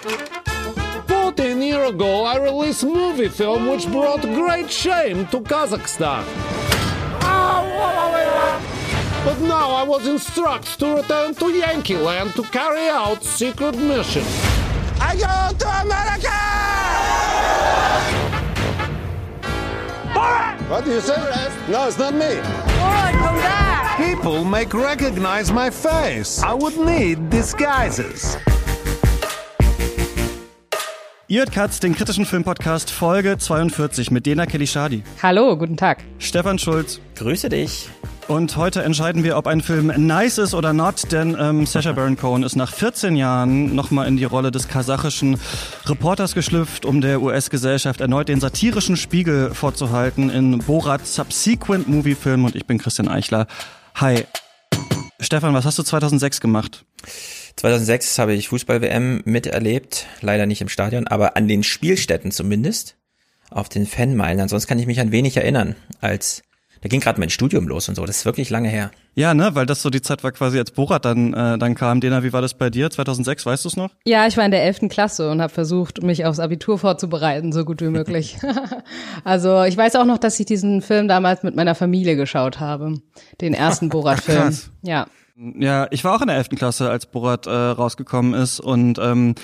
14 0.00 1.60
years 1.60 1.90
ago, 1.90 2.24
I 2.24 2.36
released 2.36 2.82
a 2.84 2.86
movie 2.86 3.28
film 3.28 3.66
which 3.66 3.86
brought 3.90 4.22
great 4.22 4.70
shame 4.70 5.26
to 5.26 5.40
Kazakhstan. 5.40 6.24
But 9.22 9.38
now 9.40 9.72
I 9.72 9.82
was 9.82 10.06
instructed 10.06 10.78
to 10.78 10.96
return 10.96 11.34
to 11.34 11.50
Yankee 11.50 11.98
Land 11.98 12.32
to 12.36 12.42
carry 12.44 12.88
out 12.88 13.22
secret 13.22 13.76
mission. 13.76 14.24
I 14.98 15.16
go 15.16 15.58
to 15.58 15.68
America! 15.82 16.38
What 20.70 20.84
do 20.86 20.92
you 20.92 21.00
say? 21.02 21.16
No, 21.68 21.88
it's 21.88 21.98
not 21.98 22.14
me. 22.14 22.40
People 24.02 24.44
make 24.44 24.72
recognize 24.72 25.52
my 25.52 25.68
face. 25.68 26.42
I 26.42 26.54
would 26.54 26.78
need 26.78 27.28
disguises. 27.28 28.38
Ihr 31.30 31.38
hört 31.38 31.52
Katz, 31.52 31.78
den 31.78 31.94
kritischen 31.94 32.26
Filmpodcast 32.26 32.90
Folge 32.90 33.38
42 33.38 34.10
mit 34.10 34.26
Dena 34.26 34.46
Kelly 34.46 34.66
Shadi, 34.66 35.04
Hallo, 35.22 35.56
guten 35.56 35.76
Tag. 35.76 36.02
Stefan 36.18 36.58
Schulz. 36.58 37.00
Grüße 37.14 37.48
dich. 37.48 37.88
Und 38.26 38.56
heute 38.56 38.82
entscheiden 38.82 39.22
wir, 39.22 39.36
ob 39.36 39.46
ein 39.46 39.60
Film 39.60 39.92
nice 39.96 40.38
ist 40.38 40.54
oder 40.54 40.72
not, 40.72 41.12
denn 41.12 41.36
ähm, 41.38 41.66
Sacha 41.66 41.92
Baron 41.92 42.16
Cohen 42.16 42.42
ist 42.42 42.56
nach 42.56 42.72
14 42.72 43.14
Jahren 43.14 43.76
nochmal 43.76 44.08
in 44.08 44.16
die 44.16 44.24
Rolle 44.24 44.50
des 44.50 44.66
kasachischen 44.66 45.38
Reporters 45.86 46.34
geschlüpft, 46.34 46.84
um 46.84 47.00
der 47.00 47.22
US-Gesellschaft 47.22 48.00
erneut 48.00 48.28
den 48.28 48.40
satirischen 48.40 48.96
Spiegel 48.96 49.54
vorzuhalten 49.54 50.30
in 50.30 50.58
Borat 50.58 51.06
Subsequent 51.06 51.86
Movie 51.86 52.16
Film 52.16 52.44
und 52.44 52.56
ich 52.56 52.66
bin 52.66 52.78
Christian 52.78 53.06
Eichler. 53.06 53.46
Hi. 53.94 54.24
Stefan, 55.20 55.54
was 55.54 55.64
hast 55.64 55.78
du 55.78 55.84
2006 55.84 56.40
gemacht? 56.40 56.84
2006 57.60 58.18
habe 58.18 58.32
ich 58.32 58.48
Fußball-WM 58.48 59.20
miterlebt, 59.26 60.06
leider 60.22 60.46
nicht 60.46 60.62
im 60.62 60.70
Stadion, 60.70 61.06
aber 61.06 61.36
an 61.36 61.46
den 61.46 61.62
Spielstätten 61.62 62.30
zumindest, 62.30 62.96
auf 63.50 63.68
den 63.68 63.84
Fanmeilen. 63.84 64.40
Ansonsten 64.40 64.66
kann 64.66 64.78
ich 64.78 64.86
mich 64.86 64.98
an 64.98 65.12
wenig 65.12 65.36
erinnern, 65.36 65.76
als 66.00 66.42
da 66.80 66.88
ging 66.88 67.00
gerade 67.00 67.20
mein 67.20 67.28
Studium 67.28 67.68
los 67.68 67.90
und 67.90 67.96
so. 67.96 68.06
Das 68.06 68.16
ist 68.16 68.24
wirklich 68.24 68.48
lange 68.48 68.70
her. 68.70 68.90
Ja, 69.14 69.34
ne, 69.34 69.54
weil 69.54 69.66
das 69.66 69.82
so 69.82 69.90
die 69.90 70.00
Zeit 70.00 70.24
war 70.24 70.32
quasi, 70.32 70.58
als 70.58 70.70
Borat 70.70 71.04
dann, 71.04 71.34
äh, 71.34 71.58
dann 71.58 71.74
kam. 71.74 72.00
Dena, 72.00 72.22
wie 72.22 72.32
war 72.32 72.40
das 72.40 72.54
bei 72.54 72.70
dir 72.70 72.88
2006? 72.88 73.44
Weißt 73.44 73.66
du 73.66 73.68
es 73.68 73.76
noch? 73.76 73.90
Ja, 74.06 74.26
ich 74.26 74.38
war 74.38 74.46
in 74.46 74.50
der 74.50 74.64
11. 74.64 74.88
Klasse 74.88 75.30
und 75.30 75.42
habe 75.42 75.52
versucht, 75.52 76.02
mich 76.02 76.24
aufs 76.24 76.40
Abitur 76.40 76.78
vorzubereiten, 76.78 77.52
so 77.52 77.66
gut 77.66 77.82
wie 77.82 77.90
möglich. 77.90 78.38
also 79.24 79.64
ich 79.64 79.76
weiß 79.76 79.96
auch 79.96 80.06
noch, 80.06 80.16
dass 80.16 80.40
ich 80.40 80.46
diesen 80.46 80.80
Film 80.80 81.08
damals 81.08 81.42
mit 81.42 81.54
meiner 81.54 81.74
Familie 81.74 82.16
geschaut 82.16 82.58
habe. 82.58 82.94
Den 83.42 83.52
ersten 83.52 83.88
Borat-Film. 83.90 84.38
krass. 84.38 84.70
Ja. 84.80 85.06
Ja, 85.40 85.88
ich 85.90 86.04
war 86.04 86.14
auch 86.14 86.20
in 86.20 86.26
der 86.26 86.36
11. 86.36 86.50
Klasse, 86.50 86.90
als 86.90 87.06
Borat 87.06 87.46
äh, 87.46 87.50
rausgekommen 87.50 88.34
ist 88.34 88.60
und 88.60 88.98
ähm, 88.98 89.34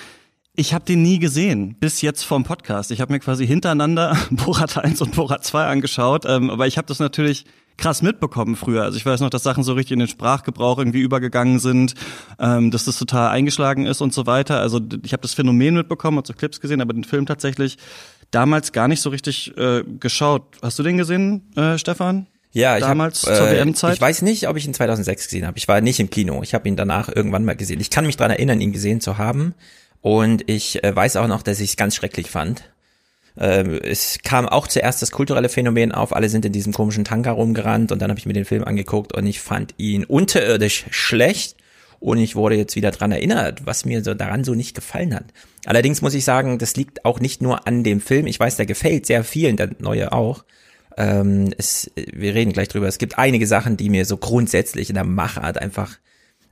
ich 0.54 0.74
habe 0.74 0.84
den 0.84 1.02
nie 1.02 1.18
gesehen, 1.18 1.76
bis 1.80 2.02
jetzt 2.02 2.22
vom 2.22 2.44
Podcast. 2.44 2.90
Ich 2.90 3.00
habe 3.00 3.14
mir 3.14 3.18
quasi 3.18 3.46
hintereinander 3.46 4.14
Borat 4.30 4.76
1 4.76 5.00
und 5.00 5.14
Borat 5.16 5.44
2 5.44 5.64
angeschaut, 5.64 6.24
ähm, 6.26 6.50
aber 6.50 6.66
ich 6.66 6.76
habe 6.76 6.86
das 6.86 6.98
natürlich 6.98 7.46
krass 7.78 8.02
mitbekommen 8.02 8.56
früher. 8.56 8.82
Also 8.82 8.98
ich 8.98 9.06
weiß 9.06 9.20
noch, 9.20 9.30
dass 9.30 9.42
Sachen 9.42 9.64
so 9.64 9.72
richtig 9.72 9.92
in 9.92 10.00
den 10.00 10.08
Sprachgebrauch 10.08 10.78
irgendwie 10.78 11.00
übergegangen 11.00 11.60
sind, 11.60 11.94
ähm, 12.38 12.70
dass 12.70 12.84
das 12.84 12.98
total 12.98 13.30
eingeschlagen 13.30 13.86
ist 13.86 14.02
und 14.02 14.12
so 14.12 14.26
weiter. 14.26 14.60
Also 14.60 14.80
ich 15.02 15.14
habe 15.14 15.22
das 15.22 15.32
Phänomen 15.32 15.74
mitbekommen 15.74 16.18
und 16.18 16.26
so 16.26 16.34
Clips 16.34 16.60
gesehen, 16.60 16.82
aber 16.82 16.92
den 16.92 17.04
Film 17.04 17.24
tatsächlich 17.24 17.78
damals 18.30 18.72
gar 18.72 18.88
nicht 18.88 19.00
so 19.00 19.08
richtig 19.08 19.56
äh, 19.56 19.82
geschaut. 19.98 20.56
Hast 20.60 20.78
du 20.78 20.82
den 20.82 20.98
gesehen, 20.98 21.50
äh, 21.56 21.78
Stefan? 21.78 22.26
Ja, 22.56 22.78
ich 22.78 22.84
damals 22.84 23.22
hab, 23.24 23.32
äh, 23.32 23.36
zur 23.36 23.50
WM-Zeit. 23.50 23.94
Ich 23.94 24.00
weiß 24.00 24.22
nicht, 24.22 24.48
ob 24.48 24.56
ich 24.56 24.66
ihn 24.66 24.72
2006 24.72 25.24
gesehen 25.24 25.46
habe. 25.46 25.58
Ich 25.58 25.68
war 25.68 25.82
nicht 25.82 26.00
im 26.00 26.08
Kino. 26.08 26.42
Ich 26.42 26.54
habe 26.54 26.66
ihn 26.66 26.74
danach 26.74 27.14
irgendwann 27.14 27.44
mal 27.44 27.54
gesehen. 27.54 27.80
Ich 27.80 27.90
kann 27.90 28.06
mich 28.06 28.16
dran 28.16 28.30
erinnern, 28.30 28.62
ihn 28.62 28.72
gesehen 28.72 29.02
zu 29.02 29.18
haben. 29.18 29.52
Und 30.00 30.48
ich 30.48 30.82
äh, 30.82 30.96
weiß 30.96 31.16
auch 31.16 31.26
noch, 31.26 31.42
dass 31.42 31.60
ich 31.60 31.70
es 31.70 31.76
ganz 31.76 31.94
schrecklich 31.94 32.30
fand. 32.30 32.70
Ähm, 33.38 33.78
es 33.82 34.20
kam 34.24 34.48
auch 34.48 34.68
zuerst 34.68 35.02
das 35.02 35.10
kulturelle 35.10 35.50
Phänomen 35.50 35.92
auf. 35.92 36.16
Alle 36.16 36.30
sind 36.30 36.46
in 36.46 36.52
diesem 36.52 36.72
komischen 36.72 37.04
Tanga 37.04 37.30
rumgerannt 37.30 37.92
und 37.92 38.00
dann 38.00 38.08
habe 38.08 38.18
ich 38.18 38.24
mir 38.24 38.32
den 38.32 38.46
Film 38.46 38.64
angeguckt 38.64 39.14
und 39.14 39.26
ich 39.26 39.40
fand 39.40 39.74
ihn 39.76 40.04
unterirdisch 40.04 40.86
schlecht. 40.90 41.56
Und 42.00 42.16
ich 42.16 42.36
wurde 42.36 42.56
jetzt 42.56 42.74
wieder 42.74 42.90
dran 42.90 43.12
erinnert, 43.12 43.66
was 43.66 43.84
mir 43.84 44.02
so 44.02 44.14
daran 44.14 44.44
so 44.44 44.54
nicht 44.54 44.74
gefallen 44.74 45.14
hat. 45.14 45.26
Allerdings 45.66 46.00
muss 46.00 46.14
ich 46.14 46.24
sagen, 46.24 46.58
das 46.58 46.74
liegt 46.76 47.04
auch 47.04 47.20
nicht 47.20 47.42
nur 47.42 47.66
an 47.66 47.84
dem 47.84 48.00
Film. 48.00 48.26
Ich 48.26 48.40
weiß, 48.40 48.56
der 48.56 48.64
gefällt 48.64 49.04
sehr 49.04 49.24
vielen, 49.24 49.58
der 49.58 49.70
neue 49.78 50.12
auch. 50.12 50.44
Ähm, 50.96 51.52
es, 51.58 51.90
wir 51.94 52.34
reden 52.34 52.52
gleich 52.52 52.68
drüber. 52.68 52.88
Es 52.88 52.98
gibt 52.98 53.18
einige 53.18 53.46
Sachen, 53.46 53.76
die 53.76 53.90
mir 53.90 54.04
so 54.04 54.16
grundsätzlich 54.16 54.88
in 54.88 54.94
der 54.94 55.04
Machart 55.04 55.58
einfach 55.58 55.98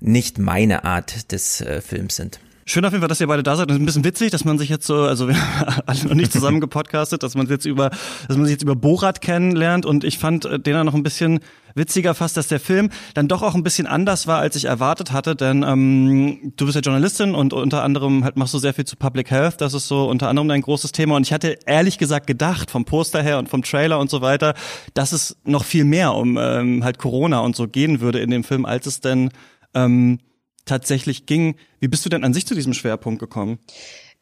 nicht 0.01 0.39
meine 0.39 0.85
Art 0.85 1.33
des 1.33 1.61
äh, 1.61 1.81
Films 1.81 2.17
sind. 2.17 2.41
Schön 2.67 2.83
auf 2.87 2.93
jeden 2.93 3.03
Fall, 3.03 3.09
dass 3.09 3.21
ihr 3.21 3.27
beide 3.27 3.43
da 3.43 3.57
seid. 3.57 3.71
Und 3.71 3.77
ein 3.77 3.85
bisschen 3.85 4.05
witzig, 4.05 4.31
dass 4.31 4.47
man 4.47 4.59
sich 4.59 4.71
jetzt 4.71 4.87
so, 4.87 5.03
also 5.03 5.29
wir 5.29 5.37
haben 5.37 5.83
alle 5.87 6.05
noch 6.05 6.15
nicht 6.15 6.33
zusammen 6.33 6.61
gepodcastet, 6.61 7.23
dass 7.23 7.35
man 7.35 7.47
jetzt 7.47 7.67
über, 7.67 7.91
dass 8.27 8.37
man 8.37 8.47
sich 8.47 8.53
jetzt 8.53 8.63
über 8.63 8.75
Borat 8.75 9.21
kennenlernt. 9.21 9.85
Und 9.85 10.03
ich 10.03 10.19
fand 10.19 10.47
äh, 10.47 10.59
den 10.59 10.83
noch 10.87 10.95
ein 10.95 11.03
bisschen 11.03 11.41
witziger 11.75 12.15
fast, 12.15 12.39
dass 12.39 12.49
der 12.49 12.61
Film 12.61 12.89
dann 13.13 13.29
doch 13.29 13.43
auch 13.43 13.55
ein 13.55 13.63
bisschen 13.63 13.87
anders 13.87 14.27
war, 14.27 14.39
als 14.39 14.57
ich 14.57 14.65
erwartet 14.65 15.13
hatte. 15.13 15.37
Denn 15.37 15.63
ähm, 15.63 16.55
du 16.57 16.65
bist 16.65 16.75
ja 16.77 16.81
Journalistin 16.81 17.35
und 17.35 17.53
unter 17.53 17.83
anderem 17.83 18.25
halt 18.25 18.37
machst 18.39 18.55
du 18.55 18.59
sehr 18.59 18.73
viel 18.73 18.87
zu 18.87 18.97
Public 18.97 19.31
Health. 19.31 19.61
Das 19.61 19.75
ist 19.75 19.87
so 19.87 20.09
unter 20.09 20.29
anderem 20.29 20.49
dein 20.49 20.63
großes 20.63 20.93
Thema. 20.93 21.17
Und 21.17 21.27
ich 21.27 21.35
hatte 21.35 21.59
ehrlich 21.67 21.99
gesagt 21.99 22.27
gedacht, 22.27 22.71
vom 22.71 22.87
Poster 22.87 23.23
her 23.23 23.39
und 23.39 23.51
vom 23.51 23.63
Trailer 23.63 23.99
und 23.99 24.09
so 24.09 24.23
weiter, 24.23 24.55
dass 24.95 25.13
es 25.13 25.37
noch 25.45 25.65
viel 25.65 25.85
mehr 25.85 26.15
um 26.15 26.39
ähm, 26.41 26.83
halt 26.83 26.97
Corona 26.97 27.41
und 27.41 27.57
so 27.57 27.69
gehen 27.69 28.01
würde 28.01 28.21
in 28.21 28.31
dem 28.31 28.43
Film, 28.43 28.65
als 28.65 28.87
es 28.87 29.01
denn 29.01 29.29
ähm, 29.75 30.19
tatsächlich 30.65 31.27
ging. 31.27 31.57
Wie 31.81 31.89
bist 31.89 32.05
du 32.05 32.09
denn 32.09 32.25
an 32.25 32.35
sich 32.35 32.47
zu 32.47 32.55
diesem 32.55 32.75
Schwerpunkt 32.75 33.21
gekommen? 33.21 33.59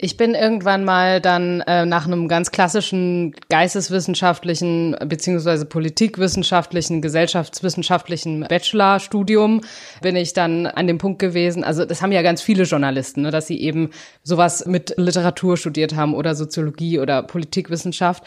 Ich 0.04 0.16
bin 0.16 0.34
irgendwann 0.34 0.84
mal 0.84 1.20
dann 1.20 1.60
äh, 1.60 1.86
nach 1.86 2.06
einem 2.06 2.26
ganz 2.26 2.50
klassischen 2.50 3.36
geisteswissenschaftlichen 3.48 4.96
beziehungsweise 5.06 5.64
politikwissenschaftlichen, 5.64 7.02
gesellschaftswissenschaftlichen 7.02 8.40
Bachelorstudium 8.48 9.60
bin 10.00 10.16
ich 10.16 10.32
dann 10.32 10.66
an 10.66 10.88
dem 10.88 10.98
Punkt 10.98 11.20
gewesen. 11.20 11.62
Also 11.62 11.84
das 11.84 12.02
haben 12.02 12.10
ja 12.10 12.22
ganz 12.22 12.42
viele 12.42 12.64
Journalisten, 12.64 13.22
ne, 13.22 13.30
dass 13.30 13.46
sie 13.46 13.60
eben 13.60 13.90
sowas 14.24 14.66
mit 14.66 14.94
Literatur 14.96 15.56
studiert 15.56 15.94
haben 15.94 16.14
oder 16.14 16.34
Soziologie 16.34 16.98
oder 16.98 17.22
Politikwissenschaft. 17.22 18.24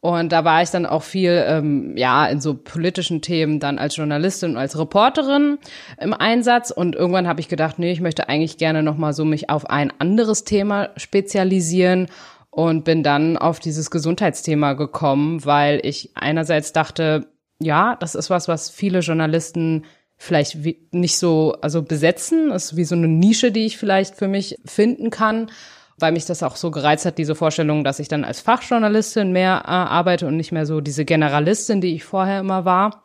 Und 0.00 0.30
da 0.30 0.44
war 0.44 0.62
ich 0.62 0.70
dann 0.70 0.86
auch 0.86 1.02
viel, 1.02 1.44
ähm, 1.48 1.96
ja, 1.96 2.26
in 2.26 2.40
so 2.40 2.54
politischen 2.54 3.22
Themen 3.22 3.60
dann 3.60 3.78
als 3.78 3.96
Journalistin 3.96 4.52
und 4.52 4.56
als 4.56 4.78
Reporterin 4.78 5.58
im 6.00 6.14
Einsatz. 6.14 6.70
Und 6.70 6.94
irgendwann 6.94 7.26
habe 7.26 7.40
ich 7.40 7.48
gedacht, 7.48 7.78
nee, 7.78 7.90
ich 7.90 8.00
möchte 8.00 8.28
eigentlich 8.28 8.58
gerne 8.58 8.82
nochmal 8.82 9.14
so 9.14 9.24
mich 9.24 9.50
auf 9.50 9.68
ein 9.68 9.92
anderes 9.98 10.44
Thema 10.44 10.90
spezialisieren 10.96 12.08
und 12.50 12.84
bin 12.84 13.02
dann 13.02 13.36
auf 13.36 13.58
dieses 13.58 13.90
Gesundheitsthema 13.90 14.74
gekommen, 14.74 15.44
weil 15.44 15.80
ich 15.82 16.10
einerseits 16.14 16.72
dachte, 16.72 17.26
ja, 17.58 17.96
das 17.96 18.14
ist 18.14 18.30
was, 18.30 18.48
was 18.48 18.70
viele 18.70 19.00
Journalisten 19.00 19.84
vielleicht 20.18 20.58
nicht 20.92 21.18
so, 21.18 21.56
also 21.60 21.82
besetzen, 21.82 22.50
das 22.50 22.72
ist 22.72 22.76
wie 22.76 22.84
so 22.84 22.94
eine 22.94 23.08
Nische, 23.08 23.50
die 23.52 23.66
ich 23.66 23.76
vielleicht 23.76 24.14
für 24.14 24.28
mich 24.28 24.56
finden 24.64 25.10
kann 25.10 25.50
weil 25.98 26.12
mich 26.12 26.26
das 26.26 26.42
auch 26.42 26.56
so 26.56 26.70
gereizt 26.70 27.06
hat, 27.06 27.18
diese 27.18 27.34
Vorstellung, 27.34 27.84
dass 27.84 27.98
ich 27.98 28.08
dann 28.08 28.24
als 28.24 28.40
Fachjournalistin 28.40 29.32
mehr 29.32 29.62
äh, 29.64 29.68
arbeite 29.70 30.26
und 30.26 30.36
nicht 30.36 30.52
mehr 30.52 30.66
so 30.66 30.80
diese 30.80 31.04
Generalistin, 31.04 31.80
die 31.80 31.94
ich 31.94 32.04
vorher 32.04 32.40
immer 32.40 32.64
war. 32.64 33.02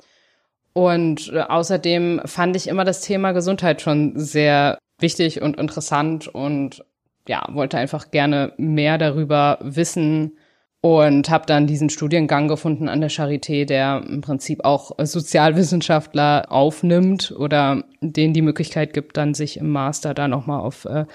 Und 0.74 1.32
äh, 1.34 1.42
außerdem 1.42 2.22
fand 2.26 2.56
ich 2.56 2.68
immer 2.68 2.84
das 2.84 3.02
Thema 3.02 3.32
Gesundheit 3.32 3.82
schon 3.82 4.14
sehr 4.16 4.78
wichtig 5.00 5.42
und 5.42 5.58
interessant 5.58 6.28
und 6.28 6.84
ja, 7.28 7.46
wollte 7.52 7.78
einfach 7.78 8.12
gerne 8.12 8.54
mehr 8.58 8.98
darüber 8.98 9.60
wissen 9.62 10.38
und 10.82 11.30
habe 11.30 11.46
dann 11.46 11.68
diesen 11.68 11.90
Studiengang 11.90 12.48
gefunden 12.48 12.90
an 12.90 13.02
der 13.02 13.12
Charité, 13.12 13.66
der 13.66 14.04
im 14.08 14.22
Prinzip 14.22 14.66
auch 14.66 14.92
Sozialwissenschaftler 14.98 16.52
aufnimmt 16.52 17.34
oder 17.38 17.84
denen 18.02 18.34
die 18.34 18.42
Möglichkeit 18.42 18.94
gibt, 18.94 19.16
dann 19.18 19.36
sich 19.36 19.58
im 19.58 19.70
Master 19.70 20.16
da 20.16 20.28
nochmal 20.28 20.62
auf 20.62 20.86
äh, 20.86 21.06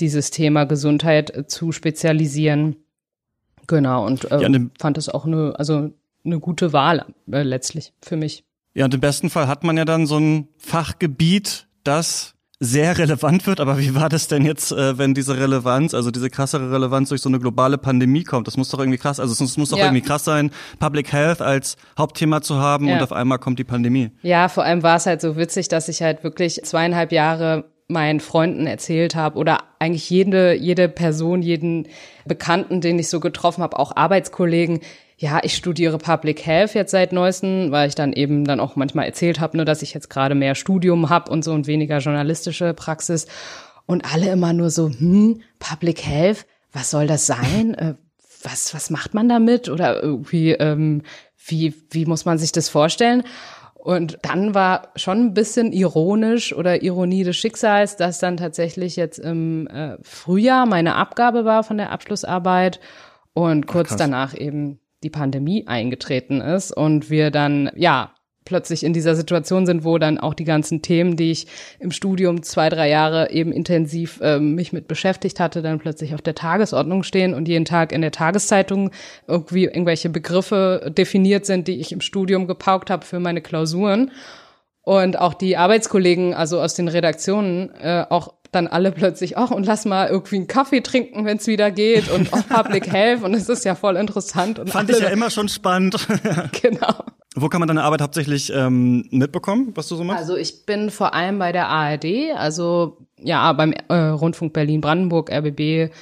dieses 0.00 0.30
Thema 0.30 0.64
Gesundheit 0.64 1.34
äh, 1.34 1.46
zu 1.46 1.72
spezialisieren. 1.72 2.76
Genau, 3.66 4.06
und 4.06 4.30
äh, 4.30 4.42
ja, 4.42 4.60
fand 4.78 4.98
es 4.98 5.08
auch 5.08 5.26
eine, 5.26 5.54
also 5.56 5.90
eine 6.24 6.40
gute 6.40 6.72
Wahl 6.72 7.06
äh, 7.30 7.42
letztlich 7.42 7.92
für 8.02 8.16
mich. 8.16 8.44
Ja, 8.74 8.84
und 8.84 8.94
im 8.94 9.00
besten 9.00 9.30
Fall 9.30 9.48
hat 9.48 9.64
man 9.64 9.76
ja 9.76 9.84
dann 9.84 10.06
so 10.06 10.18
ein 10.18 10.48
Fachgebiet, 10.58 11.66
das 11.84 12.34
sehr 12.60 12.98
relevant 12.98 13.46
wird. 13.46 13.58
Aber 13.58 13.78
wie 13.78 13.94
war 13.94 14.08
das 14.08 14.28
denn 14.28 14.44
jetzt, 14.44 14.70
äh, 14.70 14.98
wenn 14.98 15.14
diese 15.14 15.36
Relevanz, 15.36 15.94
also 15.94 16.10
diese 16.10 16.28
krassere 16.28 16.70
Relevanz 16.70 17.08
durch 17.08 17.22
so 17.22 17.28
eine 17.28 17.40
globale 17.40 17.78
Pandemie 17.78 18.22
kommt? 18.22 18.46
Das 18.46 18.56
muss 18.58 18.68
doch 18.68 18.78
irgendwie 18.78 18.98
krass, 18.98 19.18
also 19.18 19.32
es 19.44 19.56
muss 19.56 19.70
doch 19.70 19.78
ja. 19.78 19.86
irgendwie 19.86 20.02
krass 20.02 20.24
sein, 20.24 20.50
Public 20.78 21.10
Health 21.10 21.40
als 21.40 21.76
Hauptthema 21.98 22.42
zu 22.42 22.58
haben 22.58 22.86
ja. 22.86 22.96
und 22.96 23.02
auf 23.02 23.12
einmal 23.12 23.38
kommt 23.38 23.58
die 23.58 23.64
Pandemie. 23.64 24.10
Ja, 24.22 24.48
vor 24.48 24.64
allem 24.64 24.82
war 24.82 24.96
es 24.96 25.06
halt 25.06 25.22
so 25.22 25.36
witzig, 25.36 25.68
dass 25.68 25.88
ich 25.88 26.02
halt 26.02 26.22
wirklich 26.22 26.60
zweieinhalb 26.62 27.12
Jahre 27.12 27.64
meinen 27.90 28.20
Freunden 28.20 28.66
erzählt 28.66 29.14
habe 29.14 29.38
oder 29.38 29.58
eigentlich 29.78 30.08
jede, 30.08 30.54
jede 30.54 30.88
Person, 30.88 31.42
jeden 31.42 31.88
Bekannten, 32.24 32.80
den 32.80 32.98
ich 32.98 33.08
so 33.08 33.20
getroffen 33.20 33.62
habe, 33.62 33.78
auch 33.78 33.96
Arbeitskollegen, 33.96 34.80
ja, 35.20 35.40
ich 35.42 35.54
studiere 35.54 35.98
Public 35.98 36.46
Health 36.46 36.72
jetzt 36.74 36.92
seit 36.92 37.12
neuestem, 37.12 37.70
weil 37.70 37.88
ich 37.88 37.94
dann 37.94 38.14
eben 38.14 38.46
dann 38.46 38.58
auch 38.58 38.74
manchmal 38.74 39.04
erzählt 39.04 39.38
habe, 39.38 39.58
nur 39.58 39.66
dass 39.66 39.82
ich 39.82 39.92
jetzt 39.92 40.08
gerade 40.08 40.34
mehr 40.34 40.54
Studium 40.54 41.10
habe 41.10 41.30
und 41.30 41.44
so 41.44 41.52
und 41.52 41.66
weniger 41.66 41.98
journalistische 41.98 42.72
Praxis. 42.72 43.26
Und 43.84 44.10
alle 44.10 44.30
immer 44.30 44.54
nur 44.54 44.70
so, 44.70 44.88
hm, 44.88 45.42
Public 45.58 46.06
Health, 46.06 46.46
was 46.72 46.90
soll 46.90 47.06
das 47.06 47.26
sein? 47.26 47.74
Äh, 47.74 47.94
was, 48.42 48.72
was 48.72 48.88
macht 48.88 49.12
man 49.12 49.28
damit? 49.28 49.68
Oder 49.68 50.02
irgendwie, 50.02 50.52
ähm, 50.52 51.02
wie, 51.46 51.74
wie 51.90 52.06
muss 52.06 52.24
man 52.24 52.38
sich 52.38 52.52
das 52.52 52.70
vorstellen? 52.70 53.22
Und 53.82 54.18
dann 54.22 54.54
war 54.54 54.88
schon 54.96 55.26
ein 55.26 55.34
bisschen 55.34 55.72
ironisch 55.72 56.54
oder 56.54 56.82
Ironie 56.82 57.24
des 57.24 57.36
Schicksals, 57.36 57.96
dass 57.96 58.18
dann 58.18 58.36
tatsächlich 58.36 58.96
jetzt 58.96 59.18
im 59.18 59.66
äh, 59.68 59.96
Frühjahr 60.02 60.66
meine 60.66 60.96
Abgabe 60.96 61.46
war 61.46 61.64
von 61.64 61.78
der 61.78 61.90
Abschlussarbeit 61.90 62.78
und 63.32 63.66
kurz 63.66 63.92
Ach, 63.92 63.96
danach 63.96 64.36
eben 64.36 64.80
die 65.02 65.10
Pandemie 65.10 65.66
eingetreten 65.66 66.42
ist 66.42 66.76
und 66.76 67.08
wir 67.08 67.30
dann, 67.30 67.70
ja, 67.74 68.12
plötzlich 68.44 68.84
in 68.84 68.92
dieser 68.92 69.14
Situation 69.14 69.66
sind, 69.66 69.84
wo 69.84 69.98
dann 69.98 70.18
auch 70.18 70.34
die 70.34 70.44
ganzen 70.44 70.82
Themen, 70.82 71.16
die 71.16 71.30
ich 71.30 71.46
im 71.78 71.90
Studium 71.90 72.42
zwei, 72.42 72.68
drei 72.68 72.88
Jahre 72.88 73.30
eben 73.30 73.52
intensiv 73.52 74.18
ähm, 74.22 74.54
mich 74.54 74.72
mit 74.72 74.88
beschäftigt 74.88 75.40
hatte, 75.40 75.62
dann 75.62 75.78
plötzlich 75.78 76.14
auf 76.14 76.22
der 76.22 76.34
Tagesordnung 76.34 77.02
stehen 77.02 77.34
und 77.34 77.48
jeden 77.48 77.64
Tag 77.64 77.92
in 77.92 78.00
der 78.00 78.12
Tageszeitung 78.12 78.90
irgendwie 79.26 79.64
irgendwelche 79.64 80.08
Begriffe 80.08 80.92
definiert 80.96 81.46
sind, 81.46 81.68
die 81.68 81.80
ich 81.80 81.92
im 81.92 82.00
Studium 82.00 82.46
gepaukt 82.46 82.90
habe 82.90 83.04
für 83.04 83.20
meine 83.20 83.40
Klausuren. 83.40 84.10
Und 84.82 85.18
auch 85.18 85.34
die 85.34 85.56
Arbeitskollegen, 85.56 86.34
also 86.34 86.60
aus 86.60 86.74
den 86.74 86.88
Redaktionen, 86.88 87.70
äh, 87.74 88.06
auch 88.08 88.34
dann 88.50 88.66
alle 88.66 88.90
plötzlich, 88.90 89.36
ach, 89.36 89.50
und 89.50 89.66
lass 89.66 89.84
mal 89.84 90.08
irgendwie 90.08 90.36
einen 90.36 90.46
Kaffee 90.46 90.80
trinken, 90.80 91.24
wenn 91.24 91.36
es 91.36 91.46
wieder 91.46 91.70
geht 91.70 92.10
und 92.10 92.32
auch 92.32 92.46
Public 92.48 92.86
Health 92.92 93.22
und 93.22 93.34
es 93.34 93.48
ist 93.48 93.64
ja 93.64 93.74
voll 93.74 93.96
interessant. 93.96 94.58
Und 94.58 94.70
Fand 94.70 94.90
ich 94.90 94.98
ja 94.98 95.08
immer 95.08 95.30
schon 95.30 95.48
spannend. 95.48 95.96
genau. 96.62 97.04
Wo 97.36 97.48
kann 97.48 97.60
man 97.60 97.68
deine 97.68 97.84
Arbeit 97.84 98.02
hauptsächlich 98.02 98.52
ähm, 98.52 99.06
mitbekommen, 99.10 99.70
was 99.76 99.86
du 99.88 99.94
so 99.94 100.02
machst? 100.02 100.20
Also 100.20 100.36
ich 100.36 100.66
bin 100.66 100.90
vor 100.90 101.14
allem 101.14 101.38
bei 101.38 101.52
der 101.52 101.68
ARD, 101.68 102.32
also 102.34 102.98
ja, 103.18 103.52
beim 103.52 103.72
äh, 103.88 103.94
Rundfunk 103.94 104.52
Berlin-Brandenburg, 104.52 105.30
RBB, 105.30 105.92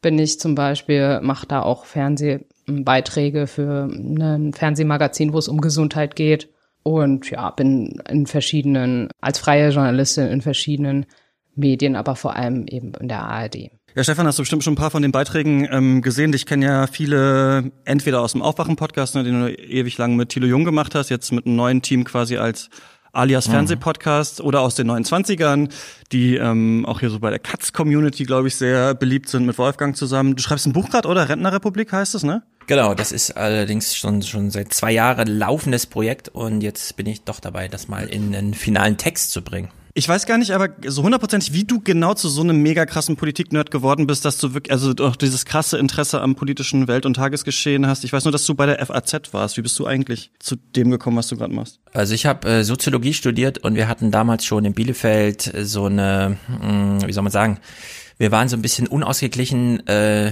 bin 0.00 0.18
ich 0.18 0.38
zum 0.38 0.54
Beispiel, 0.54 1.20
mache 1.20 1.46
da 1.46 1.62
auch 1.62 1.84
Fernsehbeiträge 1.84 3.48
für 3.48 3.88
ein 3.90 4.52
Fernsehmagazin, 4.52 5.32
wo 5.32 5.38
es 5.38 5.48
um 5.48 5.60
Gesundheit 5.60 6.14
geht. 6.14 6.48
Und 6.84 7.28
ja, 7.30 7.50
bin 7.50 8.00
in 8.08 8.26
verschiedenen, 8.26 9.08
als 9.20 9.40
freie 9.40 9.70
Journalistin 9.70 10.28
in 10.28 10.40
verschiedenen 10.40 11.06
Medien, 11.56 11.96
aber 11.96 12.14
vor 12.14 12.36
allem 12.36 12.66
eben 12.68 12.94
in 12.94 13.08
der 13.08 13.24
ARD. 13.24 13.70
Ja, 13.94 14.04
Stefan, 14.04 14.26
hast 14.26 14.38
du 14.38 14.42
bestimmt 14.42 14.62
schon 14.62 14.74
ein 14.74 14.76
paar 14.76 14.90
von 14.90 15.02
den 15.02 15.12
Beiträgen 15.12 15.66
ähm, 15.70 16.02
gesehen. 16.02 16.32
Ich 16.32 16.46
kenne 16.46 16.66
ja 16.66 16.86
viele 16.86 17.72
entweder 17.84 18.20
aus 18.20 18.32
dem 18.32 18.42
Aufwachen-Podcast, 18.42 19.14
ne, 19.14 19.24
den 19.24 19.40
du 19.40 19.54
ewig 19.54 19.96
lang 19.98 20.14
mit 20.14 20.28
Thilo 20.28 20.46
Jung 20.46 20.64
gemacht 20.64 20.94
hast, 20.94 21.08
jetzt 21.08 21.32
mit 21.32 21.46
einem 21.46 21.56
neuen 21.56 21.82
Team 21.82 22.04
quasi 22.04 22.36
als 22.36 22.68
alias 23.12 23.48
mhm. 23.48 23.52
Fernsehpodcast 23.52 24.40
oder 24.40 24.60
aus 24.60 24.74
den 24.74 24.90
29ern, 24.90 25.70
die 26.12 26.36
ähm, 26.36 26.84
auch 26.86 27.00
hier 27.00 27.10
so 27.10 27.18
bei 27.18 27.30
der 27.30 27.38
Katz-Community, 27.38 28.24
glaube 28.24 28.48
ich, 28.48 28.56
sehr 28.56 28.94
beliebt 28.94 29.28
sind 29.28 29.46
mit 29.46 29.58
Wolfgang 29.58 29.96
zusammen. 29.96 30.36
Du 30.36 30.42
schreibst 30.42 30.66
ein 30.66 30.72
Buch 30.72 30.90
gerade, 30.90 31.08
oder? 31.08 31.28
Rentnerrepublik 31.28 31.90
heißt 31.92 32.14
es, 32.14 32.22
ne? 32.22 32.42
Genau, 32.66 32.94
das 32.94 33.12
ist 33.12 33.30
allerdings 33.30 33.96
schon, 33.96 34.20
schon 34.22 34.50
seit 34.50 34.74
zwei 34.74 34.92
Jahren 34.92 35.26
laufendes 35.26 35.86
Projekt 35.86 36.28
und 36.28 36.60
jetzt 36.60 36.96
bin 36.96 37.06
ich 37.06 37.24
doch 37.24 37.40
dabei, 37.40 37.66
das 37.66 37.88
mal 37.88 38.06
in 38.06 38.34
einen 38.34 38.52
finalen 38.52 38.98
Text 38.98 39.32
zu 39.32 39.42
bringen. 39.42 39.70
Ich 39.98 40.08
weiß 40.08 40.26
gar 40.26 40.38
nicht, 40.38 40.52
aber 40.52 40.68
so 40.86 41.02
hundertprozentig, 41.02 41.52
wie 41.54 41.64
du 41.64 41.80
genau 41.80 42.14
zu 42.14 42.28
so 42.28 42.40
einem 42.40 42.62
mega 42.62 42.86
krassen 42.86 43.16
Politik-Nerd 43.16 43.72
geworden 43.72 44.06
bist, 44.06 44.24
dass 44.24 44.38
du 44.38 44.54
wirklich, 44.54 44.70
also 44.70 44.92
auch 45.04 45.16
dieses 45.16 45.44
krasse 45.44 45.76
Interesse 45.76 46.20
am 46.20 46.36
politischen 46.36 46.86
Welt- 46.86 47.04
und 47.04 47.14
Tagesgeschehen 47.14 47.84
hast. 47.84 48.04
Ich 48.04 48.12
weiß 48.12 48.24
nur, 48.24 48.30
dass 48.30 48.46
du 48.46 48.54
bei 48.54 48.66
der 48.66 48.86
FAZ 48.86 49.32
warst. 49.32 49.56
Wie 49.56 49.62
bist 49.62 49.76
du 49.76 49.88
eigentlich 49.88 50.30
zu 50.38 50.54
dem 50.54 50.92
gekommen, 50.92 51.16
was 51.16 51.26
du 51.26 51.36
gerade 51.36 51.52
machst? 51.52 51.80
Also 51.92 52.14
ich 52.14 52.26
habe 52.26 52.48
äh, 52.48 52.62
Soziologie 52.62 53.12
studiert 53.12 53.58
und 53.58 53.74
wir 53.74 53.88
hatten 53.88 54.12
damals 54.12 54.44
schon 54.44 54.64
in 54.64 54.72
Bielefeld 54.72 55.52
so 55.62 55.86
eine, 55.86 56.38
mh, 56.46 57.00
hm, 57.00 57.08
wie 57.08 57.12
soll 57.12 57.24
man 57.24 57.32
sagen, 57.32 57.58
wir 58.18 58.30
waren 58.30 58.48
so 58.48 58.56
ein 58.56 58.62
bisschen 58.62 58.86
unausgeglichen 58.86 59.84
äh, 59.88 60.30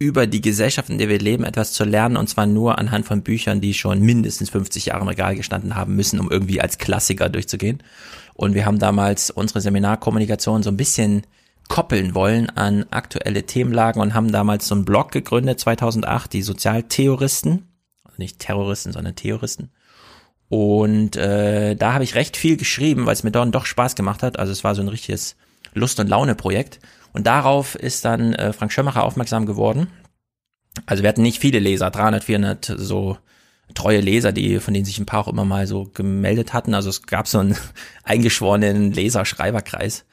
über 0.00 0.26
die 0.26 0.40
Gesellschaft, 0.40 0.90
in 0.90 0.98
der 0.98 1.08
wir 1.08 1.20
leben, 1.20 1.44
etwas 1.44 1.72
zu 1.72 1.84
lernen, 1.84 2.16
und 2.16 2.28
zwar 2.28 2.46
nur 2.46 2.78
anhand 2.78 3.06
von 3.06 3.22
Büchern, 3.22 3.60
die 3.60 3.74
schon 3.74 4.00
mindestens 4.00 4.50
50 4.50 4.86
Jahre 4.86 5.02
im 5.02 5.08
Regal 5.08 5.36
gestanden 5.36 5.76
haben 5.76 5.94
müssen, 5.94 6.18
um 6.18 6.32
irgendwie 6.32 6.60
als 6.60 6.78
Klassiker 6.78 7.28
durchzugehen. 7.28 7.80
Und 8.34 8.54
wir 8.54 8.66
haben 8.66 8.78
damals 8.78 9.30
unsere 9.30 9.60
Seminarkommunikation 9.60 10.62
so 10.62 10.70
ein 10.70 10.76
bisschen 10.76 11.22
koppeln 11.68 12.14
wollen 12.14 12.50
an 12.50 12.84
aktuelle 12.90 13.44
Themenlagen 13.44 14.02
und 14.02 14.14
haben 14.14 14.32
damals 14.32 14.68
so 14.68 14.74
einen 14.74 14.84
Blog 14.84 15.12
gegründet, 15.12 15.60
2008, 15.60 16.32
die 16.32 16.42
Sozialtheoristen. 16.42 17.68
Also 18.04 18.16
nicht 18.18 18.38
Terroristen, 18.38 18.92
sondern 18.92 19.16
Theoristen. 19.16 19.70
Und 20.48 21.16
äh, 21.16 21.74
da 21.74 21.94
habe 21.94 22.04
ich 22.04 22.14
recht 22.14 22.36
viel 22.36 22.56
geschrieben, 22.56 23.06
weil 23.06 23.14
es 23.14 23.22
mir 23.24 23.30
dann 23.30 23.52
doch 23.52 23.66
Spaß 23.66 23.94
gemacht 23.94 24.22
hat. 24.22 24.38
Also 24.38 24.52
es 24.52 24.62
war 24.62 24.74
so 24.74 24.82
ein 24.82 24.88
richtiges 24.88 25.36
Lust- 25.72 26.00
und 26.00 26.08
Laune-Projekt. 26.08 26.80
Und 27.12 27.26
darauf 27.26 27.74
ist 27.74 28.04
dann 28.04 28.34
äh, 28.34 28.52
Frank 28.52 28.72
Schömmacher 28.72 29.04
aufmerksam 29.04 29.46
geworden. 29.46 29.88
Also 30.86 31.02
wir 31.02 31.08
hatten 31.08 31.22
nicht 31.22 31.40
viele 31.40 31.60
Leser, 31.60 31.90
300, 31.90 32.24
400 32.24 32.74
so 32.76 33.16
treue 33.74 34.00
Leser, 34.00 34.32
die, 34.32 34.60
von 34.60 34.74
denen 34.74 34.86
sich 34.86 34.98
ein 34.98 35.06
paar 35.06 35.20
auch 35.20 35.28
immer 35.28 35.44
mal 35.44 35.66
so 35.66 35.84
gemeldet 35.92 36.52
hatten. 36.52 36.74
Also 36.74 36.90
es 36.90 37.02
gab 37.02 37.28
so 37.28 37.38
einen 37.38 37.56
eingeschworenen 38.04 38.92
Leser-Schreiberkreis. 38.92 40.04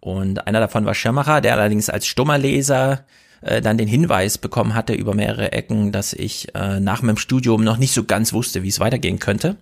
Und 0.00 0.46
einer 0.46 0.60
davon 0.60 0.86
war 0.86 0.94
Schirmacher, 0.94 1.40
der 1.40 1.54
allerdings 1.54 1.90
als 1.90 2.06
stummer 2.06 2.38
Leser 2.38 3.04
äh, 3.42 3.60
dann 3.60 3.78
den 3.78 3.88
Hinweis 3.88 4.38
bekommen 4.38 4.74
hatte 4.74 4.94
über 4.94 5.14
mehrere 5.14 5.52
Ecken, 5.52 5.92
dass 5.92 6.12
ich 6.12 6.54
äh, 6.54 6.80
nach 6.80 7.02
meinem 7.02 7.18
Studium 7.18 7.62
noch 7.62 7.76
nicht 7.76 7.92
so 7.92 8.04
ganz 8.04 8.32
wusste, 8.32 8.62
wie 8.62 8.68
es 8.68 8.80
weitergehen 8.80 9.18
könnte. 9.18 9.56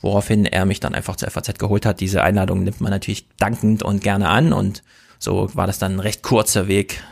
Woraufhin 0.00 0.46
er 0.46 0.64
mich 0.64 0.80
dann 0.80 0.94
einfach 0.94 1.16
zur 1.16 1.30
FAZ 1.30 1.58
geholt 1.58 1.86
hat. 1.86 2.00
Diese 2.00 2.22
Einladung 2.22 2.64
nimmt 2.64 2.80
man 2.80 2.90
natürlich 2.90 3.28
dankend 3.38 3.82
und 3.82 4.02
gerne 4.02 4.28
an 4.28 4.52
und 4.52 4.82
so 5.18 5.48
war 5.54 5.68
das 5.68 5.78
dann 5.78 5.94
ein 5.94 6.00
recht 6.00 6.22
kurzer 6.22 6.66
Weg 6.66 7.04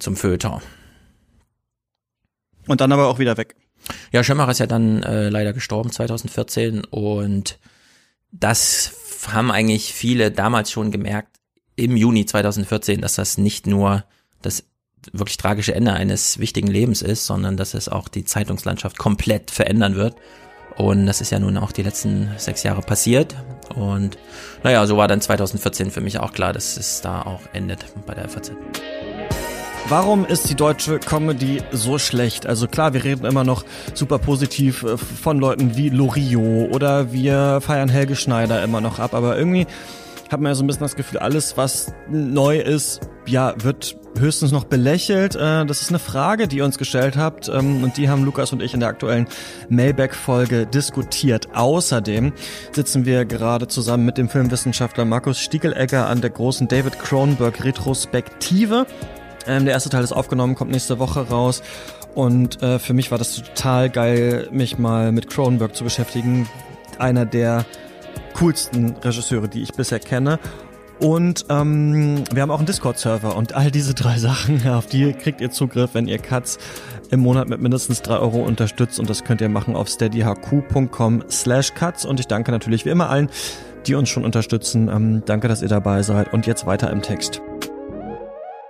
zum 0.00 0.16
Feuilleton. 0.16 0.60
Und 2.66 2.80
dann 2.80 2.90
aber 2.90 3.06
auch 3.06 3.20
wieder 3.20 3.36
weg. 3.36 3.54
Ja, 4.12 4.22
Schömacher 4.22 4.52
ist 4.52 4.60
ja 4.60 4.66
dann 4.66 5.02
äh, 5.02 5.28
leider 5.28 5.52
gestorben 5.52 5.90
2014 5.90 6.84
und 6.84 7.58
das 8.30 8.92
haben 9.28 9.50
eigentlich 9.50 9.92
viele 9.92 10.30
damals 10.30 10.70
schon 10.70 10.90
gemerkt 10.90 11.38
im 11.76 11.96
Juni 11.96 12.26
2014, 12.26 13.00
dass 13.00 13.14
das 13.14 13.38
nicht 13.38 13.66
nur 13.66 14.04
das 14.40 14.64
wirklich 15.12 15.36
tragische 15.36 15.74
Ende 15.74 15.92
eines 15.92 16.38
wichtigen 16.38 16.68
Lebens 16.68 17.02
ist, 17.02 17.26
sondern 17.26 17.56
dass 17.56 17.74
es 17.74 17.88
auch 17.88 18.08
die 18.08 18.24
Zeitungslandschaft 18.24 18.98
komplett 18.98 19.50
verändern 19.50 19.96
wird. 19.96 20.16
Und 20.76 21.06
das 21.06 21.20
ist 21.20 21.30
ja 21.30 21.38
nun 21.38 21.58
auch 21.58 21.72
die 21.72 21.82
letzten 21.82 22.30
sechs 22.38 22.62
Jahre 22.62 22.82
passiert. 22.82 23.34
Und 23.74 24.16
naja, 24.62 24.86
so 24.86 24.96
war 24.96 25.08
dann 25.08 25.20
2014 25.20 25.90
für 25.90 26.00
mich 26.00 26.18
auch 26.18 26.32
klar, 26.32 26.52
dass 26.52 26.76
es 26.76 27.00
da 27.00 27.22
auch 27.22 27.42
endet 27.52 27.84
bei 28.06 28.14
der 28.14 28.28
FAZ. 28.28 28.52
Warum 29.88 30.24
ist 30.24 30.48
die 30.48 30.54
deutsche 30.54 30.98
Comedy 30.98 31.60
so 31.70 31.98
schlecht? 31.98 32.46
Also 32.46 32.66
klar, 32.66 32.94
wir 32.94 33.04
reden 33.04 33.26
immer 33.26 33.44
noch 33.44 33.64
super 33.94 34.18
positiv 34.18 34.82
äh, 34.84 34.96
von 34.96 35.38
Leuten 35.38 35.76
wie 35.76 35.90
Lorio 35.90 36.68
oder 36.72 37.12
wir 37.12 37.60
feiern 37.60 37.88
Helge 37.88 38.16
Schneider 38.16 38.62
immer 38.62 38.80
noch 38.80 38.98
ab, 38.98 39.12
aber 39.12 39.36
irgendwie 39.36 39.66
hat 40.30 40.40
man 40.40 40.50
ja 40.50 40.54
so 40.54 40.64
ein 40.64 40.66
bisschen 40.66 40.82
das 40.82 40.96
Gefühl, 40.96 41.18
alles, 41.18 41.58
was 41.58 41.92
neu 42.08 42.58
ist, 42.58 43.00
ja, 43.26 43.54
wird 43.58 43.96
höchstens 44.18 44.50
noch 44.50 44.64
belächelt. 44.64 45.36
Äh, 45.36 45.66
das 45.66 45.82
ist 45.82 45.90
eine 45.90 45.98
Frage, 45.98 46.48
die 46.48 46.58
ihr 46.58 46.64
uns 46.64 46.78
gestellt 46.78 47.16
habt 47.16 47.48
ähm, 47.48 47.84
und 47.84 47.96
die 47.96 48.08
haben 48.08 48.24
Lukas 48.24 48.52
und 48.52 48.62
ich 48.62 48.72
in 48.74 48.80
der 48.80 48.88
aktuellen 48.88 49.26
Mailback-Folge 49.68 50.66
diskutiert. 50.66 51.48
Außerdem 51.54 52.32
sitzen 52.72 53.04
wir 53.04 53.24
gerade 53.24 53.68
zusammen 53.68 54.06
mit 54.06 54.16
dem 54.16 54.28
Filmwissenschaftler 54.28 55.04
Markus 55.04 55.38
Stiegelegger 55.38 56.08
an 56.08 56.20
der 56.20 56.30
großen 56.30 56.68
David 56.68 56.98
Cronenberg 56.98 57.62
Retrospektive. 57.64 58.86
Ähm, 59.46 59.64
der 59.64 59.74
erste 59.74 59.90
Teil 59.90 60.04
ist 60.04 60.12
aufgenommen, 60.12 60.54
kommt 60.54 60.70
nächste 60.70 60.98
Woche 60.98 61.28
raus. 61.28 61.62
Und 62.14 62.62
äh, 62.62 62.78
für 62.78 62.94
mich 62.94 63.10
war 63.10 63.18
das 63.18 63.36
total 63.36 63.90
geil, 63.90 64.48
mich 64.50 64.78
mal 64.78 65.12
mit 65.12 65.30
Cronenberg 65.30 65.74
zu 65.74 65.84
beschäftigen. 65.84 66.48
Einer 66.98 67.24
der 67.24 67.64
coolsten 68.34 68.96
Regisseure, 69.02 69.48
die 69.48 69.62
ich 69.62 69.72
bisher 69.72 69.98
kenne. 69.98 70.38
Und 71.02 71.46
ähm, 71.48 72.22
wir 72.32 72.42
haben 72.42 72.52
auch 72.52 72.58
einen 72.58 72.66
Discord-Server 72.66 73.34
und 73.34 73.54
all 73.54 73.72
diese 73.72 73.92
drei 73.92 74.18
Sachen, 74.18 74.66
auf 74.68 74.86
die 74.86 75.12
kriegt 75.12 75.40
ihr 75.40 75.50
Zugriff, 75.50 75.90
wenn 75.94 76.06
ihr 76.06 76.18
Katz 76.18 76.58
im 77.10 77.20
Monat 77.20 77.48
mit 77.48 77.60
mindestens 77.60 78.02
drei 78.02 78.18
Euro 78.18 78.42
unterstützt 78.42 79.00
und 79.00 79.10
das 79.10 79.24
könnt 79.24 79.40
ihr 79.40 79.48
machen 79.48 79.74
auf 79.74 79.88
steadyhq.com 79.88 81.24
slash 81.28 81.74
cuts 81.74 82.04
und 82.04 82.20
ich 82.20 82.26
danke 82.26 82.52
natürlich 82.52 82.84
wie 82.84 82.90
immer 82.90 83.10
allen, 83.10 83.28
die 83.86 83.96
uns 83.96 84.10
schon 84.10 84.24
unterstützen. 84.24 84.88
Ähm, 84.88 85.22
danke, 85.26 85.48
dass 85.48 85.60
ihr 85.60 85.68
dabei 85.68 86.02
seid 86.02 86.32
und 86.32 86.46
jetzt 86.46 86.66
weiter 86.66 86.90
im 86.90 87.02
Text. 87.02 87.42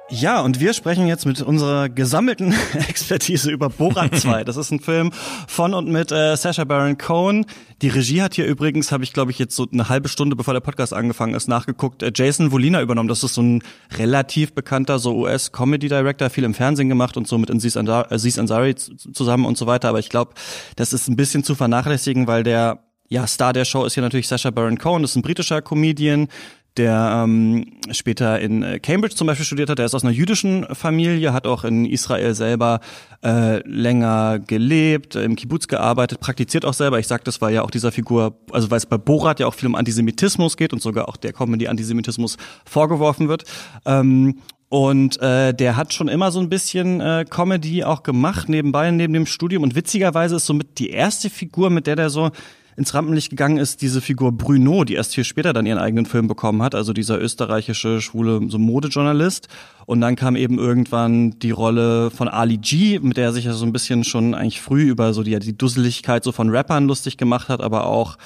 Ja, 0.08 0.42
und 0.42 0.60
wir 0.60 0.74
sprechen 0.74 1.06
jetzt 1.06 1.24
mit 1.24 1.40
unserer 1.40 1.88
gesammelten 1.88 2.54
Expertise 2.88 3.50
über 3.50 3.70
Borat 3.70 4.14
2. 4.18 4.44
Das 4.44 4.56
ist 4.56 4.70
ein 4.70 4.80
Film 4.80 5.10
von 5.46 5.72
und 5.72 5.88
mit 5.88 6.12
äh, 6.12 6.36
Sacha 6.36 6.64
Baron 6.64 6.98
Cohen. 6.98 7.46
Die 7.80 7.88
Regie 7.88 8.20
hat 8.20 8.34
hier 8.34 8.44
übrigens, 8.44 8.92
habe 8.92 9.04
ich 9.04 9.12
glaube 9.12 9.30
ich 9.30 9.38
jetzt 9.38 9.56
so 9.56 9.66
eine 9.72 9.88
halbe 9.88 10.08
Stunde 10.08 10.36
bevor 10.36 10.52
der 10.52 10.60
Podcast 10.60 10.92
angefangen 10.92 11.34
ist, 11.34 11.48
nachgeguckt, 11.48 12.02
äh, 12.02 12.12
Jason 12.14 12.52
Wolina 12.52 12.82
übernommen. 12.82 13.08
Das 13.08 13.24
ist 13.24 13.34
so 13.34 13.42
ein 13.42 13.62
relativ 13.96 14.52
bekannter 14.52 14.98
so 14.98 15.16
US-Comedy-Director, 15.16 16.28
viel 16.28 16.44
im 16.44 16.54
Fernsehen 16.54 16.90
gemacht 16.90 17.16
und 17.16 17.26
so 17.26 17.38
mit 17.38 17.50
Aziz 17.50 17.76
äh, 17.76 18.40
Ansari 18.40 18.74
zusammen 18.74 19.46
und 19.46 19.56
so 19.56 19.66
weiter. 19.66 19.88
Aber 19.88 19.98
ich 19.98 20.10
glaube, 20.10 20.34
das 20.76 20.92
ist 20.92 21.08
ein 21.08 21.16
bisschen 21.16 21.42
zu 21.42 21.54
vernachlässigen, 21.54 22.26
weil 22.26 22.42
der 22.42 22.84
ja, 23.08 23.26
Star 23.26 23.52
der 23.52 23.66
Show 23.66 23.84
ist 23.84 23.94
hier 23.94 24.02
natürlich 24.02 24.26
Sacha 24.26 24.50
Baron 24.50 24.78
Cohen, 24.78 25.02
das 25.02 25.12
ist 25.12 25.16
ein 25.16 25.22
britischer 25.22 25.60
Comedian, 25.60 26.28
der 26.76 27.22
ähm, 27.24 27.66
später 27.90 28.40
in 28.40 28.62
äh, 28.62 28.78
Cambridge 28.78 29.14
zum 29.14 29.26
Beispiel 29.26 29.44
studiert 29.44 29.68
hat. 29.68 29.78
Der 29.78 29.86
ist 29.86 29.94
aus 29.94 30.04
einer 30.04 30.12
jüdischen 30.12 30.66
Familie, 30.74 31.32
hat 31.32 31.46
auch 31.46 31.64
in 31.64 31.84
Israel 31.84 32.34
selber 32.34 32.80
äh, 33.22 33.66
länger 33.68 34.38
gelebt, 34.38 35.16
im 35.16 35.36
Kibbutz 35.36 35.68
gearbeitet, 35.68 36.20
praktiziert 36.20 36.64
auch 36.64 36.74
selber. 36.74 36.98
Ich 36.98 37.06
sag, 37.06 37.24
das 37.24 37.40
war 37.40 37.50
ja 37.50 37.62
auch 37.62 37.70
dieser 37.70 37.92
Figur, 37.92 38.38
also 38.50 38.70
weil 38.70 38.78
es 38.78 38.86
bei 38.86 38.98
Borat 38.98 39.40
ja 39.40 39.46
auch 39.46 39.54
viel 39.54 39.68
um 39.68 39.74
Antisemitismus 39.74 40.56
geht 40.56 40.72
und 40.72 40.80
sogar 40.80 41.08
auch 41.08 41.16
der 41.16 41.32
Comedy 41.32 41.68
Antisemitismus 41.68 42.36
vorgeworfen 42.64 43.28
wird. 43.28 43.44
Ähm, 43.84 44.38
und 44.70 45.20
äh, 45.20 45.52
der 45.52 45.76
hat 45.76 45.92
schon 45.92 46.08
immer 46.08 46.32
so 46.32 46.40
ein 46.40 46.48
bisschen 46.48 47.02
äh, 47.02 47.26
Comedy 47.28 47.84
auch 47.84 48.02
gemacht, 48.02 48.48
nebenbei, 48.48 48.90
neben 48.90 49.12
dem 49.12 49.26
Studium. 49.26 49.62
Und 49.62 49.74
witzigerweise 49.74 50.36
ist 50.36 50.46
somit 50.46 50.78
die 50.78 50.88
erste 50.88 51.28
Figur, 51.28 51.68
mit 51.68 51.86
der 51.86 51.96
der 51.96 52.08
so 52.08 52.30
ins 52.76 52.94
Rampenlicht 52.94 53.30
gegangen 53.30 53.58
ist 53.58 53.82
diese 53.82 54.00
Figur 54.00 54.32
Bruno, 54.32 54.84
die 54.84 54.94
erst 54.94 55.14
viel 55.14 55.24
später 55.24 55.52
dann 55.52 55.66
ihren 55.66 55.78
eigenen 55.78 56.06
Film 56.06 56.26
bekommen 56.26 56.62
hat, 56.62 56.74
also 56.74 56.92
dieser 56.92 57.20
österreichische 57.20 58.00
schwule 58.00 58.40
so 58.48 58.58
Modejournalist. 58.58 59.48
Und 59.84 60.00
dann 60.00 60.16
kam 60.16 60.36
eben 60.36 60.58
irgendwann 60.58 61.38
die 61.40 61.50
Rolle 61.50 62.10
von 62.10 62.28
Ali 62.28 62.56
G, 62.56 62.98
mit 63.00 63.16
der 63.16 63.26
er 63.26 63.32
sich 63.32 63.46
ja 63.46 63.52
so 63.52 63.66
ein 63.66 63.72
bisschen 63.72 64.04
schon 64.04 64.34
eigentlich 64.34 64.60
früh 64.60 64.88
über 64.88 65.12
so 65.12 65.22
die, 65.22 65.38
die 65.38 65.56
Dusseligkeit 65.56 66.24
so 66.24 66.32
von 66.32 66.50
Rappern 66.50 66.86
lustig 66.86 67.16
gemacht 67.18 67.48
hat, 67.48 67.60
aber 67.60 67.86
auch 67.86 68.16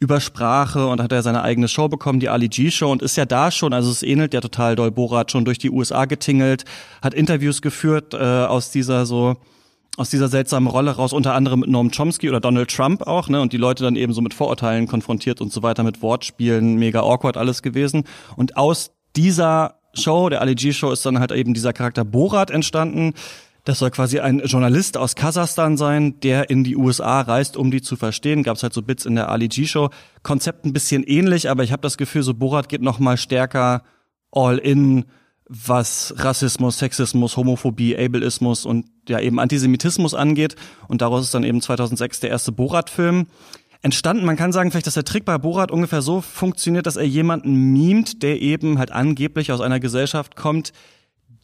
über 0.00 0.20
Sprache 0.20 0.86
und 0.86 1.00
hat 1.00 1.12
er 1.12 1.22
seine 1.22 1.42
eigene 1.42 1.68
Show 1.68 1.88
bekommen, 1.88 2.20
die 2.20 2.28
Ali 2.28 2.48
G 2.48 2.70
Show 2.70 2.90
und 2.90 3.00
ist 3.00 3.16
ja 3.16 3.24
da 3.24 3.50
schon, 3.50 3.72
also 3.72 3.90
es 3.90 4.02
ähnelt 4.02 4.34
ja 4.34 4.40
total 4.40 4.76
doll 4.76 4.90
Borat 4.90 5.30
schon 5.30 5.44
durch 5.44 5.58
die 5.58 5.70
USA 5.70 6.04
getingelt, 6.04 6.64
hat 7.00 7.14
Interviews 7.14 7.62
geführt 7.62 8.12
äh, 8.12 8.16
aus 8.16 8.70
dieser 8.70 9.06
so 9.06 9.36
aus 9.96 10.10
dieser 10.10 10.28
seltsamen 10.28 10.68
Rolle 10.68 10.92
raus, 10.92 11.12
unter 11.12 11.34
anderem 11.34 11.60
mit 11.60 11.70
Noam 11.70 11.90
Chomsky 11.90 12.28
oder 12.28 12.40
Donald 12.40 12.70
Trump 12.70 13.02
auch, 13.02 13.28
ne, 13.28 13.40
und 13.40 13.52
die 13.52 13.58
Leute 13.58 13.84
dann 13.84 13.96
eben 13.96 14.12
so 14.12 14.20
mit 14.20 14.34
Vorurteilen 14.34 14.88
konfrontiert 14.88 15.40
und 15.40 15.52
so 15.52 15.62
weiter, 15.62 15.82
mit 15.82 16.02
Wortspielen, 16.02 16.76
mega 16.76 17.00
awkward 17.00 17.36
alles 17.36 17.62
gewesen. 17.62 18.04
Und 18.36 18.56
aus 18.56 18.92
dieser 19.14 19.78
Show, 19.94 20.28
der 20.28 20.40
Ali 20.40 20.54
G 20.54 20.72
Show, 20.72 20.90
ist 20.90 21.06
dann 21.06 21.20
halt 21.20 21.30
eben 21.32 21.54
dieser 21.54 21.72
Charakter 21.72 22.04
Borat 22.04 22.50
entstanden. 22.50 23.14
Das 23.64 23.78
soll 23.78 23.90
quasi 23.90 24.20
ein 24.20 24.40
Journalist 24.40 24.96
aus 24.96 25.14
Kasachstan 25.14 25.76
sein, 25.76 26.20
der 26.20 26.50
in 26.50 26.64
die 26.64 26.76
USA 26.76 27.20
reist, 27.20 27.56
um 27.56 27.70
die 27.70 27.80
zu 27.80 27.96
verstehen. 27.96 28.42
Gab 28.42 28.56
es 28.56 28.62
halt 28.62 28.74
so 28.74 28.82
Bits 28.82 29.06
in 29.06 29.14
der 29.14 29.30
Ali 29.30 29.48
G 29.48 29.66
Show. 29.66 29.90
Konzept 30.22 30.66
ein 30.66 30.72
bisschen 30.72 31.02
ähnlich, 31.04 31.48
aber 31.48 31.62
ich 31.62 31.72
habe 31.72 31.82
das 31.82 31.96
Gefühl, 31.96 32.22
so 32.22 32.34
Borat 32.34 32.68
geht 32.68 32.82
noch 32.82 32.98
mal 32.98 33.16
stärker 33.16 33.82
all 34.32 34.58
in 34.58 35.04
was 35.46 36.14
Rassismus, 36.16 36.78
Sexismus, 36.78 37.36
Homophobie, 37.36 37.96
Ableismus 37.96 38.64
und 38.64 38.86
ja 39.08 39.20
eben 39.20 39.38
Antisemitismus 39.38 40.14
angeht. 40.14 40.56
Und 40.88 41.02
daraus 41.02 41.24
ist 41.24 41.34
dann 41.34 41.44
eben 41.44 41.60
2006 41.60 42.20
der 42.20 42.30
erste 42.30 42.52
Borat-Film 42.52 43.26
entstanden. 43.82 44.24
Man 44.24 44.36
kann 44.36 44.52
sagen 44.52 44.70
vielleicht, 44.70 44.86
dass 44.86 44.94
der 44.94 45.04
Trick 45.04 45.26
bei 45.26 45.36
Borat 45.36 45.70
ungefähr 45.70 46.00
so 46.00 46.22
funktioniert, 46.22 46.86
dass 46.86 46.96
er 46.96 47.06
jemanden 47.06 47.72
mimt, 47.72 48.22
der 48.22 48.40
eben 48.40 48.78
halt 48.78 48.90
angeblich 48.90 49.52
aus 49.52 49.60
einer 49.60 49.80
Gesellschaft 49.80 50.36
kommt, 50.36 50.72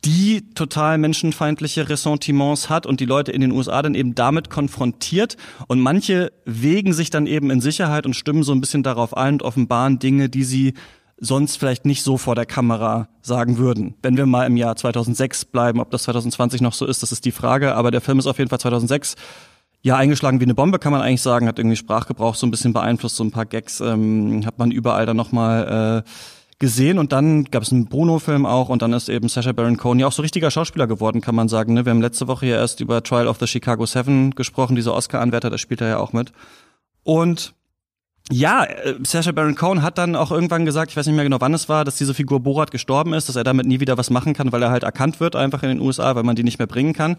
die 0.06 0.54
total 0.54 0.96
menschenfeindliche 0.96 1.90
Ressentiments 1.90 2.70
hat 2.70 2.86
und 2.86 3.00
die 3.00 3.04
Leute 3.04 3.32
in 3.32 3.42
den 3.42 3.52
USA 3.52 3.82
dann 3.82 3.94
eben 3.94 4.14
damit 4.14 4.48
konfrontiert 4.48 5.36
und 5.68 5.80
manche 5.80 6.32
wegen 6.46 6.94
sich 6.94 7.10
dann 7.10 7.26
eben 7.26 7.50
in 7.50 7.60
Sicherheit 7.60 8.06
und 8.06 8.14
stimmen 8.14 8.42
so 8.42 8.52
ein 8.52 8.62
bisschen 8.62 8.82
darauf 8.82 9.14
ein 9.14 9.34
und 9.34 9.42
offenbaren 9.42 9.98
Dinge, 9.98 10.30
die 10.30 10.44
sie 10.44 10.74
sonst 11.20 11.56
vielleicht 11.56 11.84
nicht 11.84 12.02
so 12.02 12.16
vor 12.16 12.34
der 12.34 12.46
Kamera 12.46 13.08
sagen 13.22 13.58
würden. 13.58 13.94
Wenn 14.02 14.16
wir 14.16 14.26
mal 14.26 14.46
im 14.46 14.56
Jahr 14.56 14.74
2006 14.74 15.44
bleiben, 15.44 15.80
ob 15.80 15.90
das 15.90 16.04
2020 16.04 16.62
noch 16.62 16.72
so 16.72 16.86
ist, 16.86 17.02
das 17.02 17.12
ist 17.12 17.24
die 17.24 17.30
Frage. 17.30 17.74
Aber 17.74 17.90
der 17.90 18.00
Film 18.00 18.18
ist 18.18 18.26
auf 18.26 18.38
jeden 18.38 18.48
Fall 18.48 18.60
2006 18.60 19.16
ja 19.82 19.96
eingeschlagen 19.96 20.40
wie 20.40 20.44
eine 20.44 20.54
Bombe, 20.54 20.78
kann 20.78 20.92
man 20.92 21.02
eigentlich 21.02 21.22
sagen. 21.22 21.46
Hat 21.46 21.58
irgendwie 21.58 21.76
Sprachgebrauch 21.76 22.34
so 22.34 22.46
ein 22.46 22.50
bisschen 22.50 22.72
beeinflusst, 22.72 23.16
so 23.16 23.24
ein 23.24 23.30
paar 23.30 23.46
Gags 23.46 23.80
ähm, 23.80 24.44
hat 24.46 24.58
man 24.58 24.70
überall 24.70 25.06
dann 25.06 25.16
nochmal 25.16 26.04
äh, 26.04 26.10
gesehen. 26.58 26.98
Und 26.98 27.12
dann 27.12 27.44
gab 27.44 27.62
es 27.62 27.72
einen 27.72 27.86
Bruno-Film 27.86 28.46
auch 28.46 28.68
und 28.68 28.82
dann 28.82 28.92
ist 28.94 29.08
eben 29.08 29.28
Sacha 29.28 29.52
Baron 29.52 29.76
Cohen 29.76 29.98
ja 29.98 30.06
auch 30.06 30.12
so 30.12 30.22
richtiger 30.22 30.50
Schauspieler 30.50 30.86
geworden, 30.86 31.20
kann 31.20 31.34
man 31.34 31.48
sagen. 31.48 31.74
Ne? 31.74 31.84
Wir 31.84 31.90
haben 31.90 32.02
letzte 32.02 32.28
Woche 32.28 32.46
ja 32.46 32.56
erst 32.56 32.80
über 32.80 33.02
Trial 33.02 33.28
of 33.28 33.38
the 33.38 33.46
Chicago 33.46 33.84
Seven 33.84 34.30
gesprochen, 34.32 34.76
diese 34.76 34.94
Oscar-Anwärter, 34.94 35.50
da 35.50 35.58
spielt 35.58 35.80
er 35.80 35.88
ja 35.88 35.98
auch 35.98 36.12
mit. 36.12 36.32
Und 37.02 37.54
ja, 38.30 38.64
äh, 38.64 38.94
Sacha 39.02 39.32
Baron 39.32 39.54
Cohen 39.54 39.82
hat 39.82 39.98
dann 39.98 40.16
auch 40.16 40.30
irgendwann 40.30 40.64
gesagt, 40.64 40.90
ich 40.90 40.96
weiß 40.96 41.06
nicht 41.06 41.16
mehr 41.16 41.24
genau 41.24 41.40
wann 41.40 41.54
es 41.54 41.68
war, 41.68 41.84
dass 41.84 41.96
diese 41.96 42.14
Figur 42.14 42.40
Borat 42.40 42.70
gestorben 42.70 43.12
ist, 43.12 43.28
dass 43.28 43.36
er 43.36 43.44
damit 43.44 43.66
nie 43.66 43.80
wieder 43.80 43.98
was 43.98 44.10
machen 44.10 44.34
kann, 44.34 44.52
weil 44.52 44.62
er 44.62 44.70
halt 44.70 44.82
erkannt 44.82 45.20
wird 45.20 45.36
einfach 45.36 45.62
in 45.62 45.68
den 45.70 45.80
USA, 45.80 46.14
weil 46.14 46.22
man 46.22 46.36
die 46.36 46.44
nicht 46.44 46.58
mehr 46.58 46.68
bringen 46.68 46.92
kann. 46.92 47.16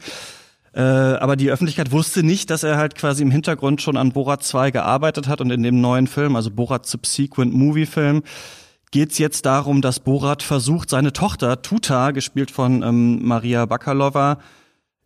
Äh, 0.74 0.82
aber 0.82 1.36
die 1.36 1.52
Öffentlichkeit 1.52 1.92
wusste 1.92 2.24
nicht, 2.24 2.50
dass 2.50 2.64
er 2.64 2.78
halt 2.78 2.96
quasi 2.96 3.24
im 3.24 3.32
Hintergrund 3.32 3.82
schon 3.82 3.98
an 3.98 4.14
Borat 4.14 4.44
2 4.44 4.72
gearbeitet 4.72 5.28
hat 5.28 5.42
und 5.42 5.52
in 5.52 5.64
dem 5.64 5.82
neuen 5.82 6.08
Film, 6.08 6.36
also 6.36 6.50
Borat 6.50 6.86
Subsequent 6.86 7.54
Movie 7.54 7.86
Film, 7.86 8.24
geht's 8.92 9.18
jetzt 9.18 9.46
darum, 9.46 9.82
dass 9.82 10.00
Borat 10.00 10.44
versucht, 10.44 10.90
seine 10.90 11.12
Tochter 11.12 11.62
Tuta, 11.62 12.12
gespielt 12.12 12.52
von 12.52 12.84
ähm, 12.84 13.26
Maria 13.26 13.66
Bakalova, 13.66 14.38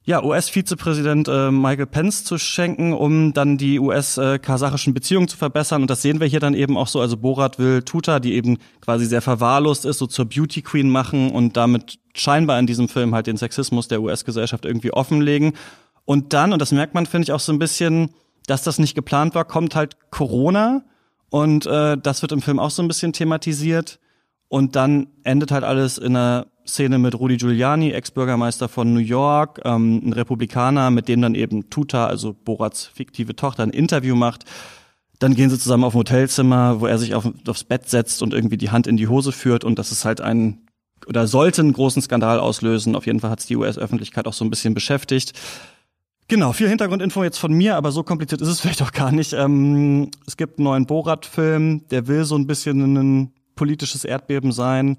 ja, 0.07 0.23
US-Vizepräsident 0.23 1.27
äh, 1.27 1.49
Michael 1.49 1.87
Pence 1.87 2.23
zu 2.23 2.37
schenken, 2.37 2.93
um 2.93 3.33
dann 3.33 3.57
die 3.57 3.79
US-kasachischen 3.79 4.93
Beziehungen 4.93 5.27
zu 5.27 5.35
verbessern. 5.35 5.81
Und 5.81 5.89
das 5.89 6.03
sehen 6.03 6.19
wir 6.19 6.27
hier 6.27 6.39
dann 6.39 6.53
eben 6.53 6.77
auch 6.77 6.87
so. 6.87 7.01
Also 7.01 7.17
Borat 7.17 7.57
will 7.57 7.81
Tuta, 7.81 8.19
die 8.19 8.35
eben 8.35 8.59
quasi 8.81 9.07
sehr 9.07 9.23
verwahrlost 9.23 9.83
ist, 9.83 9.97
so 9.97 10.05
zur 10.05 10.25
Beauty 10.25 10.61
Queen 10.61 10.89
machen 10.89 11.31
und 11.31 11.57
damit 11.57 11.97
scheinbar 12.13 12.59
in 12.59 12.67
diesem 12.67 12.87
Film 12.87 13.15
halt 13.15 13.25
den 13.25 13.37
Sexismus 13.37 13.87
der 13.87 13.99
US-Gesellschaft 14.01 14.63
irgendwie 14.63 14.93
offenlegen. 14.93 15.53
Und 16.05 16.33
dann, 16.33 16.53
und 16.53 16.61
das 16.61 16.71
merkt 16.71 16.93
man, 16.93 17.07
finde 17.07 17.23
ich, 17.23 17.31
auch 17.31 17.39
so 17.39 17.51
ein 17.51 17.59
bisschen, 17.59 18.11
dass 18.45 18.61
das 18.61 18.77
nicht 18.77 18.93
geplant 18.93 19.33
war, 19.33 19.43
kommt 19.43 19.73
halt 19.73 19.97
Corona. 20.11 20.83
Und 21.31 21.65
äh, 21.65 21.97
das 21.97 22.21
wird 22.21 22.31
im 22.31 22.43
Film 22.43 22.59
auch 22.59 22.69
so 22.69 22.83
ein 22.83 22.87
bisschen 22.87 23.11
thematisiert. 23.11 23.99
Und 24.49 24.75
dann 24.75 25.07
endet 25.23 25.49
halt 25.49 25.63
alles 25.63 25.97
in 25.97 26.15
einer 26.15 26.45
Szene 26.67 26.97
mit 26.97 27.17
Rudy 27.19 27.37
Giuliani, 27.37 27.91
Ex-Bürgermeister 27.91 28.67
von 28.67 28.93
New 28.93 28.99
York, 28.99 29.61
ähm, 29.65 30.01
ein 30.05 30.13
Republikaner, 30.13 30.91
mit 30.91 31.07
dem 31.07 31.21
dann 31.21 31.35
eben 31.35 31.69
Tuta, 31.69 32.07
also 32.07 32.33
Borats 32.33 32.85
fiktive 32.85 33.35
Tochter, 33.35 33.63
ein 33.63 33.69
Interview 33.69 34.15
macht. 34.15 34.45
Dann 35.19 35.35
gehen 35.35 35.49
sie 35.49 35.59
zusammen 35.59 35.83
auf 35.83 35.93
ein 35.93 35.99
Hotelzimmer, 35.99 36.81
wo 36.81 36.87
er 36.87 36.97
sich 36.97 37.15
auf, 37.15 37.29
aufs 37.47 37.63
Bett 37.63 37.89
setzt 37.89 38.21
und 38.21 38.33
irgendwie 38.33 38.57
die 38.57 38.71
Hand 38.71 38.87
in 38.87 38.97
die 38.97 39.07
Hose 39.07 39.31
führt 39.31 39.63
und 39.63 39.79
das 39.79 39.91
ist 39.91 40.05
halt 40.05 40.21
ein 40.21 40.61
oder 41.07 41.27
sollte 41.27 41.61
einen 41.61 41.73
großen 41.73 42.01
Skandal 42.01 42.39
auslösen. 42.39 42.95
Auf 42.95 43.05
jeden 43.05 43.19
Fall 43.19 43.29
hat 43.29 43.39
es 43.39 43.45
die 43.45 43.55
US-Öffentlichkeit 43.55 44.27
auch 44.27 44.33
so 44.33 44.43
ein 44.43 44.49
bisschen 44.49 44.73
beschäftigt. 44.73 45.33
Genau, 46.27 46.53
viel 46.53 46.67
Hintergrundinfo 46.67 47.23
jetzt 47.23 47.37
von 47.37 47.53
mir, 47.53 47.75
aber 47.75 47.91
so 47.91 48.01
kompliziert 48.01 48.41
ist 48.41 48.47
es 48.47 48.59
vielleicht 48.61 48.81
auch 48.81 48.91
gar 48.91 49.11
nicht. 49.11 49.33
Ähm, 49.33 50.09
es 50.25 50.37
gibt 50.37 50.57
einen 50.57 50.65
neuen 50.65 50.85
Borat-Film, 50.85 51.87
der 51.89 52.07
will 52.07 52.25
so 52.25 52.35
ein 52.35 52.47
bisschen 52.47 52.95
ein 52.95 53.33
politisches 53.55 54.03
Erdbeben 54.03 54.51
sein. 54.51 54.97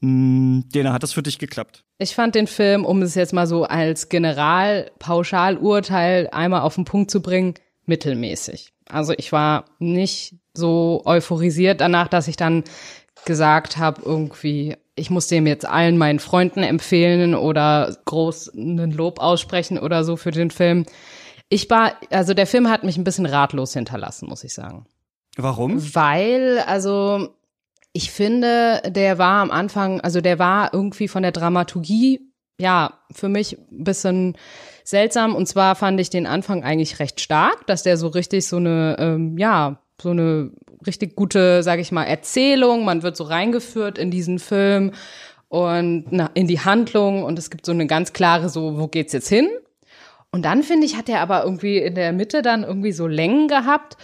Hm, 0.00 0.64
Dena, 0.72 0.92
hat 0.92 1.02
das 1.02 1.12
für 1.12 1.22
dich 1.22 1.38
geklappt? 1.38 1.84
Ich 1.98 2.14
fand 2.14 2.34
den 2.34 2.46
Film, 2.46 2.84
um 2.84 3.02
es 3.02 3.14
jetzt 3.14 3.32
mal 3.32 3.46
so 3.46 3.64
als 3.64 4.08
Generalpauschalurteil 4.08 6.28
einmal 6.30 6.60
auf 6.60 6.76
den 6.76 6.84
Punkt 6.84 7.10
zu 7.10 7.20
bringen, 7.20 7.54
mittelmäßig. 7.86 8.72
Also 8.88 9.12
ich 9.16 9.32
war 9.32 9.64
nicht 9.78 10.36
so 10.54 11.02
euphorisiert 11.04 11.80
danach, 11.80 12.08
dass 12.08 12.28
ich 12.28 12.36
dann 12.36 12.64
gesagt 13.24 13.78
habe, 13.78 14.02
irgendwie, 14.04 14.76
ich 14.94 15.10
muss 15.10 15.26
dem 15.26 15.46
jetzt 15.46 15.66
allen 15.66 15.98
meinen 15.98 16.20
Freunden 16.20 16.62
empfehlen 16.62 17.34
oder 17.34 17.96
groß 18.04 18.50
einen 18.50 18.92
Lob 18.92 19.20
aussprechen 19.20 19.78
oder 19.78 20.04
so 20.04 20.16
für 20.16 20.30
den 20.30 20.50
Film. 20.50 20.86
Ich 21.48 21.68
war, 21.70 21.94
also 22.10 22.34
der 22.34 22.46
Film 22.46 22.70
hat 22.70 22.84
mich 22.84 22.96
ein 22.96 23.04
bisschen 23.04 23.26
ratlos 23.26 23.72
hinterlassen, 23.72 24.28
muss 24.28 24.44
ich 24.44 24.54
sagen. 24.54 24.86
Warum? 25.36 25.94
Weil, 25.94 26.60
also 26.66 27.34
ich 27.98 28.12
finde, 28.12 28.80
der 28.86 29.18
war 29.18 29.42
am 29.42 29.50
Anfang, 29.50 30.00
also 30.02 30.20
der 30.20 30.38
war 30.38 30.72
irgendwie 30.72 31.08
von 31.08 31.24
der 31.24 31.32
Dramaturgie, 31.32 32.20
ja, 32.60 33.00
für 33.10 33.28
mich 33.28 33.58
ein 33.72 33.82
bisschen 33.82 34.36
seltsam. 34.84 35.34
Und 35.34 35.48
zwar 35.48 35.74
fand 35.74 35.98
ich 35.98 36.08
den 36.08 36.24
Anfang 36.24 36.62
eigentlich 36.62 37.00
recht 37.00 37.20
stark, 37.20 37.66
dass 37.66 37.82
der 37.82 37.96
so 37.96 38.06
richtig 38.06 38.46
so 38.46 38.58
eine, 38.58 38.94
ähm, 39.00 39.36
ja, 39.36 39.82
so 40.00 40.10
eine 40.10 40.52
richtig 40.86 41.16
gute, 41.16 41.64
sage 41.64 41.82
ich 41.82 41.90
mal, 41.90 42.04
Erzählung. 42.04 42.84
Man 42.84 43.02
wird 43.02 43.16
so 43.16 43.24
reingeführt 43.24 43.98
in 43.98 44.12
diesen 44.12 44.38
Film 44.38 44.92
und 45.48 46.04
na, 46.10 46.30
in 46.34 46.46
die 46.46 46.60
Handlung 46.60 47.24
und 47.24 47.36
es 47.36 47.50
gibt 47.50 47.66
so 47.66 47.72
eine 47.72 47.88
ganz 47.88 48.12
klare, 48.12 48.48
so, 48.48 48.78
wo 48.78 48.86
geht's 48.86 49.12
jetzt 49.12 49.28
hin? 49.28 49.48
Und 50.30 50.44
dann 50.44 50.62
finde 50.62 50.86
ich, 50.86 50.96
hat 50.96 51.08
er 51.08 51.18
aber 51.20 51.42
irgendwie 51.42 51.78
in 51.78 51.96
der 51.96 52.12
Mitte 52.12 52.42
dann 52.42 52.62
irgendwie 52.62 52.92
so 52.92 53.08
Längen 53.08 53.48
gehabt 53.48 53.96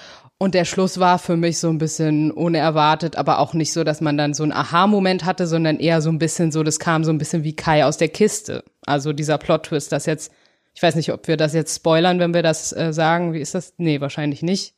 und 0.45 0.55
der 0.55 0.67
Schluss 0.67 1.01
war 1.01 1.19
für 1.19 1.39
mich 1.39 1.59
so 1.59 1.71
ein 1.71 1.79
bisschen 1.79 2.31
unerwartet, 2.31 3.17
aber 3.17 3.39
auch 3.39 3.55
nicht 3.55 3.73
so, 3.73 3.83
dass 3.83 4.03
man 4.03 4.19
dann 4.19 4.35
so 4.35 4.43
einen 4.43 4.53
Aha-Moment 4.53 5.25
hatte, 5.25 5.47
sondern 5.47 5.79
eher 5.79 6.03
so 6.03 6.11
ein 6.11 6.19
bisschen 6.19 6.53
so, 6.53 6.63
das 6.63 6.79
kam 6.79 7.03
so 7.03 7.11
ein 7.11 7.17
bisschen 7.17 7.45
wie 7.45 7.57
Kai 7.57 7.87
aus 7.87 7.97
der 7.97 8.11
Kiste. 8.11 8.63
Also 8.85 9.15
dieser 9.15 9.39
Plot-Twist, 9.39 9.91
das 9.91 10.05
jetzt, 10.05 10.31
ich 10.75 10.83
weiß 10.83 10.97
nicht, 10.97 11.15
ob 11.15 11.29
wir 11.29 11.39
das 11.39 11.55
jetzt 11.55 11.75
spoilern, 11.75 12.19
wenn 12.19 12.35
wir 12.35 12.43
das 12.43 12.77
äh, 12.77 12.93
sagen. 12.93 13.33
Wie 13.33 13.41
ist 13.41 13.55
das? 13.55 13.73
Nee, 13.79 14.03
wahrscheinlich 14.03 14.43
nicht. 14.43 14.75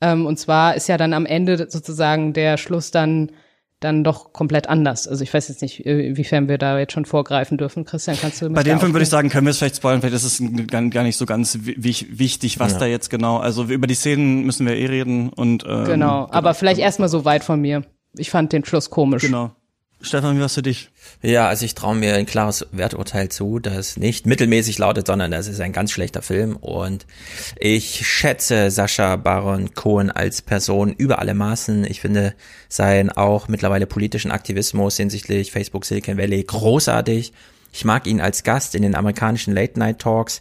Ähm, 0.00 0.24
und 0.24 0.38
zwar 0.38 0.74
ist 0.74 0.88
ja 0.88 0.96
dann 0.96 1.12
am 1.12 1.26
Ende 1.26 1.68
sozusagen 1.70 2.32
der 2.32 2.56
Schluss 2.56 2.90
dann 2.90 3.30
dann 3.80 4.04
doch 4.04 4.32
komplett 4.32 4.68
anders. 4.68 5.08
Also 5.08 5.24
ich 5.24 5.32
weiß 5.32 5.48
jetzt 5.48 5.62
nicht, 5.62 5.84
inwiefern 5.84 6.48
wir 6.48 6.58
da 6.58 6.78
jetzt 6.78 6.92
schon 6.92 7.06
vorgreifen 7.06 7.56
dürfen. 7.56 7.86
Christian, 7.86 8.16
kannst 8.20 8.40
du 8.42 8.50
Bei 8.50 8.62
dem 8.62 8.78
Film 8.78 8.92
würde 8.92 9.04
ich 9.04 9.08
sagen, 9.08 9.30
können 9.30 9.46
wir 9.46 9.50
es 9.50 9.58
vielleicht 9.58 9.76
spoilern, 9.76 10.00
vielleicht 10.02 10.16
ist 10.16 10.40
es 10.40 10.66
gar 10.68 11.02
nicht 11.02 11.16
so 11.16 11.24
ganz 11.26 11.58
wichtig, 11.62 12.60
was 12.60 12.74
ja. 12.74 12.78
da 12.80 12.86
jetzt 12.86 13.08
genau. 13.08 13.38
Also 13.38 13.64
über 13.64 13.86
die 13.86 13.94
Szenen 13.94 14.44
müssen 14.44 14.66
wir 14.66 14.76
eh 14.76 14.86
reden 14.86 15.30
und 15.30 15.64
ähm, 15.66 15.84
genau. 15.84 16.28
Aber 16.30 16.40
genau. 16.40 16.52
vielleicht 16.54 16.80
erstmal 16.80 17.08
so 17.08 17.24
weit 17.24 17.42
von 17.42 17.60
mir. 17.60 17.82
ich 18.16 18.30
fand 18.30 18.52
den 18.52 18.64
Schluss 18.64 18.90
komisch. 18.90 19.22
Genau. 19.22 19.52
Stefan, 20.02 20.36
wie 20.36 20.40
war's 20.40 20.54
für 20.54 20.62
dich? 20.62 20.90
Ja, 21.20 21.48
also 21.48 21.66
ich 21.66 21.74
traue 21.74 21.94
mir 21.94 22.14
ein 22.14 22.24
klares 22.24 22.66
Werturteil 22.72 23.28
zu, 23.28 23.58
das 23.58 23.98
nicht 23.98 24.24
mittelmäßig 24.24 24.78
lautet, 24.78 25.06
sondern 25.06 25.30
das 25.30 25.46
ist 25.46 25.60
ein 25.60 25.72
ganz 25.72 25.92
schlechter 25.92 26.22
Film 26.22 26.56
und 26.56 27.04
ich 27.58 28.06
schätze 28.06 28.70
Sascha 28.70 29.16
Baron 29.16 29.74
Cohen 29.74 30.10
als 30.10 30.40
Person 30.40 30.94
über 30.94 31.18
alle 31.18 31.34
Maßen. 31.34 31.84
Ich 31.84 32.00
finde 32.00 32.34
seinen 32.70 33.10
auch 33.10 33.48
mittlerweile 33.48 33.86
politischen 33.86 34.30
Aktivismus 34.30 34.96
hinsichtlich 34.96 35.52
Facebook 35.52 35.84
Silicon 35.84 36.16
Valley 36.16 36.42
großartig. 36.44 37.34
Ich 37.72 37.84
mag 37.84 38.06
ihn 38.06 38.22
als 38.22 38.42
Gast 38.42 38.74
in 38.74 38.82
den 38.82 38.94
amerikanischen 38.94 39.54
Late 39.54 39.78
Night 39.78 39.98
Talks. 39.98 40.40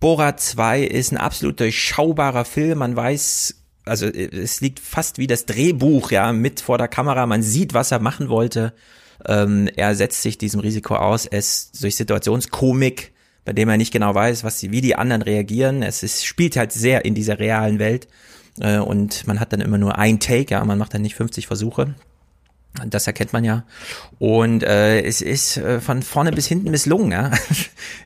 Borat 0.00 0.40
2 0.40 0.82
ist 0.82 1.12
ein 1.12 1.18
absolut 1.18 1.60
durchschaubarer 1.60 2.44
Film. 2.44 2.78
Man 2.78 2.96
weiß 2.96 3.63
also 3.84 4.06
es 4.06 4.60
liegt 4.60 4.80
fast 4.80 5.18
wie 5.18 5.26
das 5.26 5.46
Drehbuch, 5.46 6.10
ja, 6.10 6.32
mit 6.32 6.60
vor 6.60 6.78
der 6.78 6.88
Kamera. 6.88 7.26
Man 7.26 7.42
sieht, 7.42 7.74
was 7.74 7.92
er 7.92 7.98
machen 7.98 8.28
wollte. 8.28 8.72
Ähm, 9.26 9.68
er 9.76 9.94
setzt 9.94 10.22
sich 10.22 10.38
diesem 10.38 10.60
Risiko 10.60 10.96
aus. 10.96 11.26
Es 11.26 11.70
durch 11.72 11.96
Situationskomik, 11.96 13.12
bei 13.44 13.52
dem 13.52 13.68
er 13.68 13.76
nicht 13.76 13.92
genau 13.92 14.14
weiß, 14.14 14.44
was 14.44 14.58
sie, 14.58 14.70
wie 14.70 14.80
die 14.80 14.96
anderen 14.96 15.22
reagieren. 15.22 15.82
Es 15.82 16.02
ist, 16.02 16.24
spielt 16.24 16.56
halt 16.56 16.72
sehr 16.72 17.04
in 17.04 17.14
dieser 17.14 17.38
realen 17.38 17.78
Welt. 17.78 18.08
Äh, 18.60 18.78
und 18.78 19.26
man 19.26 19.40
hat 19.40 19.52
dann 19.52 19.60
immer 19.60 19.78
nur 19.78 19.98
ein 19.98 20.20
Take, 20.20 20.52
ja, 20.52 20.64
man 20.64 20.78
macht 20.78 20.94
dann 20.94 21.02
nicht 21.02 21.14
50 21.14 21.46
Versuche. 21.46 21.94
Das 22.86 23.06
erkennt 23.06 23.32
man 23.32 23.44
ja. 23.44 23.64
Und 24.18 24.64
äh, 24.64 25.02
es 25.02 25.22
ist 25.22 25.58
äh, 25.58 25.80
von 25.80 26.02
vorne 26.02 26.32
bis 26.32 26.46
hinten 26.46 26.70
misslungen. 26.70 27.12
Ja? 27.12 27.30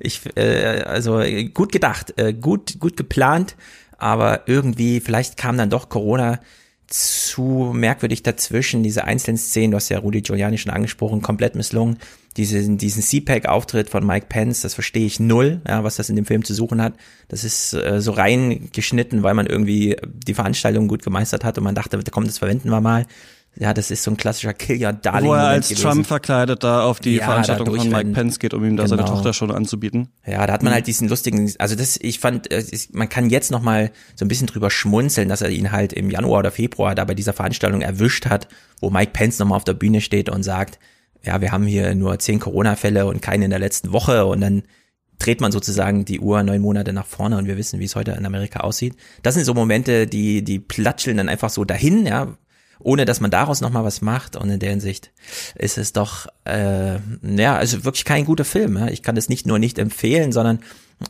Ich, 0.01 0.21
äh, 0.37 0.83
also 0.83 1.23
gut 1.55 1.73
gedacht, 1.73 2.15
äh, 2.19 2.35
gut, 2.35 2.79
gut 2.79 2.97
geplant 2.97 3.57
aber 3.99 4.49
irgendwie, 4.49 5.01
vielleicht 5.01 5.37
kam 5.37 5.59
dann 5.59 5.71
doch 5.71 5.89
Corona 5.89 6.41
zu 6.87 7.73
merkwürdig 7.75 8.23
dazwischen, 8.23 8.83
diese 8.83 9.05
einzelnen 9.05 9.37
Szenen, 9.37 9.73
du 9.73 9.77
hast 9.77 9.91
ja 9.91 9.99
Rudy 9.99 10.23
Giuliani 10.23 10.57
schon 10.57 10.73
angesprochen, 10.73 11.21
komplett 11.21 11.55
misslungen. 11.55 11.99
Diesen, 12.39 12.79
diesen 12.79 13.03
CPAC-Auftritt 13.03 13.91
von 13.91 14.07
Mike 14.07 14.27
Pence, 14.29 14.63
das 14.63 14.73
verstehe 14.73 15.05
ich 15.05 15.21
null, 15.21 15.61
ja, 15.67 15.85
was 15.85 15.97
das 15.97 16.09
in 16.09 16.17
dem 16.17 16.25
Film 16.25 16.45
zu 16.45 16.55
suchen 16.55 16.81
hat. 16.81 16.95
Das 17.27 17.45
ist 17.45 17.75
äh, 17.75 18.01
so 18.01 18.13
reingeschnitten, 18.13 19.23
weil 19.23 19.35
man 19.35 19.47
irgendwie 19.47 19.97
die 20.07 20.35
Veranstaltung 20.35 20.89
gut 20.89 21.03
gemeistert 21.03 21.45
hat 21.45 21.59
und 21.59 21.65
man 21.65 21.75
dachte, 21.75 21.99
komm, 22.11 22.25
das 22.25 22.39
verwenden 22.39 22.71
wir 22.71 22.81
mal. 22.81 23.07
Ja, 23.61 23.75
das 23.75 23.91
ist 23.91 24.05
so 24.05 24.13
ein 24.13 24.17
klassischer 24.17 24.55
Kill 24.55 24.79
Darling. 24.79 25.31
Wo 25.31 25.35
er 25.35 25.49
als 25.49 25.69
gewesen. 25.69 25.83
Trump 25.83 26.07
verkleidet 26.07 26.63
da 26.63 26.85
auf 26.85 27.01
die 27.01 27.17
ja, 27.17 27.25
Veranstaltung 27.25 27.75
von 27.75 27.89
Mike 27.89 28.13
Pence 28.13 28.39
geht, 28.39 28.55
um 28.55 28.65
ihm 28.65 28.77
da 28.77 28.85
genau. 28.85 28.97
seine 28.97 29.09
Tochter 29.09 29.33
schon 29.33 29.51
anzubieten. 29.51 30.09
Ja, 30.25 30.47
da 30.47 30.53
hat 30.53 30.63
man 30.63 30.73
halt 30.73 30.87
diesen 30.87 31.09
lustigen, 31.09 31.53
also 31.59 31.75
das, 31.75 31.99
ich 32.01 32.21
fand, 32.21 32.53
äh, 32.53 32.63
man 32.93 33.09
kann 33.09 33.31
jetzt 33.31 33.51
noch 33.51 33.61
mal 33.61 33.91
so 34.15 34.25
ein 34.25 34.29
bisschen 34.29 34.47
drüber 34.47 34.71
schmunzeln, 34.71 35.29
dass 35.29 35.43
er 35.43 35.51
ihn 35.51 35.73
halt 35.73 35.93
im 35.93 36.09
Januar 36.09 36.39
oder 36.39 36.53
Februar 36.53 36.95
da 36.95 37.05
bei 37.05 37.15
dieser 37.15 37.33
Veranstaltung 37.33 37.81
erwischt 37.81 38.27
hat, 38.27 38.47
wo 38.81 38.91
Mike 38.91 39.11
Pence 39.13 39.41
nochmal 39.41 39.57
auf 39.57 39.65
der 39.65 39.75
Bühne 39.75 40.01
steht 40.01 40.29
und 40.29 40.45
sagt, 40.45 40.79
ja, 41.25 41.41
wir 41.41 41.51
haben 41.51 41.65
hier 41.65 41.97
nur 41.97 42.21
zehn 42.21 42.39
Corona-Fälle 42.39 43.07
und 43.07 43.23
keinen 43.23 43.43
in 43.43 43.51
der 43.51 43.59
letzten 43.59 43.91
Woche 43.91 44.25
und 44.27 44.41
dann 44.41 44.63
dreht 45.19 45.41
man 45.41 45.51
sozusagen 45.51 46.05
die 46.05 46.21
Uhr 46.21 46.45
neun 46.45 46.63
Monate 46.63 46.93
nach 46.93 47.07
vorne 47.07 47.37
und 47.37 47.47
wir 47.47 47.57
wissen, 47.57 47.81
wie 47.81 47.87
es 47.87 47.97
heute 47.97 48.13
in 48.13 48.25
Amerika 48.25 48.61
aussieht. 48.61 48.95
Das 49.25 49.35
sind 49.35 49.45
so 49.45 49.53
Momente, 49.53 50.07
die, 50.07 50.45
die 50.45 50.61
platscheln 50.61 51.17
dann 51.17 51.29
einfach 51.29 51.51
so 51.51 51.65
dahin, 51.65 52.07
ja, 52.07 52.39
ohne 52.81 53.05
dass 53.05 53.21
man 53.21 53.31
daraus 53.31 53.61
nochmal 53.61 53.85
was 53.85 54.01
macht. 54.01 54.37
Und 54.37 54.51
in 54.51 54.61
der 54.61 54.71
Hinsicht 54.71 55.11
ist 55.55 55.79
es 55.79 55.93
doch, 55.93 56.27
äh, 56.45 56.99
ja, 57.23 57.57
also 57.57 57.85
wirklich 57.85 58.05
kein 58.05 58.25
guter 58.25 58.45
Film. 58.45 58.77
Ja? 58.77 58.89
Ich 58.89 59.03
kann 59.03 59.17
es 59.17 59.29
nicht 59.29 59.47
nur 59.47 59.59
nicht 59.59 59.79
empfehlen, 59.79 60.33
sondern 60.33 60.61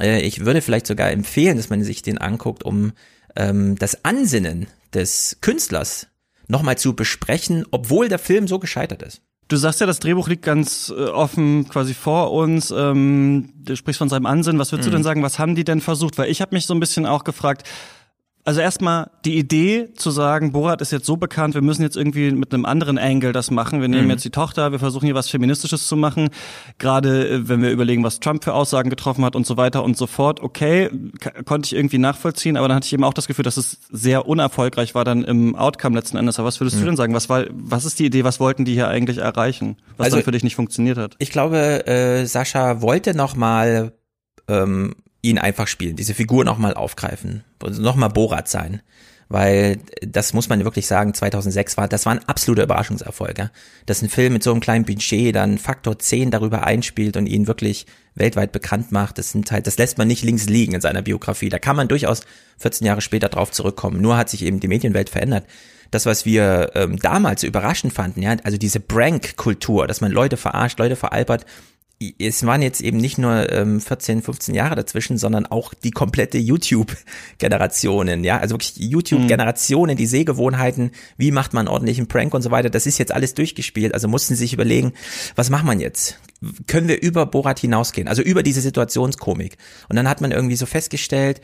äh, 0.01 0.21
ich 0.21 0.45
würde 0.45 0.63
vielleicht 0.63 0.87
sogar 0.87 1.11
empfehlen, 1.11 1.57
dass 1.57 1.71
man 1.71 1.83
sich 1.83 2.03
den 2.03 2.19
anguckt, 2.19 2.63
um 2.63 2.93
ähm, 3.37 3.77
das 3.77 4.05
Ansinnen 4.05 4.67
des 4.95 5.39
Künstlers 5.41 6.09
nochmal 6.47 6.79
zu 6.79 6.95
besprechen, 6.95 7.65
obwohl 7.71 8.09
der 8.09 8.19
Film 8.19 8.49
so 8.49 8.59
gescheitert 8.59 9.03
ist. 9.03 9.23
Du 9.49 9.57
sagst 9.57 9.81
ja, 9.81 9.87
das 9.87 9.99
Drehbuch 9.99 10.29
liegt 10.29 10.45
ganz 10.45 10.93
äh, 10.95 11.05
offen 11.05 11.69
quasi 11.69 11.95
vor 11.95 12.33
uns. 12.33 12.71
Ähm, 12.71 13.51
du 13.57 13.77
sprichst 13.77 13.99
von 13.99 14.11
seinem 14.11 14.27
Ansinnen. 14.27 14.59
Was 14.59 14.73
würdest 14.73 14.89
mhm. 14.89 14.91
du 14.91 14.97
denn 14.99 15.05
sagen, 15.05 15.23
was 15.23 15.39
haben 15.39 15.55
die 15.55 15.65
denn 15.65 15.81
versucht? 15.81 16.19
Weil 16.19 16.31
ich 16.31 16.43
habe 16.43 16.55
mich 16.55 16.67
so 16.67 16.75
ein 16.75 16.81
bisschen 16.81 17.07
auch 17.07 17.25
gefragt, 17.25 17.67
also 18.49 18.63
erstmal 18.63 19.11
die 19.27 19.37
Idee 19.37 19.93
zu 19.93 20.11
sagen, 20.11 20.53
Borat 20.53 20.81
ist 20.81 20.91
jetzt 20.91 21.05
so 21.05 21.19
bekannt, 21.19 21.53
wir 21.53 21.61
müssen 21.61 21.83
jetzt 21.83 21.99
irgendwie 21.99 22.31
mit 22.31 22.55
einem 22.55 22.65
anderen 22.65 22.97
Angle 22.97 23.33
das 23.35 23.51
machen. 23.51 23.83
Wir 23.83 23.89
nehmen 23.89 24.05
mhm. 24.05 24.13
jetzt 24.13 24.25
die 24.25 24.31
Tochter, 24.31 24.73
wir 24.73 24.79
versuchen 24.79 25.05
hier 25.05 25.15
was 25.15 25.29
Feministisches 25.29 25.87
zu 25.87 25.97
machen. 25.97 26.31
Gerade 26.79 27.29
äh, 27.29 27.49
wenn 27.51 27.61
wir 27.61 27.71
überlegen, 27.71 28.03
was 28.05 28.21
Trump 28.21 28.43
für 28.43 28.55
Aussagen 28.55 28.89
getroffen 28.89 29.23
hat 29.23 29.37
und 29.37 29.47
so 29.47 29.59
weiter 29.59 29.85
und 29.85 29.99
so 29.99 30.07
fort. 30.07 30.41
Okay, 30.43 30.89
konnte 31.45 31.67
ich 31.67 31.75
irgendwie 31.75 31.99
nachvollziehen, 31.99 32.57
aber 32.57 32.69
dann 32.69 32.79
hatte 32.79 32.87
ich 32.87 32.95
eben 32.95 33.05
auch 33.05 33.13
das 33.13 33.27
Gefühl, 33.27 33.43
dass 33.43 33.59
es 33.59 33.81
sehr 33.93 34.27
unerfolgreich 34.27 34.95
war 34.95 35.05
dann 35.05 35.25
im 35.25 35.55
Outcome 35.55 35.95
letzten 35.95 36.17
Endes. 36.17 36.39
Aber 36.39 36.49
was 36.49 36.59
würdest 36.59 36.77
mhm. 36.77 36.81
du 36.81 36.87
denn 36.87 36.97
sagen? 36.97 37.13
Was 37.13 37.29
war, 37.29 37.45
was 37.53 37.85
ist 37.85 37.99
die 37.99 38.07
Idee? 38.07 38.25
Was 38.25 38.41
wollten 38.41 38.65
die 38.65 38.73
hier 38.73 38.89
eigentlich 38.89 39.19
erreichen? 39.19 39.77
Was 39.99 40.07
also, 40.07 40.17
dann 40.17 40.25
für 40.25 40.33
dich 40.33 40.43
nicht 40.43 40.57
funktioniert 40.57 40.97
hat? 40.97 41.17
Ich 41.19 41.29
glaube, 41.29 41.87
äh, 41.87 42.25
Sascha 42.25 42.81
wollte 42.81 43.15
noch 43.15 43.37
mal 43.37 43.93
ähm, 44.49 44.95
ihn 45.29 45.39
einfach 45.39 45.67
spielen, 45.67 45.97
diese 45.97 46.15
Figur 46.15 46.45
nochmal 46.45 46.75
aufgreifen, 46.75 47.45
nochmal 47.63 48.11
Borat 48.11 48.49
sein. 48.49 48.83
Weil 49.31 49.77
das 50.01 50.33
muss 50.33 50.49
man 50.49 50.65
wirklich 50.65 50.87
sagen, 50.87 51.13
2006 51.13 51.77
war, 51.77 51.87
das 51.87 52.07
war 52.07 52.15
ein 52.15 52.27
absoluter 52.27 52.63
Überraschungserfolg. 52.63 53.37
Ja? 53.37 53.51
Dass 53.85 54.01
ein 54.01 54.09
Film 54.09 54.33
mit 54.33 54.43
so 54.43 54.51
einem 54.51 54.61
kleinen 54.61 54.87
Budget 54.87 55.37
dann 55.37 55.59
Faktor 55.59 55.99
10 55.99 56.31
darüber 56.31 56.65
einspielt 56.65 57.15
und 57.19 57.27
ihn 57.27 57.47
wirklich 57.47 57.85
weltweit 58.15 58.53
bekannt 58.53 58.91
macht, 58.91 59.19
das 59.19 59.33
sind 59.33 59.53
halt, 59.53 59.67
das 59.67 59.77
lässt 59.77 59.99
man 59.99 60.09
nicht 60.09 60.25
links 60.25 60.47
liegen 60.47 60.73
in 60.73 60.81
seiner 60.81 61.03
Biografie. 61.03 61.51
Da 61.51 61.59
kann 61.59 61.77
man 61.77 61.89
durchaus 61.89 62.23
14 62.57 62.87
Jahre 62.87 63.03
später 63.03 63.29
drauf 63.29 63.51
zurückkommen. 63.51 64.01
Nur 64.01 64.17
hat 64.17 64.31
sich 64.31 64.47
eben 64.47 64.61
die 64.61 64.69
Medienwelt 64.69 65.11
verändert 65.11 65.45
das, 65.91 66.07
was 66.07 66.27
wir 66.27 66.73
ähm, 66.75 66.99
damals 66.99 67.43
überraschend 67.43 67.93
fanden, 67.93 68.23
ja, 68.23 68.37
also 68.45 68.59
diese 68.59 68.81
Prank-Kultur, 68.81 69.87
dass 69.87 70.01
man 70.01 70.13
Leute 70.13 70.37
verarscht, 70.37 70.79
Leute 70.79 70.97
veralbert, 70.97 71.47
es 72.19 72.47
waren 72.47 72.63
jetzt 72.63 72.81
eben 72.81 72.99
nicht 72.99 73.19
nur 73.19 73.51
ähm, 73.51 73.81
14, 73.81 74.23
15 74.23 74.55
Jahre 74.55 74.77
dazwischen, 74.77 75.19
sondern 75.19 75.47
auch 75.47 75.75
die 75.75 75.91
komplette 75.91 76.39
YouTube-Generationen, 76.39 78.23
ja, 78.23 78.39
also 78.39 78.55
wirklich 78.55 78.77
YouTube-Generationen, 78.77 79.97
die 79.97 80.07
Sehgewohnheiten, 80.07 80.93
wie 81.17 81.33
macht 81.33 81.55
man 81.55 81.67
ordentlichen 81.67 82.07
Prank 82.07 82.35
und 82.35 82.43
so 82.43 82.53
weiter, 82.53 82.71
das 82.71 82.87
ist 82.87 82.99
jetzt 82.99 83.13
alles 83.13 83.35
durchgespielt, 83.35 83.95
also 83.95 84.07
mussten 84.07 84.35
sie 84.35 84.45
sich 84.45 84.53
überlegen, 84.53 84.93
was 85.35 85.51
macht 85.51 85.65
man 85.65 85.81
jetzt? 85.81 86.21
Können 86.69 86.87
wir 86.87 87.03
über 87.03 87.27
Borat 87.27 87.59
hinausgehen, 87.59 88.07
also 88.07 88.23
über 88.23 88.45
diese 88.45 88.61
Situationskomik? 88.61 89.57
Und 89.89 89.97
dann 89.97 90.09
hat 90.09 90.21
man 90.21 90.31
irgendwie 90.31 90.57
so 90.57 90.67
festgestellt, 90.67 91.41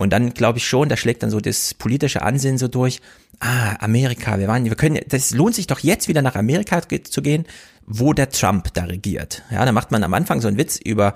und 0.00 0.12
dann 0.12 0.32
glaube 0.32 0.58
ich 0.58 0.66
schon, 0.68 0.88
da 0.88 0.96
schlägt 0.96 1.24
dann 1.24 1.30
so 1.30 1.40
das 1.40 1.74
politische 1.74 2.22
Ansinnen 2.22 2.56
so 2.56 2.68
durch. 2.68 3.00
Ah, 3.40 3.74
Amerika, 3.80 4.38
wir 4.38 4.46
waren, 4.46 4.64
wir 4.64 4.76
können, 4.76 5.00
das 5.08 5.32
lohnt 5.32 5.56
sich 5.56 5.66
doch 5.66 5.80
jetzt 5.80 6.06
wieder 6.06 6.22
nach 6.22 6.36
Amerika 6.36 6.82
zu 6.88 7.20
gehen, 7.20 7.46
wo 7.88 8.12
der 8.12 8.28
Trump 8.28 8.72
da 8.74 8.84
regiert. 8.84 9.42
Ja, 9.50 9.64
da 9.64 9.72
macht 9.72 9.90
man 9.90 10.04
am 10.04 10.14
Anfang 10.14 10.40
so 10.40 10.48
einen 10.48 10.58
Witz 10.58 10.76
über, 10.76 11.14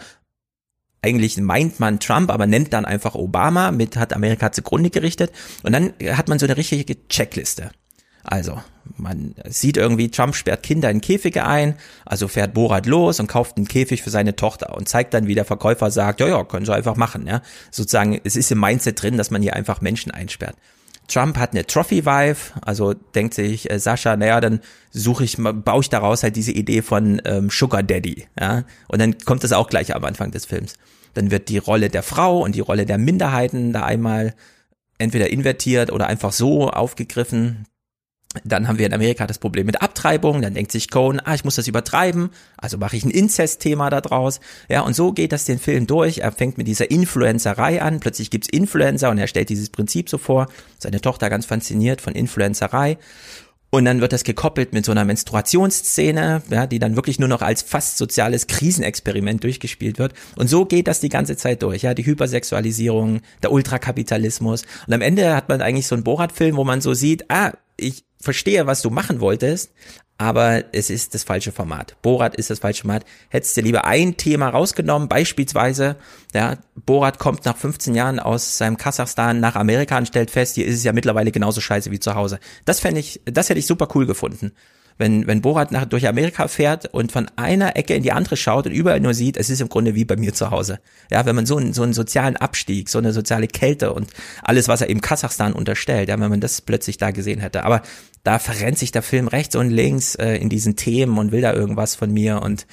eigentlich 1.03 1.37
meint 1.37 1.79
man 1.79 2.01
Trump, 2.01 2.31
aber 2.31 2.47
nennt 2.47 2.73
dann 2.73 2.87
einfach 2.87 3.15
Obama, 3.15 3.71
mit 3.71 3.97
hat 3.97 4.15
Amerika 4.15 4.53
zugrunde 4.53 4.91
gerichtet. 4.91 5.33
Und 5.63 5.73
dann 5.73 5.93
hat 6.17 6.29
man 6.29 6.39
so 6.39 6.47
eine 6.47 6.57
richtige 6.57 7.07
Checkliste. 7.09 7.71
Also, 8.25 8.63
man 8.97 9.35
sieht 9.49 9.77
irgendwie, 9.77 10.09
Trump 10.09 10.35
sperrt 10.35 10.63
Kinder 10.63 10.91
in 10.91 11.01
Käfige 11.01 11.45
ein, 11.45 11.75
also 12.07 12.29
fährt 12.29 12.55
Borat 12.55 12.87
los 12.87 13.19
und 13.21 13.27
kauft 13.27 13.57
einen 13.57 13.67
Käfig 13.67 14.01
für 14.03 14.11
seine 14.11 14.37
Tochter 14.37 14.75
und 14.77 14.89
zeigt 14.89 15.13
dann, 15.13 15.27
wie 15.27 15.35
der 15.35 15.45
Verkäufer 15.45 15.91
sagt, 15.91 16.21
ja, 16.21 16.29
ja, 16.29 16.45
können 16.45 16.65
sie 16.65 16.75
einfach 16.75 16.97
machen, 16.97 17.27
ja. 17.27 17.43
Sozusagen, 17.73 18.21
es 18.23 18.37
ist 18.37 18.53
im 18.53 18.61
Mindset 18.61 19.03
drin, 19.03 19.17
dass 19.17 19.33
man 19.33 19.43
hier 19.43 19.55
einfach 19.55 19.81
Menschen 19.81 20.13
einsperrt. 20.13 20.57
Trump 21.13 21.37
hat 21.37 21.53
eine 21.53 21.67
Trophy-Wife, 21.67 22.55
also 22.63 22.95
denkt 22.95 23.35
sich 23.35 23.71
äh, 23.71 23.79
Sascha, 23.79 24.17
naja, 24.17 24.41
dann 24.41 24.61
suche 24.91 25.25
ich, 25.25 25.37
baue 25.39 25.81
ich 25.81 25.91
daraus 25.91 26.23
halt 26.23 26.37
diese 26.37 26.53
Idee 26.53 26.83
von 26.83 27.21
ähm, 27.25 27.51
Sugar 27.51 27.83
Daddy, 27.83 28.27
ja. 28.39 28.65
Und 28.89 29.01
dann 29.01 29.19
kommt 29.19 29.45
das 29.45 29.53
auch 29.53 29.69
gleich 29.69 29.95
am 29.95 30.05
Anfang 30.05 30.31
des 30.31 30.47
Films. 30.47 30.75
Dann 31.15 31.31
wird 31.31 31.49
die 31.49 31.59
Rolle 31.59 31.91
der 31.91 32.03
Frau 32.03 32.41
und 32.41 32.55
die 32.55 32.61
Rolle 32.61 32.87
der 32.87 32.97
Minderheiten 32.97 33.73
da 33.73 33.85
einmal 33.85 34.35
entweder 34.99 35.31
invertiert 35.31 35.93
oder 35.93 36.07
einfach 36.07 36.33
so 36.33 36.71
aufgegriffen. 36.71 37.67
Dann 38.45 38.67
haben 38.67 38.79
wir 38.79 38.87
in 38.87 38.95
Amerika 38.95 39.27
das 39.27 39.39
Problem 39.39 39.67
mit 39.67 39.83
Abtreibung. 39.83 40.41
Dann 40.41 40.55
denkt 40.55 40.73
sich 40.73 40.91
Cohen, 40.91 41.21
ah, 41.25 41.35
ich 41.35 41.45
muss 41.45 41.57
das 41.57 41.69
übertreiben, 41.69 42.31
also 42.57 42.79
mache 42.79 42.97
ich 42.97 43.05
ein 43.05 43.11
Inzest-Thema 43.11 43.91
da 43.91 44.01
draus. 44.01 44.41
Ja, 44.69 44.81
und 44.83 44.97
so 44.97 45.13
geht 45.13 45.33
das 45.33 45.45
den 45.45 45.59
Film 45.59 45.87
durch. 45.87 46.19
Er 46.19 46.33
fängt 46.33 46.59
mit 46.59 46.67
dieser 46.67 46.91
Influencerei 46.91 47.83
an. 47.83 48.01
Plötzlich 48.01 48.31
gibt's 48.31 48.49
Influencer 48.49 49.11
und 49.11 49.19
er 49.19 49.27
stellt 49.27 49.51
dieses 49.51 49.71
Prinzip 49.71 50.09
so 50.09 50.19
vor. 50.19 50.47
Seine 50.79 51.01
Tochter 51.01 51.29
ganz 51.31 51.47
fasziniert 51.47 52.01
von 52.01 52.15
Influencerei. 52.15 52.99
Und 53.75 53.87
dann 53.87 54.03
wird 54.03 54.13
das 54.13 54.23
gekoppelt 54.23 54.75
mit 54.75 54.85
so 54.85 54.93
einer 54.93 55.07
Menstruationsszene, 55.07 56.43
ja, 56.51 56.67
die 56.67 56.79
dann 56.79 56.95
wirklich 56.95 57.19
nur 57.19 57.31
noch 57.31 57.41
als 57.41 57.63
fast 57.63 57.97
soziales 57.97 58.47
Krisenexperiment 58.47 59.43
durchgespielt 59.45 59.99
wird. 59.99 60.13
Und 60.37 60.49
so 60.49 60.67
geht 60.67 60.89
das 60.89 61.01
die 61.01 61.09
ganze 61.09 61.39
Zeit 61.39 61.63
durch, 61.63 61.81
ja, 61.81 61.95
die 61.95 62.05
Hypersexualisierung, 62.05 63.23
der 63.43 63.51
Ultrakapitalismus. 63.51 64.65
Und 64.87 64.93
am 64.93 65.01
Ende 65.01 65.35
hat 65.35 65.49
man 65.49 65.63
eigentlich 65.63 65.87
so 65.87 65.95
einen 65.95 66.05
Borat-Film, 66.05 66.57
wo 66.57 66.65
man 66.65 66.83
so 66.83 66.93
sieht, 66.93 67.31
ah, 67.31 67.53
ich 67.77 68.05
verstehe, 68.21 68.67
was 68.67 68.83
du 68.83 68.91
machen 68.91 69.21
wolltest, 69.21 69.73
aber 70.19 70.73
es 70.73 70.91
ist 70.91 71.15
das 71.15 71.25
falsche 71.25 71.51
Format. 71.51 71.97
Borat 72.03 72.37
ist 72.37 72.51
das 72.51 72.61
falsche 72.61 72.83
Format. 72.83 73.05
Hättest 73.29 73.57
du 73.57 73.61
lieber 73.61 73.85
ein 73.85 74.17
Thema 74.17 74.49
rausgenommen, 74.51 75.09
beispielsweise, 75.09 75.97
ja, 76.33 76.59
Borat 76.77 77.19
kommt 77.19 77.45
nach 77.45 77.57
15 77.57 77.95
Jahren 77.95 78.21
aus 78.21 78.59
seinem 78.59 78.77
Kasachstan 78.77 79.41
nach 79.41 79.57
Amerika 79.57 79.99
und 79.99 80.07
stellt 80.07 80.31
fest, 80.31 80.55
hier 80.55 80.67
ist 80.67 80.77
es 80.77 80.85
ja 80.85 80.93
mittlerweile 80.93 81.33
genauso 81.33 81.61
scheiße 81.61 81.91
wie 81.91 82.01
zu 82.01 82.15
Hause. 82.15 82.39
Das 82.65 82.79
fände 82.79 83.01
ich, 83.01 83.21
das 83.25 83.49
hätte 83.49 83.59
ich 83.59 83.67
super 83.67 83.89
cool 83.95 84.07
gefunden 84.07 84.53
wenn, 84.99 85.27
wenn 85.27 85.43
Borat 85.43 85.73
nach, 85.73 85.85
durch 85.85 86.07
Amerika 86.07 86.49
fährt 86.49 86.87
und 86.87 87.13
von 87.13 87.29
einer 87.37 87.77
Ecke 87.77 87.95
in 87.95 88.03
die 88.03 88.13
andere 88.13 88.37
schaut 88.37 88.67
und 88.67 88.73
überall 88.73 89.01
nur 89.01 89.15
sieht, 89.15 89.37
es 89.37 89.51
ist 89.51 89.61
im 89.61 89.69
Grunde 89.69 89.95
wie 89.95 90.05
bei 90.05 90.17
mir 90.17 90.35
zu 90.35 90.51
Hause. 90.51 90.81
Ja, 91.11 91.27
wenn 91.27 91.37
man 91.37 91.47
so 91.47 91.57
einen, 91.57 91.73
so 91.73 91.83
einen 91.83 91.93
sozialen 91.93 92.37
Abstieg, 92.37 92.89
so 92.89 92.99
eine 92.99 93.13
soziale 93.13 93.49
Kälte 93.49 93.93
und 93.93 94.11
alles, 94.43 94.69
was 94.69 94.81
er 94.81 94.91
eben 94.91 95.01
Kasachstan 95.01 95.53
unterstellt, 95.53 96.09
ja, 96.09 96.19
wenn 96.19 96.31
man 96.31 96.41
das 96.41 96.61
plötzlich 96.61 96.99
da 96.99 97.11
gesehen 97.11 97.41
hätte. 97.41 97.65
Aber 97.65 97.83
da 98.25 98.39
verrennt 98.39 98.79
sich 98.79 98.93
der 98.93 99.03
Film 99.03 99.29
rechts 99.29 99.57
und 99.57 99.71
links 99.71 100.15
äh, 100.15 100.37
in 100.37 100.49
diesen 100.49 100.77
Themen 100.77 101.19
und 101.19 101.33
will 101.33 101.41
da 101.41 101.53
irgendwas 101.53 101.95
von 101.95 102.13
mir 102.13 102.43
und 102.43 102.67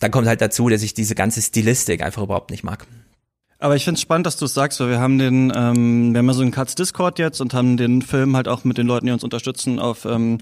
dann 0.00 0.10
kommt 0.10 0.28
halt 0.28 0.40
dazu, 0.40 0.68
dass 0.68 0.82
ich 0.82 0.94
diese 0.94 1.14
ganze 1.14 1.42
Stilistik 1.42 2.02
einfach 2.02 2.22
überhaupt 2.22 2.50
nicht 2.50 2.62
mag. 2.62 2.86
Aber 3.58 3.74
ich 3.74 3.84
finde 3.84 3.96
es 3.96 4.02
spannend, 4.02 4.26
dass 4.26 4.36
du 4.36 4.44
es 4.44 4.54
sagst, 4.54 4.78
weil 4.78 4.90
wir 4.90 5.00
haben 5.00 5.18
den, 5.18 5.52
ähm, 5.54 6.12
wir 6.12 6.18
haben 6.18 6.28
ja 6.28 6.32
so 6.32 6.42
einen 6.42 6.52
Cuts 6.52 6.76
Discord 6.76 7.18
jetzt 7.18 7.40
und 7.40 7.54
haben 7.54 7.76
den 7.76 8.02
Film 8.02 8.36
halt 8.36 8.46
auch 8.46 8.62
mit 8.62 8.78
den 8.78 8.86
Leuten, 8.86 9.06
die 9.06 9.12
uns 9.12 9.24
unterstützen, 9.24 9.80
auf 9.80 10.04
ähm, 10.04 10.38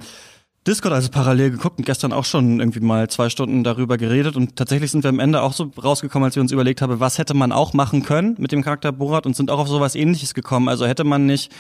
Discord 0.67 0.95
also 0.95 1.11
parallel 1.11 1.53
geguckt 1.53 1.79
und 1.79 1.85
gestern 1.85 2.13
auch 2.13 2.25
schon 2.25 2.59
irgendwie 2.59 2.81
mal 2.81 3.09
zwei 3.09 3.29
Stunden 3.29 3.63
darüber 3.63 3.99
geredet 3.99 4.37
und 4.37 4.57
tatsächlich 4.57 4.91
sind 4.91 5.05
wir 5.05 5.11
am 5.11 5.21
Ende 5.21 5.43
auch 5.43 5.53
so 5.53 5.71
rausgekommen, 5.83 6.25
als 6.25 6.35
wir 6.35 6.43
uns 6.43 6.51
überlegt 6.51 6.83
haben, 6.83 6.99
was 6.99 7.19
hätte 7.19 7.35
man 7.35 7.53
auch 7.53 7.73
machen 7.73 8.03
können 8.03 8.35
mit 8.39 8.51
dem 8.51 8.63
Charakter 8.63 8.91
Borat 8.91 9.27
und 9.27 9.37
sind 9.37 9.51
auch 9.51 9.61
auf 9.61 9.69
sowas 9.69 9.95
ähnliches 9.95 10.35
gekommen. 10.35 10.69
Also 10.69 10.87
hätte 10.87 11.05
man 11.05 11.27
nicht 11.27 11.53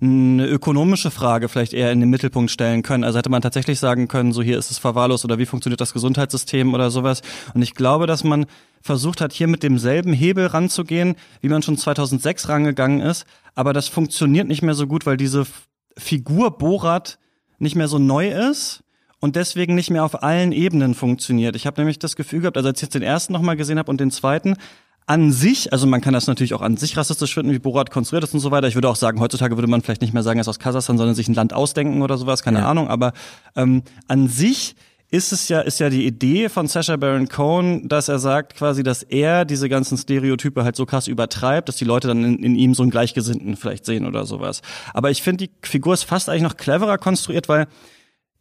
eine 0.00 0.46
ökonomische 0.46 1.10
Frage 1.10 1.48
vielleicht 1.48 1.72
eher 1.72 1.92
in 1.92 2.00
den 2.00 2.10
Mittelpunkt 2.10 2.50
stellen 2.50 2.82
können. 2.82 3.04
Also 3.04 3.18
hätte 3.18 3.30
man 3.30 3.42
tatsächlich 3.42 3.78
sagen 3.78 4.08
können, 4.08 4.32
so 4.32 4.42
hier 4.42 4.58
ist 4.58 4.70
es 4.70 4.78
verwahrlost 4.78 5.24
oder 5.24 5.38
wie 5.38 5.46
funktioniert 5.46 5.80
das 5.80 5.92
Gesundheitssystem 5.92 6.74
oder 6.74 6.90
sowas. 6.90 7.22
Und 7.54 7.62
ich 7.62 7.74
glaube, 7.74 8.06
dass 8.06 8.24
man 8.24 8.46
versucht 8.80 9.20
hat, 9.20 9.32
hier 9.32 9.46
mit 9.46 9.62
demselben 9.62 10.12
Hebel 10.12 10.46
ranzugehen, 10.46 11.16
wie 11.40 11.48
man 11.48 11.62
schon 11.62 11.76
2006 11.76 12.48
rangegangen 12.48 13.00
ist. 13.00 13.24
Aber 13.54 13.72
das 13.72 13.88
funktioniert 13.88 14.48
nicht 14.48 14.62
mehr 14.62 14.74
so 14.74 14.86
gut, 14.86 15.06
weil 15.06 15.16
diese 15.16 15.46
Figur 15.96 16.58
Borat 16.58 17.18
nicht 17.64 17.74
mehr 17.74 17.88
so 17.88 17.98
neu 17.98 18.30
ist 18.30 18.84
und 19.18 19.34
deswegen 19.34 19.74
nicht 19.74 19.90
mehr 19.90 20.04
auf 20.04 20.22
allen 20.22 20.52
Ebenen 20.52 20.94
funktioniert. 20.94 21.56
Ich 21.56 21.66
habe 21.66 21.80
nämlich 21.80 21.98
das 21.98 22.14
Gefühl 22.14 22.40
gehabt, 22.40 22.56
also 22.56 22.68
als 22.68 22.78
ich 22.78 22.82
jetzt 22.82 22.94
den 22.94 23.02
ersten 23.02 23.32
nochmal 23.32 23.56
gesehen 23.56 23.78
habe 23.78 23.90
und 23.90 24.00
den 24.00 24.12
zweiten, 24.12 24.56
an 25.06 25.32
sich, 25.32 25.72
also 25.72 25.86
man 25.86 26.00
kann 26.00 26.14
das 26.14 26.26
natürlich 26.26 26.54
auch 26.54 26.62
an 26.62 26.76
sich 26.76 26.96
rassistisch 26.96 27.34
finden, 27.34 27.52
wie 27.52 27.58
Borat 27.58 27.90
konstruiert 27.90 28.24
ist 28.24 28.32
und 28.32 28.40
so 28.40 28.50
weiter. 28.50 28.68
Ich 28.68 28.74
würde 28.74 28.88
auch 28.88 28.96
sagen, 28.96 29.20
heutzutage 29.20 29.56
würde 29.56 29.68
man 29.68 29.82
vielleicht 29.82 30.00
nicht 30.00 30.14
mehr 30.14 30.22
sagen, 30.22 30.38
er 30.38 30.42
ist 30.42 30.48
aus 30.48 30.58
Kasachstan, 30.58 30.96
sondern 30.96 31.14
sich 31.14 31.28
ein 31.28 31.34
Land 31.34 31.52
ausdenken 31.52 32.00
oder 32.00 32.16
sowas, 32.16 32.42
keine 32.42 32.60
ja. 32.60 32.70
Ahnung. 32.70 32.88
Aber 32.88 33.12
ähm, 33.54 33.82
an 34.08 34.28
sich 34.28 34.76
ist 35.14 35.30
es 35.30 35.48
ja, 35.48 35.60
ist 35.60 35.78
ja 35.78 35.90
die 35.90 36.06
Idee 36.06 36.48
von 36.48 36.66
Sacha 36.66 36.96
Baron 36.96 37.28
Cohen, 37.28 37.88
dass 37.88 38.08
er 38.08 38.18
sagt 38.18 38.56
quasi, 38.56 38.82
dass 38.82 39.04
er 39.04 39.44
diese 39.44 39.68
ganzen 39.68 39.96
Stereotype 39.96 40.64
halt 40.64 40.74
so 40.74 40.86
krass 40.86 41.06
übertreibt, 41.06 41.68
dass 41.68 41.76
die 41.76 41.84
Leute 41.84 42.08
dann 42.08 42.24
in, 42.24 42.42
in 42.42 42.56
ihm 42.56 42.74
so 42.74 42.82
einen 42.82 42.90
Gleichgesinnten 42.90 43.56
vielleicht 43.56 43.84
sehen 43.86 44.06
oder 44.06 44.26
sowas. 44.26 44.60
Aber 44.92 45.12
ich 45.12 45.22
finde, 45.22 45.46
die 45.46 45.52
Figur 45.62 45.94
ist 45.94 46.02
fast 46.02 46.28
eigentlich 46.28 46.42
noch 46.42 46.56
cleverer 46.56 46.98
konstruiert, 46.98 47.48
weil 47.48 47.68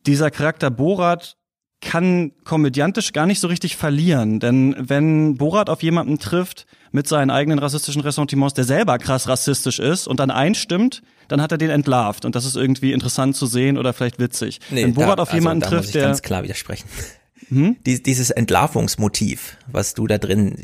dieser 0.08 0.32
Charakter 0.32 0.72
Borat 0.72 1.38
kann 1.80 2.32
komödiantisch 2.44 3.14
gar 3.14 3.28
nicht 3.28 3.40
so 3.40 3.50
richtig 3.50 3.76
verlieren. 3.76 4.40
Denn 4.40 4.76
wenn 4.80 5.36
Borat 5.36 5.70
auf 5.70 5.84
jemanden 5.84 6.18
trifft 6.18 6.66
mit 6.94 7.08
seinen 7.08 7.32
eigenen 7.32 7.60
rassistischen 7.60 8.02
Ressentiments, 8.02 8.54
der 8.54 8.64
selber 8.64 8.98
krass 9.00 9.28
rassistisch 9.28 9.80
ist 9.80 10.08
und 10.08 10.20
dann 10.20 10.32
einstimmt, 10.32 11.02
dann 11.28 11.42
hat 11.42 11.52
er 11.52 11.58
den 11.58 11.72
entlarvt. 11.72 12.24
Und 12.24 12.36
das 12.36 12.46
ist 12.46 12.56
irgendwie 12.56 12.94
interessant 12.94 13.36
zu 13.36 13.48
sehen 13.48 13.78
oder 13.78 13.94
vielleicht 13.94 14.20
witzig. 14.20 14.62
Nee, 14.70 14.84
wenn 14.84 14.94
Borat 14.94 15.18
da, 15.18 15.24
auf 15.24 15.34
jemanden 15.34 15.64
also, 15.64 15.76
da 15.76 15.82
trifft, 15.82 15.88
muss 15.88 15.96
ich 15.96 16.00
der. 16.00 16.08
ganz 16.08 16.22
klar 16.22 16.44
widersprechen. 16.44 16.88
Hm? 17.50 17.78
dieses 17.86 18.30
Entlarvungsmotiv, 18.30 19.58
was 19.68 19.96
du 19.96 20.08
da 20.08 20.20
drin, 20.20 20.56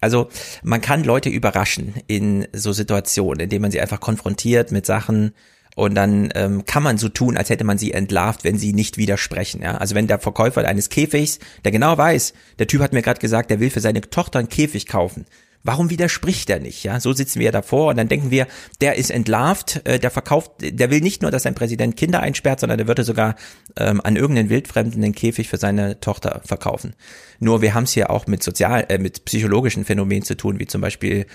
also 0.00 0.28
man 0.62 0.80
kann 0.80 1.04
Leute 1.04 1.28
überraschen 1.28 1.94
in 2.06 2.48
so 2.52 2.72
Situationen, 2.72 3.40
indem 3.40 3.62
man 3.62 3.70
sie 3.70 3.80
einfach 3.80 4.00
konfrontiert 4.00 4.72
mit 4.72 4.86
Sachen, 4.86 5.32
und 5.78 5.94
dann 5.94 6.30
ähm, 6.34 6.64
kann 6.64 6.82
man 6.82 6.98
so 6.98 7.08
tun, 7.08 7.36
als 7.36 7.50
hätte 7.50 7.62
man 7.62 7.78
sie 7.78 7.92
entlarvt, 7.92 8.42
wenn 8.42 8.58
sie 8.58 8.72
nicht 8.72 8.98
widersprechen. 8.98 9.62
Ja? 9.62 9.76
Also 9.76 9.94
wenn 9.94 10.08
der 10.08 10.18
Verkäufer 10.18 10.66
eines 10.66 10.88
Käfigs, 10.88 11.38
der 11.64 11.70
genau 11.70 11.96
weiß, 11.96 12.32
der 12.58 12.66
Typ 12.66 12.80
hat 12.80 12.92
mir 12.92 13.00
gerade 13.00 13.20
gesagt, 13.20 13.48
der 13.48 13.60
will 13.60 13.70
für 13.70 13.78
seine 13.78 14.00
Tochter 14.00 14.40
einen 14.40 14.48
Käfig 14.48 14.86
kaufen. 14.86 15.24
Warum 15.64 15.90
widerspricht 15.90 16.48
er 16.50 16.60
nicht? 16.60 16.84
Ja, 16.84 17.00
so 17.00 17.12
sitzen 17.12 17.40
wir 17.40 17.52
davor 17.52 17.90
und 17.90 17.96
dann 17.98 18.08
denken 18.08 18.30
wir, 18.30 18.46
der 18.80 18.96
ist 18.96 19.10
entlarvt, 19.10 19.82
äh, 19.84 19.98
der 19.98 20.10
verkauft, 20.10 20.52
der 20.60 20.90
will 20.90 21.00
nicht 21.00 21.22
nur, 21.22 21.30
dass 21.30 21.42
sein 21.42 21.54
Präsident 21.54 21.96
Kinder 21.96 22.20
einsperrt, 22.20 22.60
sondern 22.60 22.78
der 22.78 22.86
würde 22.86 23.04
sogar 23.04 23.34
ähm, 23.76 24.00
an 24.02 24.16
irgendeinen 24.16 24.50
Wildfremden 24.50 25.02
den 25.02 25.14
Käfig 25.14 25.48
für 25.48 25.56
seine 25.56 26.00
Tochter 26.00 26.40
verkaufen. 26.44 26.94
Nur 27.40 27.60
wir 27.60 27.74
haben 27.74 27.84
es 27.84 27.92
hier 27.92 28.10
auch 28.10 28.26
mit 28.26 28.42
sozial, 28.42 28.86
äh, 28.88 28.98
mit 28.98 29.24
psychologischen 29.24 29.84
Phänomenen 29.84 30.22
zu 30.22 30.36
tun, 30.36 30.58
wie 30.60 30.66
zum 30.66 30.80
Beispiel 30.80 31.26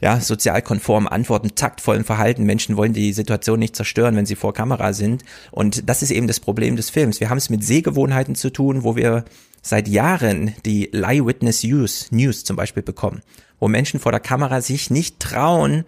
ja 0.00 0.20
sozialkonform 0.20 1.06
Antworten, 1.06 1.54
taktvollen 1.54 2.04
Verhalten. 2.04 2.44
Menschen 2.44 2.76
wollen 2.76 2.92
die 2.92 3.12
Situation 3.12 3.58
nicht 3.58 3.76
zerstören, 3.76 4.16
wenn 4.16 4.26
sie 4.26 4.36
vor 4.36 4.54
Kamera 4.54 4.92
sind. 4.92 5.24
Und 5.50 5.88
das 5.88 6.02
ist 6.02 6.10
eben 6.12 6.28
das 6.28 6.40
Problem 6.40 6.76
des 6.76 6.90
Films. 6.90 7.20
Wir 7.20 7.30
haben 7.30 7.38
es 7.38 7.50
mit 7.50 7.64
Sehgewohnheiten 7.64 8.36
zu 8.36 8.50
tun, 8.50 8.84
wo 8.84 8.96
wir 8.96 9.24
seit 9.62 9.88
Jahren 9.88 10.54
die 10.66 10.88
Lie 10.92 11.24
Witness 11.24 11.62
News, 11.62 12.08
News 12.10 12.44
zum 12.44 12.56
Beispiel 12.56 12.82
bekommen, 12.82 13.22
wo 13.62 13.68
Menschen 13.68 14.00
vor 14.00 14.10
der 14.10 14.20
Kamera 14.20 14.60
sich 14.60 14.90
nicht 14.90 15.20
trauen, 15.20 15.84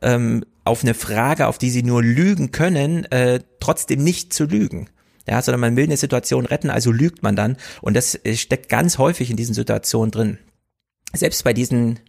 ähm, 0.00 0.46
auf 0.64 0.82
eine 0.82 0.94
Frage, 0.94 1.46
auf 1.46 1.58
die 1.58 1.68
sie 1.68 1.82
nur 1.82 2.02
lügen 2.02 2.52
können, 2.52 3.04
äh, 3.12 3.40
trotzdem 3.60 4.02
nicht 4.02 4.32
zu 4.32 4.46
lügen. 4.46 4.88
Ja, 5.28 5.42
sondern 5.42 5.60
man 5.60 5.76
will 5.76 5.84
eine 5.84 5.98
Situation 5.98 6.46
retten, 6.46 6.70
also 6.70 6.90
lügt 6.90 7.22
man 7.22 7.36
dann. 7.36 7.58
Und 7.82 7.98
das 7.98 8.14
äh, 8.24 8.34
steckt 8.34 8.70
ganz 8.70 8.96
häufig 8.96 9.30
in 9.30 9.36
diesen 9.36 9.54
Situationen 9.54 10.10
drin. 10.10 10.38
Selbst 11.12 11.44
bei 11.44 11.52
diesen, 11.52 12.00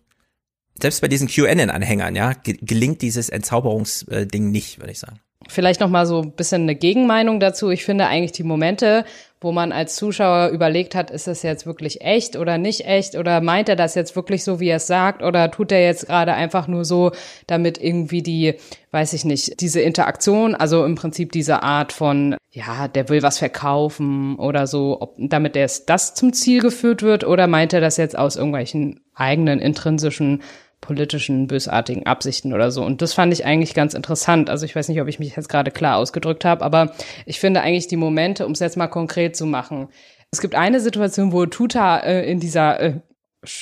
selbst 0.82 1.02
bei 1.02 1.10
diesen 1.10 1.28
QAnon-Anhängern, 1.28 2.16
ja, 2.16 2.32
gelingt 2.42 3.02
dieses 3.02 3.28
Entzauberungsding 3.28 4.50
nicht, 4.52 4.80
würde 4.80 4.94
ich 4.94 5.00
sagen. 5.00 5.20
Vielleicht 5.48 5.80
noch 5.80 5.90
mal 5.90 6.06
so 6.06 6.22
ein 6.22 6.32
bisschen 6.32 6.64
eine 6.64 6.76
Gegenmeinung 6.76 7.40
dazu. 7.40 7.70
Ich 7.70 7.86
finde 7.86 8.08
eigentlich 8.08 8.34
die 8.34 8.44
Momente, 8.44 9.06
wo 9.40 9.54
man 9.54 9.72
als 9.72 9.96
Zuschauer 9.96 10.50
überlegt 10.50 10.96
hat, 10.96 11.12
ist 11.12 11.28
das 11.28 11.44
jetzt 11.44 11.66
wirklich 11.66 12.02
echt 12.02 12.36
oder 12.36 12.58
nicht 12.58 12.86
echt? 12.86 13.16
Oder 13.16 13.40
meint 13.40 13.70
er 13.70 13.78
das 13.78 13.96
jetzt 13.96 14.18
wirklich 14.18 14.44
so, 14.44 14.60
wie 14.60 14.68
er 14.68 14.78
es 14.78 14.88
sagt? 14.88 15.24
Oder 15.24 15.50
tut 15.50 15.72
er 15.72 15.82
jetzt 15.82 16.08
gerade 16.08 16.34
einfach 16.34 16.68
nur 16.68 16.84
so, 16.84 17.12
damit 17.48 17.82
irgendwie 17.82 18.22
die, 18.22 18.56
weiß 18.92 19.14
ich 19.14 19.24
nicht, 19.24 19.62
diese 19.62 19.80
Interaktion, 19.80 20.56
also 20.56 20.84
im 20.84 20.96
Prinzip 20.96 21.32
diese 21.32 21.64
Art 21.64 21.94
von, 21.94 22.36
ja, 22.52 22.90
der 22.90 23.08
will 23.08 23.24
was 23.24 23.38
verkaufen 23.38 24.36
oder 24.36 24.68
so, 24.68 24.98
ob, 25.00 25.16
damit 25.18 25.56
das 25.56 26.16
zum 26.16 26.34
Ziel 26.34 26.62
geführt 26.62 27.02
wird? 27.02 27.24
Oder 27.24 27.48
meint 27.48 27.72
er 27.72 27.80
das 27.80 27.96
jetzt 27.96 28.18
aus 28.18 28.36
irgendwelchen 28.36 29.00
eigenen 29.16 29.60
intrinsischen 29.60 30.42
politischen, 30.82 31.48
bösartigen 31.48 32.06
Absichten 32.06 32.54
oder 32.54 32.72
so. 32.72 32.84
Und 32.84 33.02
das 33.02 33.14
fand 33.14 33.34
ich 33.34 33.46
eigentlich 33.46 33.74
ganz 33.74 33.94
interessant. 33.94 34.50
Also 34.50 34.66
ich 34.66 34.76
weiß 34.76 34.88
nicht, 34.90 35.02
ob 35.02 35.08
ich 35.08 35.20
mich 35.20 35.36
jetzt 35.36 35.50
gerade 35.50 35.72
klar 35.72 35.98
ausgedrückt 35.98 36.46
habe, 36.46 36.64
aber 36.64 36.94
ich 37.26 37.40
finde 37.40 37.62
eigentlich 37.62 37.88
die 37.88 37.98
Momente, 37.98 38.46
um 38.46 38.54
es 38.54 38.60
jetzt 38.60 38.78
mal 38.78 38.88
konkret 38.88 39.36
zu 39.36 39.46
machen. 39.46 39.90
Es 40.32 40.42
gibt 40.42 40.56
eine 40.56 40.80
Situation, 40.80 41.32
wo 41.32 41.46
Tuta 41.46 41.98
äh, 42.00 42.30
in 42.30 42.40
dieser 42.40 42.80
äh, 42.80 42.94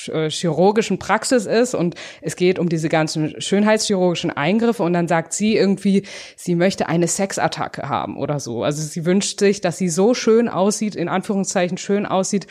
äh, 0.08 0.28
chirurgischen 0.28 0.98
Praxis 0.98 1.46
ist 1.46 1.74
und 1.74 1.94
es 2.20 2.34
geht 2.34 2.58
um 2.58 2.68
diese 2.68 2.88
ganzen 2.88 3.40
schönheitschirurgischen 3.40 4.30
Eingriffe 4.30 4.82
und 4.82 4.92
dann 4.92 5.06
sagt 5.06 5.32
sie 5.32 5.56
irgendwie, 5.56 6.02
sie 6.36 6.56
möchte 6.56 6.88
eine 6.88 7.06
Sexattacke 7.06 7.88
haben 7.88 8.16
oder 8.16 8.40
so. 8.40 8.64
Also 8.64 8.82
sie 8.82 9.06
wünscht 9.06 9.38
sich, 9.38 9.60
dass 9.60 9.78
sie 9.78 9.88
so 9.88 10.14
schön 10.14 10.48
aussieht, 10.48 10.96
in 10.96 11.08
Anführungszeichen 11.08 11.78
schön 11.78 12.06
aussieht, 12.06 12.48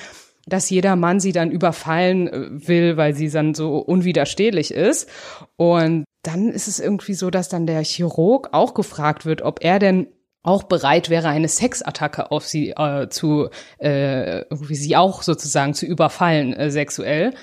dass 0.47 0.69
jeder 0.69 0.95
Mann 0.95 1.19
sie 1.19 1.33
dann 1.33 1.51
überfallen 1.51 2.27
äh, 2.27 2.67
will, 2.67 2.97
weil 2.97 3.13
sie 3.13 3.29
dann 3.29 3.53
so 3.53 3.77
unwiderstehlich 3.77 4.73
ist. 4.73 5.09
Und 5.55 6.05
dann 6.23 6.49
ist 6.49 6.67
es 6.67 6.79
irgendwie 6.79 7.13
so, 7.13 7.29
dass 7.29 7.49
dann 7.49 7.67
der 7.67 7.83
Chirurg 7.83 8.49
auch 8.51 8.73
gefragt 8.73 9.25
wird, 9.25 9.41
ob 9.41 9.63
er 9.63 9.79
denn 9.79 10.07
auch 10.43 10.63
bereit 10.63 11.09
wäre, 11.09 11.27
eine 11.27 11.49
Sexattacke 11.49 12.31
auf 12.31 12.47
sie 12.47 12.69
äh, 12.71 13.09
zu, 13.09 13.49
äh, 13.79 14.39
irgendwie 14.49 14.75
sie 14.75 14.95
auch 14.95 15.21
sozusagen 15.21 15.73
zu 15.73 15.85
überfallen 15.85 16.53
äh, 16.53 16.71
sexuell. 16.71 17.33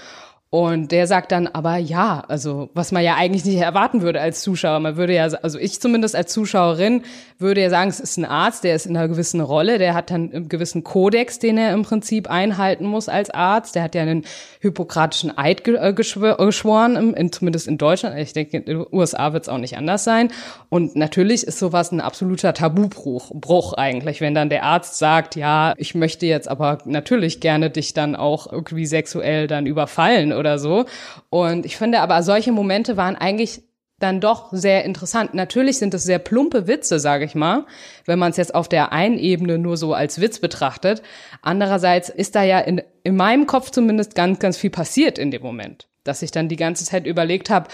Und 0.54 0.92
der 0.92 1.08
sagt 1.08 1.32
dann 1.32 1.48
aber 1.48 1.78
ja, 1.78 2.22
also 2.28 2.70
was 2.74 2.92
man 2.92 3.02
ja 3.02 3.16
eigentlich 3.16 3.44
nicht 3.44 3.58
erwarten 3.58 4.02
würde 4.02 4.20
als 4.20 4.40
Zuschauer. 4.40 4.78
Man 4.78 4.96
würde 4.96 5.12
ja, 5.12 5.24
also 5.24 5.58
ich 5.58 5.80
zumindest 5.80 6.14
als 6.14 6.32
Zuschauerin 6.32 7.02
würde 7.40 7.60
ja 7.60 7.70
sagen, 7.70 7.90
es 7.90 7.98
ist 7.98 8.18
ein 8.18 8.24
Arzt, 8.24 8.62
der 8.62 8.76
ist 8.76 8.86
in 8.86 8.96
einer 8.96 9.08
gewissen 9.08 9.40
Rolle, 9.40 9.78
der 9.78 9.94
hat 9.94 10.12
dann 10.12 10.32
einen 10.32 10.48
gewissen 10.48 10.84
Kodex, 10.84 11.40
den 11.40 11.58
er 11.58 11.72
im 11.72 11.82
Prinzip 11.82 12.30
einhalten 12.30 12.86
muss 12.86 13.08
als 13.08 13.30
Arzt. 13.30 13.74
Der 13.74 13.82
hat 13.82 13.96
ja 13.96 14.02
einen 14.02 14.24
hypokratischen 14.60 15.36
Eid 15.36 15.66
äh, 15.66 15.92
geschworen, 15.92 17.14
in, 17.14 17.32
zumindest 17.32 17.66
in 17.66 17.76
Deutschland. 17.76 18.16
Ich 18.16 18.32
denke, 18.32 18.58
in 18.58 18.64
den 18.64 18.86
USA 18.92 19.32
wird 19.32 19.42
es 19.42 19.48
auch 19.48 19.58
nicht 19.58 19.76
anders 19.76 20.04
sein. 20.04 20.30
Und 20.68 20.94
natürlich 20.94 21.44
ist 21.44 21.58
sowas 21.58 21.90
ein 21.90 22.00
absoluter 22.00 22.54
Tabubruch 22.54 23.32
Bruch 23.34 23.72
eigentlich, 23.72 24.20
wenn 24.20 24.36
dann 24.36 24.50
der 24.50 24.62
Arzt 24.62 24.98
sagt, 24.98 25.34
ja, 25.34 25.74
ich 25.78 25.96
möchte 25.96 26.26
jetzt 26.26 26.46
aber 26.46 26.78
natürlich 26.84 27.40
gerne 27.40 27.70
dich 27.70 27.92
dann 27.92 28.14
auch 28.14 28.52
irgendwie 28.52 28.86
sexuell 28.86 29.48
dann 29.48 29.66
überfallen 29.66 30.32
oder 30.44 30.58
so. 30.58 30.84
Und 31.30 31.64
ich 31.64 31.76
finde 31.76 32.00
aber, 32.00 32.22
solche 32.22 32.52
Momente 32.52 32.96
waren 32.96 33.16
eigentlich 33.16 33.62
dann 33.98 34.20
doch 34.20 34.52
sehr 34.52 34.84
interessant. 34.84 35.34
Natürlich 35.34 35.78
sind 35.78 35.94
es 35.94 36.04
sehr 36.04 36.18
plumpe 36.18 36.66
Witze, 36.66 36.98
sage 36.98 37.24
ich 37.24 37.34
mal, 37.34 37.64
wenn 38.04 38.18
man 38.18 38.30
es 38.30 38.36
jetzt 38.36 38.54
auf 38.54 38.68
der 38.68 38.92
einen 38.92 39.18
Ebene 39.18 39.58
nur 39.58 39.76
so 39.76 39.94
als 39.94 40.20
Witz 40.20 40.40
betrachtet. 40.40 41.02
Andererseits 41.42 42.08
ist 42.08 42.34
da 42.34 42.42
ja 42.42 42.58
in, 42.58 42.82
in 43.02 43.16
meinem 43.16 43.46
Kopf 43.46 43.70
zumindest 43.70 44.14
ganz, 44.14 44.38
ganz 44.40 44.56
viel 44.56 44.70
passiert 44.70 45.18
in 45.18 45.30
dem 45.30 45.42
Moment, 45.42 45.88
dass 46.02 46.22
ich 46.22 46.32
dann 46.32 46.48
die 46.48 46.56
ganze 46.56 46.84
Zeit 46.84 47.06
überlegt 47.06 47.50
habe, 47.50 47.68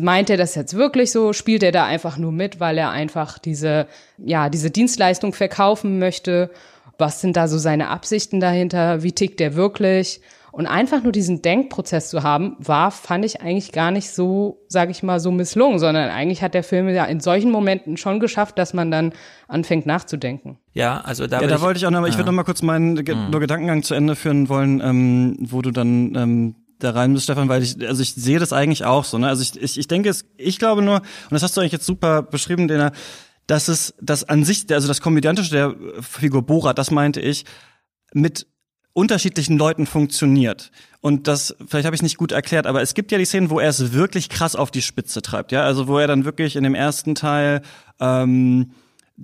meint 0.00 0.30
er 0.30 0.36
das 0.36 0.54
jetzt 0.54 0.74
wirklich 0.74 1.12
so? 1.12 1.32
Spielt 1.32 1.62
er 1.62 1.72
da 1.72 1.84
einfach 1.84 2.16
nur 2.18 2.32
mit, 2.32 2.60
weil 2.60 2.78
er 2.78 2.90
einfach 2.90 3.38
diese, 3.38 3.86
ja, 4.18 4.48
diese 4.48 4.70
Dienstleistung 4.70 5.32
verkaufen 5.32 5.98
möchte? 5.98 6.50
Was 6.98 7.20
sind 7.20 7.36
da 7.36 7.48
so 7.48 7.58
seine 7.58 7.88
Absichten 7.88 8.40
dahinter? 8.40 9.02
Wie 9.02 9.12
tickt 9.12 9.40
der 9.40 9.54
wirklich? 9.54 10.20
Und 10.52 10.66
einfach 10.66 11.02
nur 11.02 11.12
diesen 11.12 11.40
Denkprozess 11.40 12.10
zu 12.10 12.22
haben, 12.22 12.56
war, 12.58 12.90
fand 12.90 13.24
ich 13.24 13.40
eigentlich 13.40 13.72
gar 13.72 13.90
nicht 13.90 14.10
so, 14.10 14.62
sage 14.68 14.90
ich 14.90 15.02
mal, 15.02 15.18
so 15.18 15.30
misslungen, 15.30 15.78
sondern 15.78 16.10
eigentlich 16.10 16.42
hat 16.42 16.52
der 16.52 16.62
Film 16.62 16.90
ja 16.90 17.06
in 17.06 17.20
solchen 17.20 17.50
Momenten 17.50 17.96
schon 17.96 18.20
geschafft, 18.20 18.58
dass 18.58 18.74
man 18.74 18.90
dann 18.90 19.14
anfängt 19.48 19.86
nachzudenken. 19.86 20.58
Ja, 20.74 21.00
also 21.00 21.26
da, 21.26 21.40
ja, 21.40 21.46
da 21.46 21.62
wollte 21.62 21.78
ich 21.78 21.86
auch 21.86 21.90
noch, 21.90 22.06
ich 22.06 22.18
würde 22.18 22.26
noch 22.26 22.36
mal 22.36 22.44
kurz 22.44 22.60
meinen 22.60 22.96
mhm. 22.96 23.30
nur 23.30 23.40
Gedankengang 23.40 23.82
zu 23.82 23.94
Ende 23.94 24.14
führen 24.14 24.50
wollen, 24.50 24.82
ähm, 24.84 25.36
wo 25.40 25.62
du 25.62 25.70
dann 25.70 26.14
ähm, 26.14 26.54
da 26.80 26.90
rein 26.90 27.14
bist, 27.14 27.24
Stefan, 27.24 27.48
weil 27.48 27.62
ich, 27.62 27.88
also 27.88 28.02
ich 28.02 28.14
sehe 28.14 28.38
das 28.38 28.52
eigentlich 28.52 28.84
auch 28.84 29.04
so. 29.04 29.16
Ne? 29.16 29.28
Also 29.28 29.42
ich, 29.42 29.58
ich, 29.58 29.78
ich 29.78 29.88
denke, 29.88 30.10
es, 30.10 30.26
ich 30.36 30.58
glaube 30.58 30.82
nur, 30.82 30.96
und 30.96 31.30
das 31.30 31.42
hast 31.42 31.56
du 31.56 31.62
eigentlich 31.62 31.72
jetzt 31.72 31.86
super 31.86 32.22
beschrieben, 32.22 32.68
Dena, 32.68 32.92
dass 33.46 33.68
es, 33.68 33.94
dass 34.02 34.24
an 34.24 34.44
sich, 34.44 34.66
also 34.70 34.86
das 34.86 35.00
Komödiantische 35.00 35.50
der 35.50 35.74
Figur 36.02 36.42
Borat, 36.42 36.76
das 36.76 36.90
meinte 36.90 37.22
ich, 37.22 37.46
mit 38.12 38.46
unterschiedlichen 38.94 39.56
Leuten 39.56 39.86
funktioniert. 39.86 40.70
Und 41.00 41.26
das, 41.26 41.56
vielleicht 41.66 41.86
habe 41.86 41.96
ich 41.96 42.02
nicht 42.02 42.16
gut 42.16 42.32
erklärt, 42.32 42.66
aber 42.66 42.82
es 42.82 42.94
gibt 42.94 43.10
ja 43.10 43.18
die 43.18 43.24
Szenen, 43.24 43.50
wo 43.50 43.58
er 43.58 43.70
es 43.70 43.92
wirklich 43.92 44.28
krass 44.28 44.54
auf 44.54 44.70
die 44.70 44.82
Spitze 44.82 45.22
treibt, 45.22 45.52
ja. 45.52 45.64
Also 45.64 45.88
wo 45.88 45.98
er 45.98 46.06
dann 46.06 46.24
wirklich 46.24 46.56
in 46.56 46.62
dem 46.62 46.74
ersten 46.74 47.14
Teil 47.14 47.62
ähm, 48.00 48.72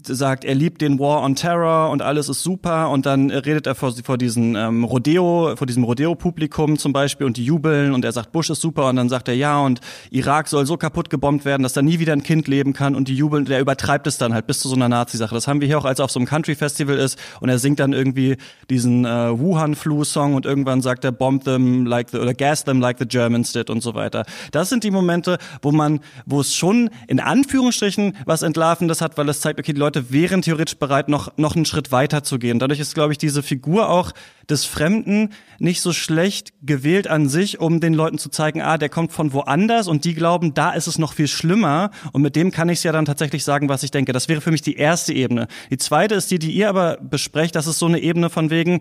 sagt, 0.06 0.44
er 0.44 0.54
liebt 0.54 0.80
den 0.80 0.98
War 0.98 1.22
on 1.22 1.34
Terror 1.34 1.90
und 1.90 2.02
alles 2.02 2.28
ist 2.28 2.42
super 2.42 2.90
und 2.90 3.06
dann 3.06 3.30
redet 3.30 3.66
er 3.66 3.74
vor, 3.74 3.92
vor 4.04 4.18
diesen 4.18 4.54
ähm, 4.56 4.84
Rodeo, 4.84 5.54
vor 5.56 5.66
diesem 5.66 5.84
Rodeo-Publikum 5.84 6.78
zum 6.78 6.92
Beispiel 6.92 7.26
und 7.26 7.36
die 7.36 7.44
jubeln 7.44 7.92
und 7.92 8.04
er 8.04 8.12
sagt, 8.12 8.32
Bush 8.32 8.50
ist 8.50 8.60
super 8.60 8.88
und 8.88 8.96
dann 8.96 9.08
sagt 9.08 9.28
er 9.28 9.34
ja 9.34 9.60
und 9.60 9.80
Irak 10.10 10.48
soll 10.48 10.66
so 10.66 10.76
kaputt 10.76 11.10
gebombt 11.10 11.44
werden, 11.44 11.62
dass 11.62 11.72
da 11.72 11.82
nie 11.82 11.98
wieder 11.98 12.12
ein 12.12 12.22
Kind 12.22 12.48
leben 12.48 12.72
kann 12.72 12.94
und 12.94 13.08
die 13.08 13.14
jubeln, 13.14 13.44
der 13.44 13.60
übertreibt 13.60 14.06
es 14.06 14.18
dann 14.18 14.34
halt 14.34 14.46
bis 14.46 14.60
zu 14.60 14.68
so 14.68 14.74
einer 14.74 14.88
Nazi-Sache. 14.88 15.34
Das 15.34 15.48
haben 15.48 15.60
wir 15.60 15.68
hier 15.68 15.78
auch, 15.78 15.84
als 15.84 15.98
er 15.98 16.06
auf 16.06 16.10
so 16.10 16.18
einem 16.18 16.26
Country-Festival 16.26 16.98
ist 16.98 17.18
und 17.40 17.48
er 17.48 17.58
singt 17.58 17.80
dann 17.80 17.92
irgendwie 17.92 18.36
diesen 18.70 19.04
äh, 19.04 19.38
Wuhan-Flu-Song 19.38 20.34
und 20.34 20.46
irgendwann 20.46 20.80
sagt 20.80 21.04
er, 21.04 21.12
bomb 21.12 21.44
them 21.44 21.86
like 21.86 22.10
the, 22.10 22.18
oder 22.18 22.34
gas 22.34 22.64
them 22.64 22.80
like 22.80 22.98
the 22.98 23.06
Germans 23.06 23.52
did 23.52 23.70
und 23.70 23.82
so 23.82 23.94
weiter. 23.94 24.24
Das 24.52 24.68
sind 24.68 24.84
die 24.84 24.90
Momente, 24.90 25.38
wo 25.62 25.72
man, 25.72 26.00
wo 26.26 26.40
es 26.40 26.54
schon 26.54 26.90
in 27.06 27.20
Anführungsstrichen 27.20 28.16
was 28.24 28.42
Entlarvendes 28.42 29.00
hat, 29.00 29.16
weil 29.18 29.28
es 29.28 29.40
zeigt, 29.40 29.58
okay, 29.58 29.72
die 29.72 29.80
Leute 29.80 29.87
wären 29.94 30.42
theoretisch 30.42 30.78
bereit, 30.78 31.08
noch, 31.08 31.36
noch 31.36 31.56
einen 31.56 31.64
Schritt 31.64 31.92
weiter 31.92 32.22
zu 32.22 32.38
gehen. 32.38 32.58
Dadurch 32.58 32.80
ist, 32.80 32.94
glaube 32.94 33.12
ich, 33.12 33.18
diese 33.18 33.42
Figur 33.42 33.88
auch 33.88 34.12
des 34.48 34.64
Fremden 34.64 35.30
nicht 35.58 35.80
so 35.80 35.92
schlecht 35.92 36.52
gewählt 36.62 37.08
an 37.08 37.28
sich, 37.28 37.60
um 37.60 37.80
den 37.80 37.94
Leuten 37.94 38.18
zu 38.18 38.28
zeigen, 38.30 38.62
ah, 38.62 38.78
der 38.78 38.88
kommt 38.88 39.12
von 39.12 39.32
woanders 39.32 39.88
und 39.88 40.04
die 40.04 40.14
glauben, 40.14 40.54
da 40.54 40.70
ist 40.70 40.86
es 40.86 40.98
noch 40.98 41.12
viel 41.12 41.28
schlimmer 41.28 41.90
und 42.12 42.22
mit 42.22 42.36
dem 42.36 42.50
kann 42.50 42.68
ich 42.68 42.78
es 42.78 42.84
ja 42.84 42.92
dann 42.92 43.04
tatsächlich 43.04 43.44
sagen, 43.44 43.68
was 43.68 43.82
ich 43.82 43.90
denke. 43.90 44.12
Das 44.12 44.28
wäre 44.28 44.40
für 44.40 44.50
mich 44.50 44.62
die 44.62 44.76
erste 44.76 45.12
Ebene. 45.12 45.48
Die 45.70 45.78
zweite 45.78 46.14
ist 46.14 46.30
die, 46.30 46.38
die 46.38 46.52
ihr 46.52 46.68
aber 46.68 46.96
besprecht, 46.96 47.54
das 47.54 47.66
ist 47.66 47.78
so 47.78 47.86
eine 47.86 48.00
Ebene 48.00 48.30
von 48.30 48.50
wegen, 48.50 48.80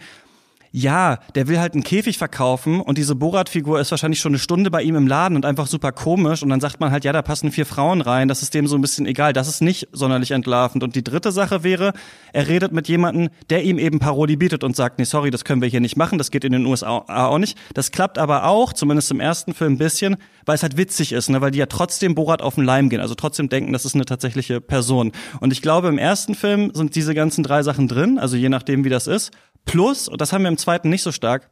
ja, 0.78 1.18
der 1.34 1.48
will 1.48 1.60
halt 1.60 1.74
einen 1.74 1.84
Käfig 1.84 2.20
verkaufen 2.20 2.82
und 2.82 3.00
diese 3.00 3.16
Borat-Figur 3.16 3.80
ist 3.80 3.90
wahrscheinlich 3.90 4.20
schon 4.20 4.32
eine 4.34 4.40
Stunde 4.40 4.70
bei 4.70 4.84
ihm 4.84 4.96
im 4.96 5.08
Laden 5.08 5.36
und 5.36 5.44
einfach 5.44 5.66
super 5.66 5.92
komisch 5.92 6.44
und 6.44 6.50
dann 6.50 6.62
sagt 6.62 6.80
man 6.80 6.92
halt, 6.92 7.04
ja, 7.04 7.12
da 7.12 7.24
passen 7.24 7.52
vier 7.52 7.66
Frauen 7.66 8.02
rein, 8.02 8.28
das 8.28 8.44
ist 8.44 8.54
dem 8.54 8.68
so 8.68 8.76
ein 8.76 8.82
bisschen 8.82 9.08
egal, 9.08 9.34
das 9.34 9.48
ist 9.48 9.62
nicht 9.62 9.88
sonderlich 9.92 10.32
entlarvend. 10.32 10.84
Und 10.84 10.96
die 10.96 11.04
dritte 11.04 11.32
Sache 11.32 11.64
wäre, 11.64 11.94
er 12.32 12.48
redet 12.48 12.74
mit 12.74 12.88
jemandem, 12.88 13.30
der 13.50 13.64
ihm 13.64 13.80
eben 13.80 13.98
Parodie 13.98 14.36
bietet 14.36 14.64
und 14.64 14.76
sagt, 14.76 15.00
nee, 15.00 15.06
sorry, 15.06 15.32
das 15.32 15.46
können 15.46 15.64
wir 15.64 15.68
hier 15.68 15.80
nicht 15.80 15.98
machen, 15.98 16.20
das 16.20 16.30
geht 16.30 16.44
in 16.44 16.52
den 16.52 16.66
USA 16.68 16.98
auch 17.08 17.40
nicht. 17.40 17.58
Das 17.74 17.92
klappt 17.92 18.20
aber 18.20 18.46
auch, 18.46 18.72
zumindest 18.72 19.10
im 19.10 19.20
ersten 19.20 19.56
Film 19.56 19.74
ein 19.74 19.78
bisschen, 19.80 20.18
weil 20.46 20.56
es 20.56 20.64
halt 20.64 20.78
witzig 20.78 21.12
ist, 21.12 21.30
ne, 21.30 21.42
weil 21.42 21.52
die 21.52 21.60
ja 21.60 21.66
trotzdem 21.66 22.14
Borat 22.14 22.44
auf 22.44 22.54
den 22.54 22.66
Leim 22.66 22.90
gehen, 22.90 23.02
also 23.02 23.16
trotzdem 23.16 23.50
denken, 23.50 23.74
das 23.74 23.86
ist 23.86 23.96
eine 23.96 24.06
tatsächliche 24.06 24.62
Person. 24.62 25.12
Und 25.40 25.52
ich 25.52 25.64
glaube, 25.64 25.88
im 25.88 25.98
ersten 25.98 26.36
Film 26.36 26.72
sind 26.76 26.94
diese 26.94 27.16
ganzen 27.16 27.44
drei 27.44 27.64
Sachen 27.64 27.88
drin, 27.88 28.20
also 28.20 28.38
je 28.38 28.50
nachdem, 28.50 28.84
wie 28.84 28.90
das 28.90 29.08
ist. 29.08 29.32
Plus, 29.68 30.08
und 30.08 30.22
das 30.22 30.34
haben 30.34 30.44
wir 30.44 30.50
im 30.50 30.58
zweiten 30.58 30.90
nicht 30.90 31.04
so 31.04 31.12
stark, 31.12 31.50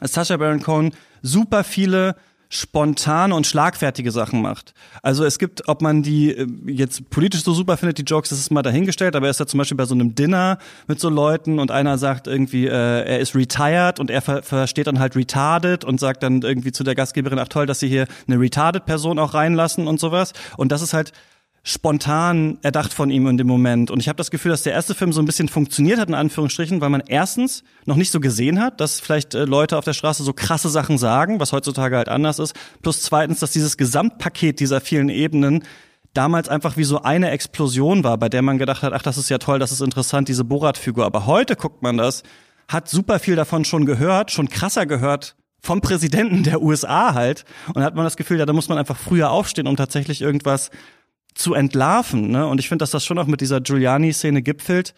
dass 0.00 0.12
Sasha 0.12 0.36
Baron 0.36 0.62
Cohen 0.62 0.92
super 1.22 1.64
viele 1.64 2.14
spontane 2.52 3.32
und 3.32 3.46
schlagfertige 3.46 4.10
Sachen 4.10 4.42
macht. 4.42 4.74
Also 5.02 5.24
es 5.24 5.38
gibt, 5.38 5.68
ob 5.68 5.82
man 5.82 6.02
die 6.02 6.32
äh, 6.32 6.46
jetzt 6.66 7.08
politisch 7.08 7.44
so 7.44 7.54
super 7.54 7.76
findet, 7.76 7.98
die 7.98 8.02
Jokes, 8.02 8.30
das 8.30 8.40
ist 8.40 8.50
mal 8.50 8.62
dahingestellt, 8.62 9.14
aber 9.14 9.28
er 9.28 9.30
ist 9.30 9.38
ja 9.38 9.46
zum 9.46 9.58
Beispiel 9.58 9.76
bei 9.76 9.84
so 9.84 9.94
einem 9.94 10.16
Dinner 10.16 10.58
mit 10.88 10.98
so 10.98 11.08
Leuten 11.08 11.60
und 11.60 11.70
einer 11.70 11.96
sagt 11.96 12.26
irgendwie, 12.26 12.66
äh, 12.66 12.70
er 12.72 13.20
ist 13.20 13.36
retired 13.36 14.00
und 14.00 14.10
er 14.10 14.20
ver 14.20 14.42
versteht 14.42 14.88
dann 14.88 14.98
halt 14.98 15.14
retarded 15.14 15.84
und 15.84 16.00
sagt 16.00 16.24
dann 16.24 16.42
irgendwie 16.42 16.72
zu 16.72 16.82
der 16.82 16.96
Gastgeberin, 16.96 17.38
ach 17.38 17.48
toll, 17.48 17.66
dass 17.66 17.78
sie 17.78 17.88
hier 17.88 18.06
eine 18.26 18.40
retarded 18.40 18.84
Person 18.84 19.20
auch 19.20 19.32
reinlassen 19.32 19.86
und 19.86 20.00
sowas. 20.00 20.32
Und 20.56 20.72
das 20.72 20.82
ist 20.82 20.92
halt 20.92 21.12
spontan 21.62 22.58
erdacht 22.62 22.94
von 22.94 23.10
ihm 23.10 23.26
in 23.26 23.36
dem 23.36 23.46
Moment. 23.46 23.90
Und 23.90 24.00
ich 24.00 24.08
habe 24.08 24.16
das 24.16 24.30
Gefühl, 24.30 24.50
dass 24.50 24.62
der 24.62 24.72
erste 24.72 24.94
Film 24.94 25.12
so 25.12 25.20
ein 25.20 25.26
bisschen 25.26 25.48
funktioniert 25.48 26.00
hat, 26.00 26.08
in 26.08 26.14
Anführungsstrichen, 26.14 26.80
weil 26.80 26.88
man 26.88 27.02
erstens 27.06 27.64
noch 27.84 27.96
nicht 27.96 28.10
so 28.10 28.20
gesehen 28.20 28.60
hat, 28.60 28.80
dass 28.80 28.98
vielleicht 29.00 29.34
äh, 29.34 29.44
Leute 29.44 29.76
auf 29.76 29.84
der 29.84 29.92
Straße 29.92 30.22
so 30.22 30.32
krasse 30.32 30.70
Sachen 30.70 30.96
sagen, 30.96 31.38
was 31.38 31.52
heutzutage 31.52 31.96
halt 31.96 32.08
anders 32.08 32.38
ist. 32.38 32.54
Plus 32.82 33.02
zweitens, 33.02 33.40
dass 33.40 33.50
dieses 33.50 33.76
Gesamtpaket 33.76 34.58
dieser 34.58 34.80
vielen 34.80 35.10
Ebenen 35.10 35.64
damals 36.14 36.48
einfach 36.48 36.76
wie 36.76 36.84
so 36.84 37.02
eine 37.02 37.30
Explosion 37.30 38.04
war, 38.04 38.16
bei 38.18 38.28
der 38.28 38.42
man 38.42 38.58
gedacht 38.58 38.82
hat, 38.82 38.92
ach, 38.92 39.02
das 39.02 39.18
ist 39.18 39.28
ja 39.28 39.38
toll, 39.38 39.58
das 39.58 39.70
ist 39.70 39.80
interessant, 39.80 40.28
diese 40.28 40.44
Borat-Figur. 40.44 41.04
Aber 41.04 41.26
heute 41.26 41.56
guckt 41.56 41.82
man 41.82 41.98
das, 41.98 42.22
hat 42.68 42.88
super 42.88 43.18
viel 43.18 43.36
davon 43.36 43.64
schon 43.64 43.84
gehört, 43.84 44.30
schon 44.30 44.48
krasser 44.48 44.86
gehört 44.86 45.36
vom 45.62 45.80
Präsidenten 45.82 46.42
der 46.42 46.62
USA 46.62 47.14
halt. 47.14 47.44
Und 47.74 47.82
hat 47.82 47.94
man 47.94 48.04
das 48.04 48.16
Gefühl, 48.16 48.38
ja, 48.38 48.46
da 48.46 48.52
muss 48.52 48.68
man 48.68 48.78
einfach 48.78 48.96
früher 48.96 49.30
aufstehen, 49.30 49.66
um 49.66 49.76
tatsächlich 49.76 50.22
irgendwas 50.22 50.70
zu 51.34 51.54
entlarven. 51.54 52.30
Ne? 52.30 52.46
Und 52.46 52.58
ich 52.60 52.68
finde, 52.68 52.82
dass 52.82 52.90
das 52.90 53.04
schon 53.04 53.18
auch 53.18 53.26
mit 53.26 53.40
dieser 53.40 53.60
Giuliani-Szene 53.60 54.42
gipfelt, 54.42 54.94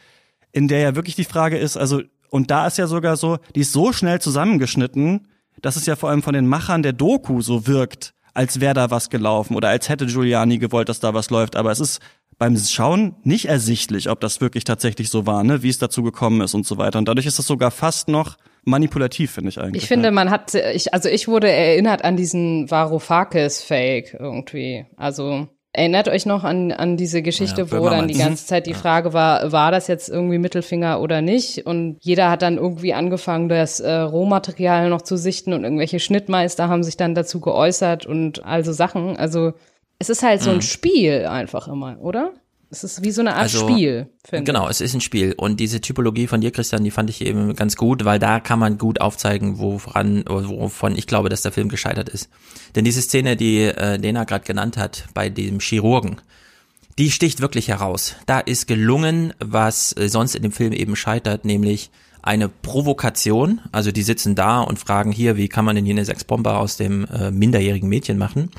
in 0.53 0.69
der 0.69 0.81
ja 0.81 0.95
wirklich 0.95 1.17
die 1.17 1.25
Frage 1.25 1.59
ist, 1.59 1.77
also, 1.77 2.03
und 2.31 2.51
da 2.51 2.67
ist 2.67 2.79
ja 2.79 2.87
sogar 2.87 3.17
so, 3.17 3.39
die 3.55 3.61
ist 3.61 3.73
so 3.73 3.93
schnell 3.93 4.21
zusammengeschnitten, 4.21 5.29
dass 5.61 5.77
es 5.77 5.87
ja 5.87 5.97
vor 5.97 6.11
allem 6.11 6.23
von 6.23 6.35
den 6.35 6.47
Machern 6.47 6.83
der 6.83 6.93
Doku 6.93 7.41
so 7.43 7.67
wirkt, 7.67 8.15
als 8.35 8.61
wäre 8.61 8.75
da 8.75 8.91
was 8.91 9.11
gelaufen 9.11 9.57
oder 9.57 9.69
als 9.69 9.89
hätte 9.89 10.07
Giuliani 10.07 10.59
gewollt, 10.59 10.89
dass 10.89 11.01
da 11.01 11.15
was 11.15 11.31
läuft. 11.31 11.57
Aber 11.57 11.71
es 11.71 11.81
ist 11.81 12.01
beim 12.39 12.57
Schauen 12.57 13.17
nicht 13.23 13.47
ersichtlich, 13.47 14.09
ob 14.09 14.21
das 14.21 14.41
wirklich 14.41 14.65
tatsächlich 14.65 15.11
so 15.11 15.27
war, 15.27 15.45
ne? 15.45 15.63
wie 15.63 15.69
es 15.69 15.79
dazu 15.79 16.03
gekommen 16.03 16.41
ist 16.41 16.55
und 16.55 16.67
so 16.67 16.79
weiter. 16.79 16.99
Und 16.99 17.07
dadurch 17.07 17.27
ist 17.27 17.39
es 17.39 17.47
sogar 17.47 17.71
fast 17.71 18.09
noch 18.09 18.37
manipulativ, 18.65 19.33
finde 19.33 19.51
ich 19.51 19.61
eigentlich. 19.61 19.83
Ich 19.83 19.89
finde, 19.89 20.11
man 20.11 20.31
hat, 20.31 20.55
ich, 20.55 20.95
also 20.95 21.09
ich 21.09 21.29
wurde 21.29 21.51
erinnert 21.51 22.05
an 22.05 22.17
diesen 22.17 22.71
Varoufakis-Fake 22.71 24.17
irgendwie. 24.19 24.87
Also 24.97 25.49
Erinnert 25.75 26.09
euch 26.09 26.27
noch 26.27 26.45
an, 26.45 26.71
an 26.71 26.99
diese 26.99 27.23
Geschichte, 27.23 27.63
ja, 27.63 27.71
wo 27.73 27.89
dann 27.89 28.07
die 28.07 28.19
ganze 28.19 28.45
Zeit 28.45 28.67
die 28.67 28.75
Frage 28.75 29.15
war, 29.15 29.53
war 29.53 29.71
das 29.71 29.87
jetzt 29.87 30.11
irgendwie 30.11 30.37
Mittelfinger 30.37 31.01
oder 31.01 31.23
nicht? 31.23 31.67
Und 31.67 31.97
jeder 32.01 32.31
hat 32.31 32.43
dann 32.43 32.59
irgendwie 32.59 32.93
angefangen, 32.93 33.49
das 33.49 33.81
äh, 33.81 33.91
Rohmaterial 33.91 34.91
noch 34.91 35.01
zu 35.01 35.17
sichten 35.17 35.55
und 35.55 35.65
irgendwelche 35.65 35.99
Schnittmeister 35.99 36.69
haben 36.69 36.83
sich 36.83 36.99
dann 36.99 37.15
dazu 37.15 37.41
geäußert 37.41 38.05
und 38.05 38.45
also 38.45 38.73
Sachen. 38.73 39.17
Also 39.17 39.55
es 39.99 40.11
ist 40.11 40.23
halt 40.23 40.43
so 40.43 40.51
ein 40.51 40.57
mhm. 40.57 40.63
Spiel 40.63 41.27
einfach 41.27 41.69
immer, 41.69 41.97
oder? 42.01 42.33
Es 42.73 42.85
ist 42.85 43.05
wie 43.05 43.11
so 43.11 43.21
eine 43.21 43.35
Art 43.35 43.43
also, 43.43 43.69
Spiel. 43.69 44.09
Genau, 44.31 44.67
es 44.67 44.81
ist 44.81 44.95
ein 44.95 45.03
Spiel. 45.03 45.35
Und 45.37 45.61
diese 45.61 45.83
Typologie 45.83 46.27
von 46.27 46.41
dir, 46.41 46.51
Christian, 46.53 46.83
die 46.83 46.91
fand 46.91 47.11
ich 47.11 47.21
eben 47.21 47.55
ganz 47.55 47.77
gut, 47.77 48.07
weil 48.07 48.19
da 48.19 48.41
kann 48.41 48.59
man 48.59 48.79
gut 48.79 48.99
aufzeigen, 48.99 49.59
woran, 49.59 50.25
wovon 50.27 50.97
ich 50.97 51.07
glaube, 51.07 51.29
dass 51.29 51.43
der 51.43 51.53
Film 51.53 51.69
gescheitert 51.69 52.09
ist. 52.09 52.31
Denn 52.75 52.87
diese 52.87 53.03
Szene, 53.03 53.37
die 53.37 53.59
äh, 53.65 53.99
Lena 53.99 54.25
gerade 54.25 54.47
genannt 54.47 54.79
hat, 54.79 55.05
bei 55.13 55.29
dem 55.29 55.61
Chirurgen, 55.61 56.17
die 56.99 57.11
sticht 57.11 57.43
wirklich 57.43 57.69
heraus. 57.69 58.17
Da 58.25 58.41
ist 58.41 58.67
gelungen, 58.67 59.35
was 59.39 59.95
äh, 59.99 60.09
sonst 60.09 60.35
in 60.35 60.43
dem 60.43 60.53
Film 60.53 60.73
eben 60.73 60.97
scheitert, 60.97 61.45
nämlich 61.45 61.91
eine 62.23 62.49
Provokation. 62.49 63.61
Also 63.71 63.93
die 63.93 64.03
sitzen 64.03 64.35
da 64.35 64.63
und 64.63 64.79
fragen 64.79 65.13
hier, 65.13 65.37
wie 65.37 65.49
kann 65.49 65.67
man 65.67 65.77
denn 65.77 65.85
hier 65.85 65.95
eine 65.95 66.07
Sexbombe 66.07 66.57
aus 66.57 66.79
dem 66.79 67.05
äh, 67.05 67.31
minderjährigen 67.31 67.91
Mädchen 67.91 68.17
machen? 68.17 68.51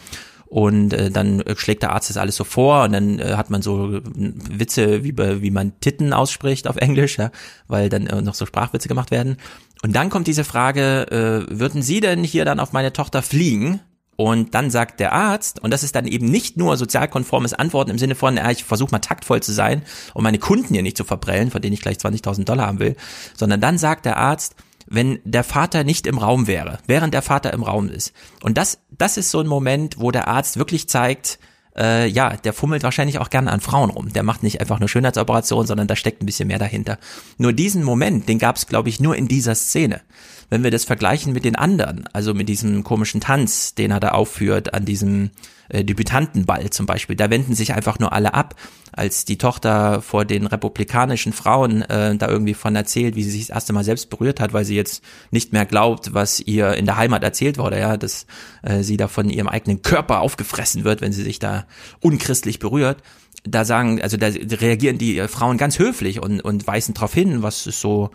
Und 0.54 0.94
äh, 0.94 1.10
dann 1.10 1.44
schlägt 1.56 1.82
der 1.82 1.94
Arzt 1.94 2.12
das 2.12 2.18
alles 2.18 2.36
so 2.36 2.44
vor 2.44 2.84
und 2.84 2.94
dann 2.94 3.18
äh, 3.18 3.34
hat 3.38 3.50
man 3.50 3.64
so 3.64 4.02
Witze, 4.04 5.04
wie, 5.04 5.18
wie 5.18 5.50
man 5.50 5.80
Titten 5.80 6.14
ausspricht 6.14 6.68
auf 6.68 6.76
Englisch, 6.78 7.18
ja, 7.18 7.32
weil 7.68 7.90
dann 7.90 8.06
äh, 8.06 8.22
noch 8.22 8.36
so 8.36 8.46
Sprachwitze 8.46 8.88
gemacht 8.88 9.10
werden. 9.10 9.38
Und 9.82 9.96
dann 9.96 10.12
kommt 10.12 10.28
diese 10.28 10.44
Frage, 10.44 11.08
äh, 11.10 11.60
würden 11.60 11.82
Sie 11.82 12.02
denn 12.02 12.24
hier 12.24 12.46
dann 12.46 12.60
auf 12.60 12.72
meine 12.72 12.94
Tochter 12.94 13.24
fliegen? 13.24 13.80
Und 14.16 14.54
dann 14.54 14.70
sagt 14.70 15.00
der 15.00 15.14
Arzt, 15.14 15.60
und 15.60 15.72
das 15.72 15.82
ist 15.82 15.96
dann 15.96 16.06
eben 16.06 16.28
nicht 16.28 16.56
nur 16.56 16.78
sozialkonformes 16.78 17.56
Antworten 17.56 17.90
im 17.90 17.98
Sinne 17.98 18.14
von, 18.14 18.38
ja, 18.38 18.52
ich 18.52 18.64
versuche 18.64 18.92
mal 18.92 19.00
taktvoll 19.00 19.42
zu 19.42 19.54
sein, 19.54 19.82
um 20.14 20.22
meine 20.22 20.38
Kunden 20.38 20.76
hier 20.76 20.84
nicht 20.84 20.98
zu 20.98 21.04
verprellen, 21.04 21.50
von 21.50 21.64
denen 21.64 21.74
ich 21.74 21.82
gleich 21.82 21.98
20.000 21.98 22.44
Dollar 22.44 22.68
haben 22.68 22.78
will, 22.78 22.96
sondern 23.36 23.60
dann 23.60 23.80
sagt 23.80 24.06
der 24.06 24.18
Arzt, 24.18 24.56
wenn 24.88 25.20
der 25.24 25.44
Vater 25.44 25.84
nicht 25.84 26.08
im 26.08 26.18
Raum 26.18 26.48
wäre, 26.48 26.80
während 26.88 27.14
der 27.14 27.22
Vater 27.22 27.54
im 27.54 27.64
Raum 27.64 27.90
ist. 27.90 28.14
Und 28.42 28.58
das, 28.58 28.80
das 28.92 29.18
ist 29.18 29.32
so 29.32 29.40
ein 29.40 29.48
Moment, 29.48 30.00
wo 30.00 30.12
der 30.12 30.28
Arzt 30.28 30.58
wirklich 30.58 30.88
zeigt, 30.90 31.40
äh, 31.78 32.08
ja, 32.08 32.36
der 32.38 32.54
fummelt 32.54 32.84
wahrscheinlich 32.84 33.20
auch 33.20 33.30
gerne 33.30 33.52
an 33.52 33.62
Frauen 33.62 33.90
rum. 33.90 34.14
Der 34.14 34.24
macht 34.24 34.44
nicht 34.44 34.62
einfach 34.62 34.80
nur 34.80 34.90
Schönheitsoperationen, 34.90 35.68
sondern 35.68 35.88
da 35.88 35.96
steckt 35.96 36.22
ein 36.22 36.26
bisschen 36.26 36.48
mehr 36.48 36.60
dahinter. 36.60 37.00
Nur 37.38 37.54
diesen 37.54 37.84
Moment, 37.84 38.30
den 38.30 38.40
gab 38.40 38.58
es, 38.58 38.68
glaube 38.68 38.90
ich, 38.90 39.00
nur 39.00 39.16
in 39.16 39.28
dieser 39.28 39.56
Szene. 39.56 40.02
Wenn 40.50 40.64
wir 40.64 40.72
das 40.72 40.86
vergleichen 40.86 41.34
mit 41.34 41.46
den 41.46 41.56
anderen, 41.56 42.06
also 42.14 42.34
mit 42.34 42.50
diesem 42.50 42.84
komischen 42.84 43.22
Tanz, 43.22 43.76
den 43.76 43.92
er 43.92 44.00
da 44.00 44.10
aufführt, 44.10 44.74
an 44.74 44.86
diesem 44.86 45.32
äh, 45.70 45.84
Debütantenball 45.84 46.70
zum 46.70 46.86
Beispiel, 46.86 47.16
da 47.16 47.30
wenden 47.30 47.56
sich 47.56 47.74
einfach 47.74 48.00
nur 48.00 48.14
alle 48.14 48.34
ab, 48.34 48.56
als 48.92 49.26
die 49.26 49.38
Tochter 49.38 50.02
vor 50.02 50.26
den 50.26 50.46
republikanischen 50.46 51.34
Frauen 51.34 51.82
äh, 51.84 52.16
da 52.16 52.28
irgendwie 52.28 52.54
von 52.54 52.76
erzählt, 52.76 53.16
wie 53.16 53.24
sie 53.24 53.32
sich 53.32 53.48
das 53.48 53.56
erste 53.56 53.74
Mal 53.74 53.84
selbst 53.84 54.10
berührt 54.10 54.40
hat, 54.40 54.54
weil 54.54 54.66
sie 54.66 54.76
jetzt 54.76 55.04
nicht 55.32 55.52
mehr 55.52 55.66
glaubt, 55.66 56.14
was 56.14 56.40
ihr 56.40 56.74
in 56.74 56.86
der 56.86 56.98
Heimat 56.98 57.24
erzählt 57.24 57.58
wurde, 57.58 57.80
ja, 57.80 57.98
dass 57.98 58.28
äh, 58.62 58.84
sie 58.84 58.98
da 58.98 59.08
von 59.08 59.30
ihrem 59.30 59.48
eigenen 59.48 59.82
Körper 59.82 60.22
aufgefressen 60.22 60.84
wird, 60.84 61.02
wenn 61.02 61.12
sie 61.12 61.24
sich 61.24 61.40
da 61.40 61.66
unchristlich 62.02 62.60
berührt. 62.60 63.02
Da 63.46 63.66
sagen, 63.66 64.02
also 64.02 64.16
da 64.16 64.28
reagieren 64.28 64.98
die 64.98 65.20
Frauen 65.28 65.58
ganz 65.58 65.78
höflich 65.78 66.22
und, 66.22 66.40
und 66.40 66.66
weisen 66.66 66.94
darauf 66.94 67.14
hin, 67.14 67.42
was 67.42 67.68
ist 67.68 67.82
so 67.82 68.12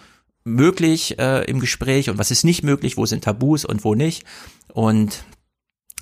möglich 0.49 1.19
äh, 1.19 1.45
im 1.45 1.61
Gespräch 1.61 2.11
und 2.11 2.19
was 2.19 2.31
ist 2.31 2.45
nicht 2.45 2.63
möglich, 2.63 2.97
wo 2.97 3.07
sind 3.07 3.25
Tabus 3.25 3.65
und 3.65 3.85
wo 3.85 3.95
nicht. 3.95 4.25
Und 4.73 5.25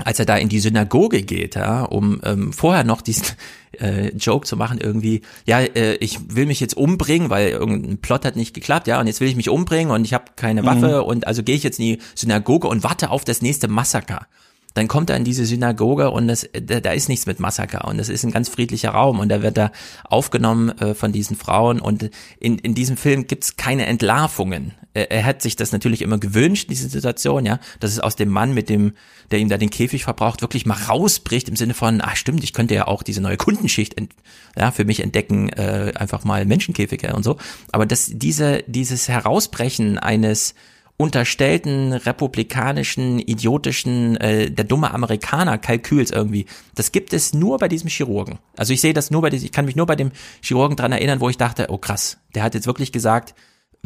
als 0.05 0.19
er 0.19 0.27
da 0.27 0.37
in 0.37 0.49
die 0.49 0.61
Synagoge 0.61 1.23
geht, 1.23 1.55
ja, 1.55 1.83
um 1.83 2.21
ähm, 2.23 2.53
vorher 2.53 2.85
noch 2.85 3.01
diesen 3.01 3.25
äh, 3.81 4.09
Joke 4.17 4.47
zu 4.47 4.57
machen, 4.57 4.79
irgendwie, 4.79 5.23
ja, 5.47 5.61
äh, 5.61 5.95
ich 5.97 6.35
will 6.35 6.47
mich 6.47 6.61
jetzt 6.61 6.77
umbringen, 6.77 7.31
weil 7.31 7.49
irgendein 7.49 7.99
Plot 7.99 8.25
hat 8.25 8.37
nicht 8.37 8.55
geklappt, 8.55 8.87
ja, 8.87 9.01
und 9.01 9.07
jetzt 9.07 9.21
will 9.21 9.29
ich 9.29 9.37
mich 9.37 9.49
umbringen 9.49 9.91
und 9.91 10.05
ich 10.05 10.15
habe 10.15 10.25
keine 10.37 10.65
Waffe 10.65 11.01
mhm. 11.03 11.09
und 11.09 11.27
also 11.27 11.43
gehe 11.43 11.57
ich 11.57 11.63
jetzt 11.63 11.79
in 11.79 11.87
die 11.87 11.99
Synagoge 12.15 12.69
und 12.69 12.83
warte 12.83 13.11
auf 13.11 13.25
das 13.25 13.43
nächste 13.43 13.69
Massaker 13.69 14.27
dann 14.77 14.89
kommt 14.89 15.09
er 15.09 15.17
in 15.17 15.25
diese 15.25 15.47
Synagoge 15.47 16.11
und 16.11 16.29
das, 16.29 16.49
da, 16.53 16.81
da 16.81 16.93
ist 16.93 17.09
nichts 17.09 17.25
mit 17.25 17.41
Massaker 17.41 17.89
und 17.89 17.97
das 17.97 18.11
ist 18.11 18.25
ein 18.25 18.31
ganz 18.31 18.51
friedlicher 18.51 18.91
Raum 18.91 19.21
und 19.21 19.31
da 19.31 19.41
wird 19.41 19.57
er 19.57 19.73
aufgenommen 20.05 20.69
äh, 20.79 20.95
von 20.95 21.13
diesen 21.13 21.35
Frauen 21.35 21.81
und 21.81 22.11
in, 22.39 22.59
in 22.59 22.75
diesem 22.75 22.99
Film 22.99 23.27
gibt's 23.27 23.57
keine 23.57 23.87
Entlarvungen. 23.87 24.75
Er, 24.93 25.11
er 25.11 25.25
hat 25.25 25.41
sich 25.41 25.57
das 25.57 25.73
natürlich 25.73 26.03
immer 26.03 26.19
gewünscht, 26.19 26.69
diese 26.69 26.91
Situation, 26.91 27.47
ja, 27.47 27.59
dass 27.81 27.93
es 27.93 28.01
aus 28.01 28.17
dem 28.17 28.29
Mann 28.29 28.53
mit 28.53 28.69
dem, 28.69 28.93
der 29.31 29.39
ihm 29.39 29.49
da 29.49 29.57
den 29.57 29.71
Käfig 29.71 30.05
verbraucht, 30.05 30.43
wirklich 30.43 30.67
mal 30.67 30.77
rausbricht 30.77 31.49
im 31.49 31.57
Sinne 31.57 31.73
von, 31.73 32.03
ah 32.03 32.15
stimmt, 32.15 32.45
ich 32.45 32.53
könnte 32.53 32.75
ja 32.75 32.87
auch 32.87 33.03
diese 33.03 33.23
neue 33.23 33.39
Kundenschicht 33.39 33.97
ja, 34.59 34.73
für 34.73 34.85
mich 34.85 35.01
entdecken, 35.01 35.49
äh, 35.49 35.93
einfach 35.97 36.25
mal 36.25 36.45
Menschenkäfige 36.45 37.15
und 37.15 37.23
so. 37.23 37.39
Aber 37.73 37.87
dass 37.87 38.11
diese, 38.13 38.63
dieses 38.67 39.09
Herausbrechen 39.09 39.99
eines 39.99 40.55
unterstellten 40.97 41.93
republikanischen, 41.93 43.19
idiotischen, 43.19 44.17
äh, 44.17 44.51
der 44.51 44.65
dumme 44.65 44.93
Amerikaner 44.93 45.59
Kalküls 45.59 46.11
irgendwie. 46.11 46.47
Das 46.75 46.93
gibt 46.93 47.13
es 47.13 47.35
nur 47.35 47.59
bei 47.59 47.69
diesem 47.69 47.89
Chirurgen. 47.89 48.39
Also 48.57 48.73
ich 48.73 48.81
sehe 48.81 48.95
das 48.95 49.11
nur 49.11 49.23
bei 49.23 49.31
diesem, 49.31 49.47
ich 49.47 49.53
kann 49.53 49.67
mich 49.67 49.77
nur 49.77 49.87
bei 49.87 49.97
dem 49.97 50.13
Chirurgen 50.41 50.77
dran 50.77 50.93
erinnern, 50.93 51.21
wo 51.21 51.29
ich 51.29 51.37
dachte, 51.37 51.67
oh 51.69 51.79
krass, 51.79 52.19
der 52.35 52.43
hat 52.43 52.55
jetzt 52.55 52.67
wirklich 52.67 52.93
gesagt, 52.93 53.35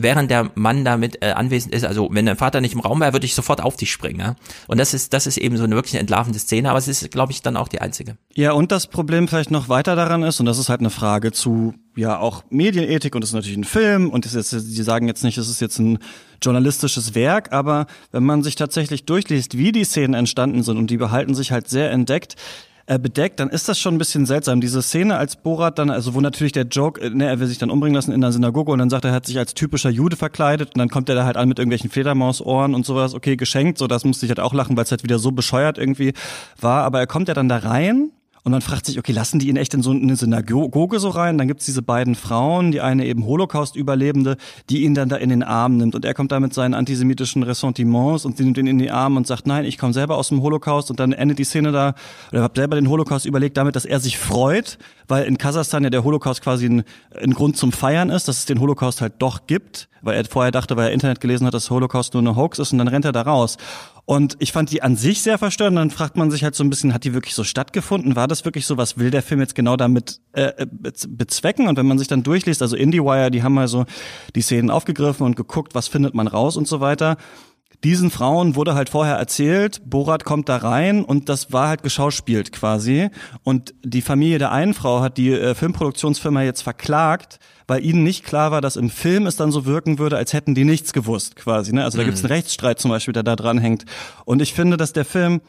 während 0.03 0.31
der 0.31 0.51
Mann 0.55 0.85
damit 0.85 1.23
äh, 1.23 1.33
anwesend 1.33 1.75
ist, 1.75 1.85
also 1.85 2.09
wenn 2.13 2.27
der 2.27 2.37
Vater 2.37 2.61
nicht 2.61 2.75
im 2.75 2.81
Raum 2.81 3.01
wäre, 3.01 3.13
würde 3.13 3.27
ich 3.27 3.35
sofort 3.35 3.63
auf 3.63 3.77
dich 3.77 3.91
springen. 3.91 4.21
Ja? 4.21 4.37
Und 4.67 4.79
das 4.79 4.95
ist, 4.95 5.13
das 5.13 5.27
ist 5.27 5.39
eben 5.39 5.57
so 5.57 5.65
eine 5.65 5.75
wirklich 5.75 5.95
entlarvende 5.95 6.39
Szene, 6.39 6.71
aber 6.71 6.79
es 6.79 6.89
ist, 6.89 7.11
glaube 7.11 7.33
ich, 7.33 7.43
dann 7.43 7.57
auch 7.57 7.69
die 7.69 7.81
einzige. 7.81 8.17
Ja, 8.35 8.53
und 8.53 8.73
das 8.73 8.87
Problem 8.87 9.29
vielleicht 9.29 9.51
noch 9.51 9.69
weiter 9.69 9.97
daran 9.97 10.23
ist, 10.23 10.41
und 10.41 10.47
das 10.47 10.59
ist 10.59 10.69
halt 10.69 10.81
eine 10.81 10.91
Frage 10.91 11.33
zu, 11.33 11.75
ja, 11.97 12.19
auch 12.19 12.45
Medienethik 12.51 13.15
und 13.15 13.23
das 13.23 13.31
ist 13.31 13.35
natürlich 13.35 13.59
ein 13.59 13.65
Film 13.65 14.11
und 14.11 14.25
das 14.25 14.35
ist 14.35 14.53
jetzt, 14.53 14.77
die 14.77 14.83
sagen 14.83 15.07
jetzt 15.09 15.25
nicht, 15.25 15.39
es 15.39 15.49
ist 15.49 15.61
jetzt 15.61 15.79
ein 15.79 15.99
journalistisches 16.43 17.15
Werk, 17.15 17.53
aber 17.53 17.87
wenn 18.13 18.25
man 18.25 18.43
sich 18.43 18.55
tatsächlich 18.55 19.05
durchliest, 19.05 19.59
wie 19.59 19.73
die 19.73 19.85
Szenen 19.85 20.15
entstanden 20.15 20.63
sind 20.63 20.79
und 20.79 20.91
die 20.91 20.97
behalten 20.97 21.35
sich 21.35 21.53
halt 21.53 21.69
sehr 21.69 21.91
entdeckt, 21.91 22.37
äh, 22.91 22.99
bedeckt, 22.99 23.39
dann 23.39 23.51
ist 23.51 23.69
das 23.69 23.79
schon 23.79 23.95
ein 23.95 23.99
bisschen 23.99 24.27
seltsam. 24.27 24.61
Diese 24.61 24.83
Szene 24.83 25.17
als 25.17 25.37
Borat 25.37 25.79
dann, 25.79 25.91
also 25.91 26.15
wo 26.15 26.21
natürlich 26.21 26.53
der 26.53 26.65
Joke, 26.65 27.01
äh, 27.01 27.11
ne, 27.11 27.27
er 27.27 27.39
will 27.39 27.47
sich 27.47 27.59
dann 27.59 27.71
umbringen 27.71 27.95
lassen 27.95 28.11
in 28.11 28.21
der 28.21 28.33
Synagoge 28.33 28.73
und 28.73 28.81
dann 28.81 28.91
sagt 28.91 29.05
er, 29.05 29.13
er 29.13 29.15
hat 29.15 29.27
sich 29.27 29.39
als 29.39 29.55
typischer 29.55 29.91
Jude 29.91 30.17
verkleidet 30.17 30.71
und 30.75 30.79
dann 30.79 30.89
kommt 30.89 31.09
er 31.09 31.15
da 31.15 31.25
halt 31.25 31.37
an 31.37 31.49
mit 31.49 31.61
irgendwelchen 31.61 31.89
Fledermausohren 31.89 32.75
und 32.75 32.85
sowas, 32.85 33.15
okay, 33.15 33.37
geschenkt, 33.37 33.79
so 33.79 33.87
das 33.87 34.05
musste 34.05 34.27
ich 34.27 34.31
halt 34.31 34.41
auch 34.41 34.55
lachen, 34.55 34.77
weil 34.77 34.83
es 34.83 34.91
halt 34.91 35.05
wieder 35.05 35.21
so 35.21 35.31
bescheuert 35.31 35.79
irgendwie 35.79 36.15
war, 36.61 36.83
aber 36.83 36.99
er 36.99 37.07
kommt 37.07 37.29
ja 37.29 37.35
dann 37.35 37.49
da 37.49 37.59
rein 37.59 38.11
und 38.43 38.53
man 38.53 38.63
fragt 38.63 38.87
sich, 38.87 38.99
okay, 38.99 39.13
lassen 39.13 39.39
die 39.39 39.49
ihn 39.49 39.57
echt 39.57 39.75
in 39.75 39.83
so 39.83 39.91
eine 39.91 40.17
Synagoge 40.17 40.99
so 40.99 41.11
rein? 41.11 41.37
Dann 41.37 41.49
gibt's 41.49 41.67
diese 41.67 41.83
beiden 41.83 42.15
Frauen, 42.15 42.73
die 42.73 42.81
eine 42.81 43.05
eben 43.05 43.27
Holocaust-Überlebende, 43.27 44.37
die 44.71 44.85
ihn 44.85 44.95
dann 44.95 45.11
da 45.11 45.17
in 45.17 45.29
den 45.29 45.43
Arm 45.43 45.77
nimmt. 45.77 45.95
Und 45.95 46.05
er 46.05 46.15
kommt 46.15 46.33
da 46.33 46.41
mit 46.41 46.55
seinen 46.55 46.75
antisemitischen 46.75 47.43
Ressentiments 47.43 48.25
und 48.25 48.39
sie 48.39 48.45
nimmt 48.45 48.57
ihn 48.57 48.67
in 48.67 48.79
die 48.79 48.91
Arme 48.91 49.19
und 49.19 49.27
sagt, 49.27 49.47
nein, 49.47 49.65
ich 49.65 49.77
komme 49.77 49.93
selber 49.93 50.17
aus 50.17 50.29
dem 50.29 50.41
Holocaust. 50.41 50.91
Und 50.91 51.01
dann 51.01 51.13
endet 51.13 51.39
die 51.39 51.45
Szene 51.45 51.71
da, 51.71 51.95
oder 52.33 52.43
habe 52.43 52.59
selber 52.59 52.77
den 52.77 52.89
Holocaust 52.89 53.27
überlegt 53.27 53.57
damit, 53.59 53.77
dass 53.77 53.85
er 53.85 54.01
sich 54.01 54.19
freut, 54.19 54.79
weil 55.07 55.25
in 55.25 55.37
Kasachstan 55.37 55.85
ja 55.85 55.91
der 55.91 56.05
Holocaust 56.05 56.41
quasi 56.41 56.67
ein, 56.67 56.85
ein 57.21 57.35
Grund 57.35 57.59
zum 57.59 57.73
Feiern 57.73 58.09
ist, 58.09 58.29
dass 58.29 58.39
es 58.39 58.47
den 58.47 58.61
Holocaust 58.61 59.03
halt 59.03 59.15
doch 59.19 59.47
gibt, 59.47 59.89
weil 60.03 60.17
er 60.17 60.25
vorher 60.25 60.53
dachte, 60.53 60.77
weil 60.77 60.89
er 60.89 60.93
Internet 60.93 61.21
gelesen 61.21 61.47
hat, 61.47 61.53
dass 61.53 61.69
Holocaust 61.69 62.15
nur 62.15 62.23
eine 62.23 62.37
Hoax 62.37 62.59
ist 62.59 62.73
und 62.73 62.79
dann 62.79 62.89
rennt 62.89 63.05
er 63.05 63.13
da 63.13 63.23
raus. 63.23 63.59
Und 64.11 64.35
ich 64.41 64.51
fand 64.51 64.73
die 64.73 64.83
an 64.83 64.97
sich 64.97 65.23
sehr 65.23 65.39
verstörend. 65.39 65.79
Dann 65.79 65.93
fragt 65.93 66.17
man 66.17 66.33
sich 66.33 66.43
halt 66.43 66.57
so 66.57 66.65
ein 66.65 66.69
bisschen, 66.69 66.93
hat 66.93 67.05
die 67.05 67.15
wirklich 67.15 67.33
so 67.37 67.45
stattgefunden? 67.45 68.17
War 68.17 68.27
das 68.27 68.45
wirklich 68.45 68.67
so? 68.67 68.77
Was 68.77 68.99
will 68.99 69.13
der 69.13 69.23
Film 69.23 69.39
jetzt 69.39 69.55
genau 69.55 69.77
damit 69.77 70.21
äh, 70.33 70.47
äh 70.47 70.67
bezwecken? 71.07 71.69
Und 71.69 71.79
wenn 71.79 71.87
man 71.87 71.97
sich 71.97 72.09
dann 72.09 72.25
durchliest, 72.25 72.61
also 72.61 72.75
IndieWire, 72.75 73.31
die 73.31 73.45
haben 73.45 73.55
mal 73.55 73.69
so 73.69 73.85
die 74.35 74.41
Szenen 74.41 74.69
aufgegriffen 74.69 75.25
und 75.25 75.37
geguckt, 75.37 75.77
was 75.77 75.87
findet 75.87 76.13
man 76.13 76.27
raus 76.27 76.57
und 76.57 76.67
so 76.67 76.81
weiter 76.81 77.19
diesen 77.85 78.11
Frauen 78.11 78.57
wurde 78.57 78.75
halt 78.75 78.91
vorher 78.91 79.17
erzählt, 79.17 79.81
Borat 79.85 80.25
kommt 80.25 80.49
da 80.49 80.59
rein 80.59 81.05
und 81.05 81.29
das 81.29 81.53
war 81.53 81.69
halt 81.69 81.83
geschauspielt 81.83 82.53
quasi. 82.53 83.09
Und 83.43 83.75
die 83.83 84.03
Familie 84.03 84.39
der 84.39 84.53
einen 84.53 84.75
Frau 84.75 85.01
hat 85.01 85.17
die 85.17 85.33
äh, 85.33 85.55
Filmproduktionsfirma 85.55 86.43
jetzt 86.43 86.63
verklagt, 86.63 87.39
weil 87.67 87.85
ihnen 87.85 88.03
nicht 88.03 88.25
klar 88.25 88.51
war, 88.51 88.61
dass 88.61 88.77
im 88.77 88.91
Film 88.91 89.27
es 89.27 89.37
dann 89.37 89.51
so 89.51 89.65
wirken 89.65 89.99
würde, 89.99 90.17
als 90.17 90.33
hätten 90.33 90.55
die 90.55 90.65
nichts 90.65 90.93
gewusst 90.93 91.37
quasi. 91.37 91.73
Ne? 91.73 91.83
Also 91.85 91.97
da 91.97 92.03
mhm. 92.03 92.09
gibt 92.09 92.19
es 92.19 92.25
einen 92.25 92.33
Rechtsstreit 92.33 92.79
zum 92.79 92.91
Beispiel, 92.91 93.13
der 93.13 93.23
da 93.23 93.37
dran 93.37 93.59
hängt. 93.59 93.85
Und 94.27 94.43
ich 94.43 94.53
finde, 94.53 94.77
dass 94.77 94.93
der 94.93 95.05
Film 95.05 95.41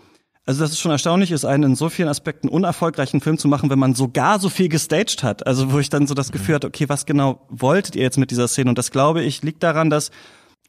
also 0.44 0.62
das 0.62 0.72
ist 0.72 0.80
schon 0.80 0.92
erstaunlich 0.92 1.32
ist, 1.32 1.46
einen 1.46 1.64
in 1.64 1.76
so 1.76 1.90
vielen 1.90 2.08
Aspekten 2.08 2.50
unerfolgreichen 2.50 3.22
Film 3.22 3.38
zu 3.38 3.48
machen, 3.48 3.70
wenn 3.70 3.78
man 3.78 3.94
sogar 3.94 4.40
so 4.40 4.50
viel 4.50 4.70
gestaged 4.70 5.22
hat. 5.22 5.46
Also 5.46 5.72
wo 5.72 5.78
ich 5.78 5.90
dann 5.90 6.08
so 6.08 6.16
das 6.16 6.32
Gefühl 6.32 6.56
hatte, 6.56 6.66
okay, 6.66 6.90
was 6.90 7.06
genau 7.06 7.46
wolltet 7.50 7.96
ihr 7.96 8.02
jetzt 8.02 8.18
mit 8.18 8.32
dieser 8.32 8.48
Szene? 8.48 8.70
Und 8.70 8.78
das 8.78 8.90
glaube 8.90 9.22
ich 9.22 9.44
liegt 9.44 9.62
daran, 9.62 9.92
dass 9.92 10.10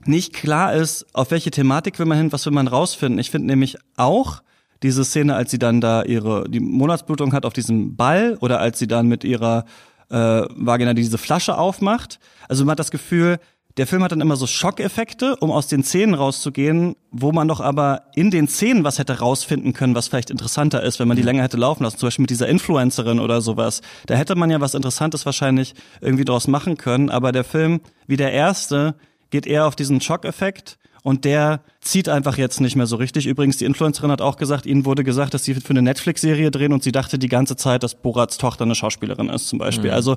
nicht 0.07 0.33
klar 0.33 0.75
ist, 0.75 1.07
auf 1.13 1.31
welche 1.31 1.51
Thematik 1.51 1.99
will 1.99 2.07
man 2.07 2.19
hin, 2.19 2.33
was 2.33 2.47
will 2.47 2.53
man 2.53 2.69
rausfinden. 2.69 3.19
Ich 3.19 3.31
finde 3.31 3.49
nämlich 3.49 3.79
auch 3.97 4.43
diese 4.83 5.05
Szene, 5.05 5.35
als 5.35 5.51
sie 5.51 5.59
dann 5.59 5.81
da 5.81 6.03
ihre 6.03 6.49
die 6.49 6.61
Monatsblutung 6.61 7.33
hat 7.33 7.47
auf 7.47 7.53
diesem 7.53 7.97
Ball 7.97 8.37
oder 8.41 8.61
als 8.61 8.79
sie 8.79 8.89
dann 8.89 9.07
mit 9.07 9.25
ihrer 9.25 9.65
äh, 10.11 10.17
Vagina 10.17 10.95
diese 10.95 11.19
Flasche 11.19 11.57
aufmacht. 11.57 12.19
Also 12.49 12.65
man 12.65 12.73
hat 12.73 12.81
das 12.81 12.91
Gefühl, 12.91 13.39
der 13.79 13.87
Film 13.87 14.03
hat 14.03 14.13
dann 14.13 14.21
immer 14.21 14.37
so 14.37 14.47
Schockeffekte, 14.47 15.37
um 15.37 15.51
aus 15.51 15.67
den 15.67 15.83
Szenen 15.83 16.13
rauszugehen, 16.15 16.95
wo 17.11 17.33
man 17.33 17.49
doch 17.49 17.61
aber 17.61 18.03
in 18.15 18.31
den 18.31 18.47
Szenen 18.47 18.85
was 18.85 18.99
hätte 18.99 19.19
rausfinden 19.19 19.73
können, 19.73 19.95
was 19.95 20.09
vielleicht 20.09 20.29
interessanter 20.29 20.83
ist, 20.83 20.99
wenn 20.99 21.09
man 21.09 21.17
die 21.17 21.23
länger 21.23 21.43
hätte 21.43 21.57
laufen 21.57 21.83
lassen. 21.85 21.97
Zum 21.97 22.09
Beispiel 22.09 22.25
mit 22.25 22.31
dieser 22.31 22.49
Influencerin 22.49 23.19
oder 23.19 23.41
sowas. 23.41 23.81
Da 24.07 24.15
hätte 24.15 24.35
man 24.35 24.51
ja 24.51 24.61
was 24.61 24.75
Interessantes 24.75 25.25
wahrscheinlich 25.25 25.75
irgendwie 26.03 26.27
draus 26.27 26.49
machen 26.49 26.77
können. 26.77 27.09
Aber 27.09 27.33
der 27.33 27.45
Film, 27.45 27.81
wie 28.07 28.19
der 28.19 28.33
erste, 28.33 28.95
geht 29.33 29.47
eher 29.47 29.67
auf 29.67 29.75
diesen 29.75 30.01
Schockeffekt 30.01 30.79
und 31.03 31.25
der 31.25 31.63
zieht 31.81 32.09
einfach 32.09 32.39
jetzt 32.39 32.61
nicht 32.61 32.77
mehr 32.77 32.87
so 32.87 32.95
richtig. 32.95 33.27
Übrigens, 33.27 33.57
die 33.57 33.65
Influencerin 33.65 34.13
hat 34.13 34.21
auch 34.21 34.37
gesagt, 34.37 34.67
ihnen 34.67 34.85
wurde 34.85 35.03
gesagt, 35.03 35.35
dass 35.35 35.43
sie 35.43 35.55
für 35.55 35.71
eine 35.71 35.83
Netflix-Serie 35.83 36.53
drehen 36.53 36.73
und 36.73 36.85
sie 36.85 36.93
dachte 36.93 37.19
die 37.19 37.29
ganze 37.29 37.57
Zeit, 37.57 37.83
dass 37.83 37.97
Borats 37.97 38.39
Tochter 38.39 38.65
eine 38.65 38.77
Schauspielerin 38.77 39.29
ist 39.29 39.49
zum 39.49 39.59
Beispiel. 39.59 39.91
Mhm. 39.91 39.97
Also 39.97 40.17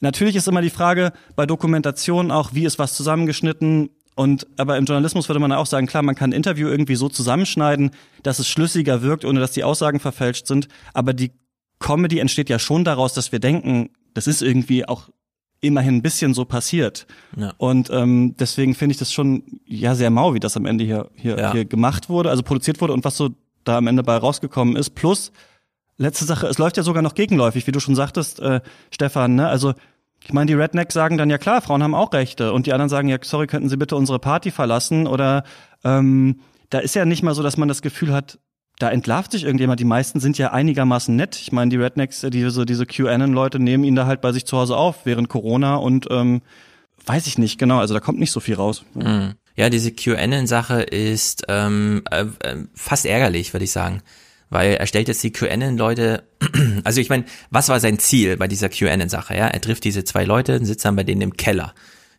natürlich 0.00 0.34
ist 0.34 0.48
immer 0.48 0.62
die 0.62 0.70
Frage 0.70 1.12
bei 1.36 1.46
Dokumentationen 1.46 2.32
auch, 2.32 2.54
wie 2.54 2.64
ist 2.64 2.80
was 2.80 2.94
zusammengeschnitten, 2.94 3.90
und 4.16 4.46
aber 4.58 4.76
im 4.76 4.84
Journalismus 4.84 5.28
würde 5.28 5.40
man 5.40 5.52
auch 5.52 5.66
sagen, 5.66 5.86
klar, 5.86 6.02
man 6.02 6.14
kann 6.14 6.30
ein 6.30 6.34
Interview 6.34 6.68
irgendwie 6.68 6.94
so 6.94 7.08
zusammenschneiden, 7.08 7.90
dass 8.22 8.38
es 8.38 8.48
schlüssiger 8.48 9.02
wirkt, 9.02 9.24
ohne 9.24 9.40
dass 9.40 9.50
die 9.50 9.64
Aussagen 9.64 9.98
verfälscht 9.98 10.46
sind. 10.46 10.68
Aber 10.92 11.12
die 11.12 11.32
Comedy 11.80 12.20
entsteht 12.20 12.48
ja 12.48 12.60
schon 12.60 12.84
daraus, 12.84 13.12
dass 13.12 13.32
wir 13.32 13.40
denken, 13.40 13.90
das 14.14 14.28
ist 14.28 14.40
irgendwie 14.40 14.86
auch 14.86 15.08
immerhin 15.64 15.96
ein 15.96 16.02
bisschen 16.02 16.34
so 16.34 16.44
passiert. 16.44 17.06
Ja. 17.36 17.52
Und 17.58 17.90
ähm, 17.90 18.34
deswegen 18.38 18.74
finde 18.74 18.92
ich 18.92 18.98
das 18.98 19.12
schon 19.12 19.42
ja 19.66 19.94
sehr 19.94 20.10
mau, 20.10 20.34
wie 20.34 20.40
das 20.40 20.56
am 20.56 20.66
Ende 20.66 20.84
hier, 20.84 21.10
hier, 21.14 21.38
ja. 21.38 21.52
hier 21.52 21.64
gemacht 21.64 22.08
wurde, 22.08 22.30
also 22.30 22.42
produziert 22.42 22.80
wurde 22.80 22.92
und 22.92 23.04
was 23.04 23.16
so 23.16 23.30
da 23.64 23.78
am 23.78 23.86
Ende 23.86 24.02
bei 24.02 24.16
rausgekommen 24.16 24.76
ist. 24.76 24.90
Plus, 24.90 25.32
letzte 25.96 26.24
Sache, 26.24 26.46
es 26.46 26.58
läuft 26.58 26.76
ja 26.76 26.82
sogar 26.82 27.02
noch 27.02 27.14
gegenläufig, 27.14 27.66
wie 27.66 27.72
du 27.72 27.80
schon 27.80 27.94
sagtest, 27.94 28.40
äh, 28.40 28.60
Stefan, 28.90 29.34
ne? 29.34 29.48
Also 29.48 29.74
ich 30.22 30.32
meine, 30.32 30.46
die 30.46 30.54
Rednecks 30.54 30.94
sagen 30.94 31.18
dann 31.18 31.28
ja 31.28 31.38
klar, 31.38 31.60
Frauen 31.60 31.82
haben 31.82 31.94
auch 31.94 32.12
Rechte 32.12 32.52
und 32.52 32.66
die 32.66 32.72
anderen 32.72 32.88
sagen 32.88 33.08
ja, 33.08 33.18
sorry, 33.20 33.46
könnten 33.46 33.68
Sie 33.68 33.76
bitte 33.76 33.96
unsere 33.96 34.18
Party 34.18 34.50
verlassen 34.50 35.06
oder 35.06 35.44
ähm, 35.84 36.40
da 36.70 36.78
ist 36.78 36.94
ja 36.94 37.04
nicht 37.04 37.22
mal 37.22 37.34
so, 37.34 37.42
dass 37.42 37.58
man 37.58 37.68
das 37.68 37.82
Gefühl 37.82 38.12
hat, 38.12 38.38
da 38.78 38.90
entlarvt 38.90 39.32
sich 39.32 39.44
irgendjemand. 39.44 39.80
Die 39.80 39.84
meisten 39.84 40.20
sind 40.20 40.36
ja 40.38 40.52
einigermaßen 40.52 41.14
nett. 41.14 41.36
Ich 41.36 41.52
meine, 41.52 41.70
die 41.70 41.76
Rednecks, 41.76 42.24
äh, 42.24 42.30
diese, 42.30 42.66
diese 42.66 42.86
QAnon-Leute 42.86 43.58
nehmen 43.58 43.84
ihn 43.84 43.94
da 43.94 44.06
halt 44.06 44.20
bei 44.20 44.32
sich 44.32 44.44
zu 44.44 44.56
Hause 44.56 44.76
auf 44.76 45.06
während 45.06 45.28
Corona 45.28 45.76
und 45.76 46.08
ähm, 46.10 46.42
weiß 47.06 47.26
ich 47.26 47.38
nicht 47.38 47.58
genau. 47.58 47.78
Also 47.78 47.94
da 47.94 48.00
kommt 48.00 48.18
nicht 48.18 48.32
so 48.32 48.40
viel 48.40 48.54
raus. 48.54 48.84
Mhm. 48.94 49.34
Ja, 49.56 49.70
diese 49.70 49.92
QAnon-Sache 49.92 50.82
ist 50.82 51.44
ähm, 51.48 52.02
äh, 52.10 52.24
äh, 52.40 52.56
fast 52.74 53.06
ärgerlich, 53.06 53.52
würde 53.52 53.64
ich 53.64 53.70
sagen. 53.70 54.02
weil 54.50 54.74
er 54.74 54.86
stellt 54.86 55.08
jetzt 55.08 55.22
die 55.22 55.32
QAnon-Leute, 55.32 56.22
also 56.84 57.00
ich 57.00 57.08
meine, 57.08 57.24
was 57.50 57.68
war 57.68 57.80
sein 57.80 57.98
Ziel 57.98 58.36
bei 58.36 58.48
dieser 58.48 58.68
QAnon-Sache? 58.68 59.36
Ja? 59.36 59.48
Er 59.48 59.60
trifft 59.60 59.84
diese 59.84 60.04
zwei 60.04 60.24
Leute, 60.24 60.64
sitzt 60.64 60.84
dann 60.84 60.96
bei 60.96 61.04
denen 61.04 61.22
im 61.22 61.36
Keller. 61.36 61.74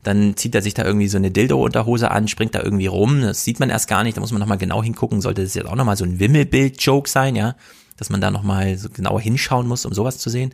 Dann 0.05 0.37
zieht 0.37 0.53
er 0.53 0.61
sich 0.61 0.75
da 0.75 0.85
irgendwie 0.85 1.07
so 1.07 1.17
eine 1.17 1.31
Dildo-Unterhose 1.31 2.11
an, 2.11 2.27
springt 2.27 2.53
da 2.53 2.61
irgendwie 2.61 2.85
rum, 2.85 3.23
das 3.23 3.43
sieht 3.43 3.59
man 3.59 3.71
erst 3.71 3.87
gar 3.87 4.03
nicht, 4.03 4.15
da 4.15 4.21
muss 4.21 4.31
man 4.31 4.39
nochmal 4.39 4.59
genau 4.59 4.83
hingucken, 4.83 5.19
sollte 5.19 5.41
das 5.41 5.55
jetzt 5.55 5.67
auch 5.67 5.75
nochmal 5.75 5.97
so 5.97 6.05
ein 6.05 6.19
Wimmelbild-Joke 6.19 7.09
sein, 7.09 7.35
ja, 7.35 7.55
dass 7.97 8.11
man 8.11 8.21
da 8.21 8.29
nochmal 8.29 8.77
so 8.77 8.87
genauer 8.89 9.19
hinschauen 9.19 9.67
muss, 9.67 9.83
um 9.83 9.93
sowas 9.93 10.19
zu 10.19 10.29
sehen. 10.29 10.53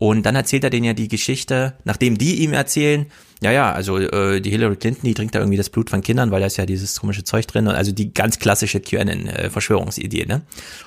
Und 0.00 0.24
dann 0.24 0.34
erzählt 0.34 0.64
er 0.64 0.70
denen 0.70 0.86
ja 0.86 0.94
die 0.94 1.08
Geschichte, 1.08 1.74
nachdem 1.84 2.16
die 2.16 2.36
ihm 2.42 2.54
erzählen, 2.54 3.04
ja, 3.42 3.52
ja, 3.52 3.70
also 3.70 3.98
äh, 3.98 4.40
die 4.40 4.48
Hillary 4.48 4.76
Clinton, 4.76 5.04
die 5.04 5.12
trinkt 5.12 5.34
da 5.34 5.40
irgendwie 5.40 5.58
das 5.58 5.68
Blut 5.68 5.90
von 5.90 6.00
Kindern, 6.00 6.30
weil 6.30 6.40
da 6.40 6.46
ist 6.46 6.56
ja 6.56 6.64
dieses 6.64 6.98
komische 6.98 7.22
Zeug 7.22 7.46
drin. 7.46 7.68
Also 7.68 7.92
die 7.92 8.14
ganz 8.14 8.38
klassische 8.38 8.80
QAnon-Verschwörungsidee, 8.80 10.24
ne? 10.24 10.40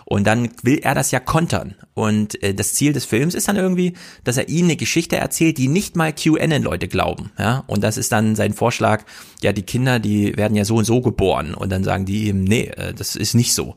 Und 0.05 0.25
dann 0.25 0.49
will 0.63 0.79
er 0.79 0.95
das 0.95 1.11
ja 1.11 1.19
kontern. 1.19 1.75
Und 1.93 2.41
äh, 2.41 2.55
das 2.55 2.73
Ziel 2.73 2.91
des 2.91 3.05
Films 3.05 3.35
ist 3.35 3.47
dann 3.47 3.55
irgendwie, 3.55 3.93
dass 4.23 4.37
er 4.37 4.49
ihnen 4.49 4.69
eine 4.69 4.77
Geschichte 4.77 5.17
erzählt, 5.17 5.59
die 5.59 5.67
nicht 5.67 5.95
mal 5.95 6.11
QAnon-Leute 6.11 6.87
glauben. 6.87 7.31
Ja? 7.37 7.63
Und 7.67 7.83
das 7.83 7.97
ist 7.97 8.11
dann 8.11 8.35
sein 8.35 8.53
Vorschlag, 8.53 9.03
ja, 9.43 9.53
die 9.53 9.61
Kinder, 9.61 9.99
die 9.99 10.35
werden 10.37 10.57
ja 10.57 10.65
so 10.65 10.77
und 10.77 10.85
so 10.85 11.01
geboren. 11.01 11.53
Und 11.53 11.71
dann 11.71 11.83
sagen 11.83 12.05
die 12.05 12.29
ihm, 12.29 12.43
nee, 12.43 12.71
äh, 12.77 12.95
das 12.95 13.15
ist 13.15 13.35
nicht 13.35 13.53
so. 13.53 13.75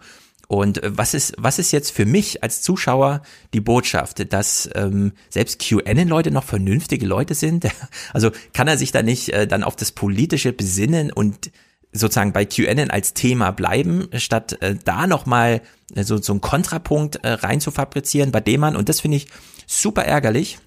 Und 0.49 0.83
äh, 0.83 0.97
was 0.97 1.15
ist, 1.15 1.35
was 1.39 1.59
ist 1.59 1.73
jetzt 1.73 1.91
für 1.91 2.07
mich 2.07 2.43
als 2.43 2.63
Zuschauer 2.63 3.23
die 3.53 3.61
Botschaft, 3.61 4.33
dass 4.33 4.69
ähm, 4.75 5.13
selbst 5.29 5.61
QAnon-Leute 5.61 6.31
noch 6.31 6.45
vernünftige 6.45 7.07
Leute 7.07 7.35
sind? 7.35 7.67
Also 8.13 8.31
kann 8.53 8.69
er 8.69 8.79
sich 8.79 8.93
da 8.93 9.03
nicht 9.03 9.31
äh, 9.31 9.47
dann 9.47 9.63
auf 9.63 9.77
das 9.77 9.93
Politische 9.93 10.53
besinnen 10.53 11.13
und 11.13 11.51
sozusagen 11.93 12.33
bei 12.33 12.45
QAnon 12.45 12.91
als 12.91 13.15
Thema 13.15 13.51
bleiben, 13.51 14.09
statt 14.15 14.61
äh, 14.61 14.77
da 14.85 15.07
nochmal 15.07 15.63
äh, 15.95 16.05
so, 16.05 16.17
so 16.19 16.33
einen 16.33 16.41
Kontrapunkt 16.41 17.17
äh, 17.17 17.33
rein 17.33 17.61
zu 17.61 17.71
fabrizieren, 17.71 18.33
bei 18.33 18.41
dem 18.41 18.61
man, 18.61 18.77
und 18.77 18.89
das 18.89 19.01
finde 19.01 19.19
ich 19.19 19.29
super 19.67 20.05
ärgerlich, 20.05 20.59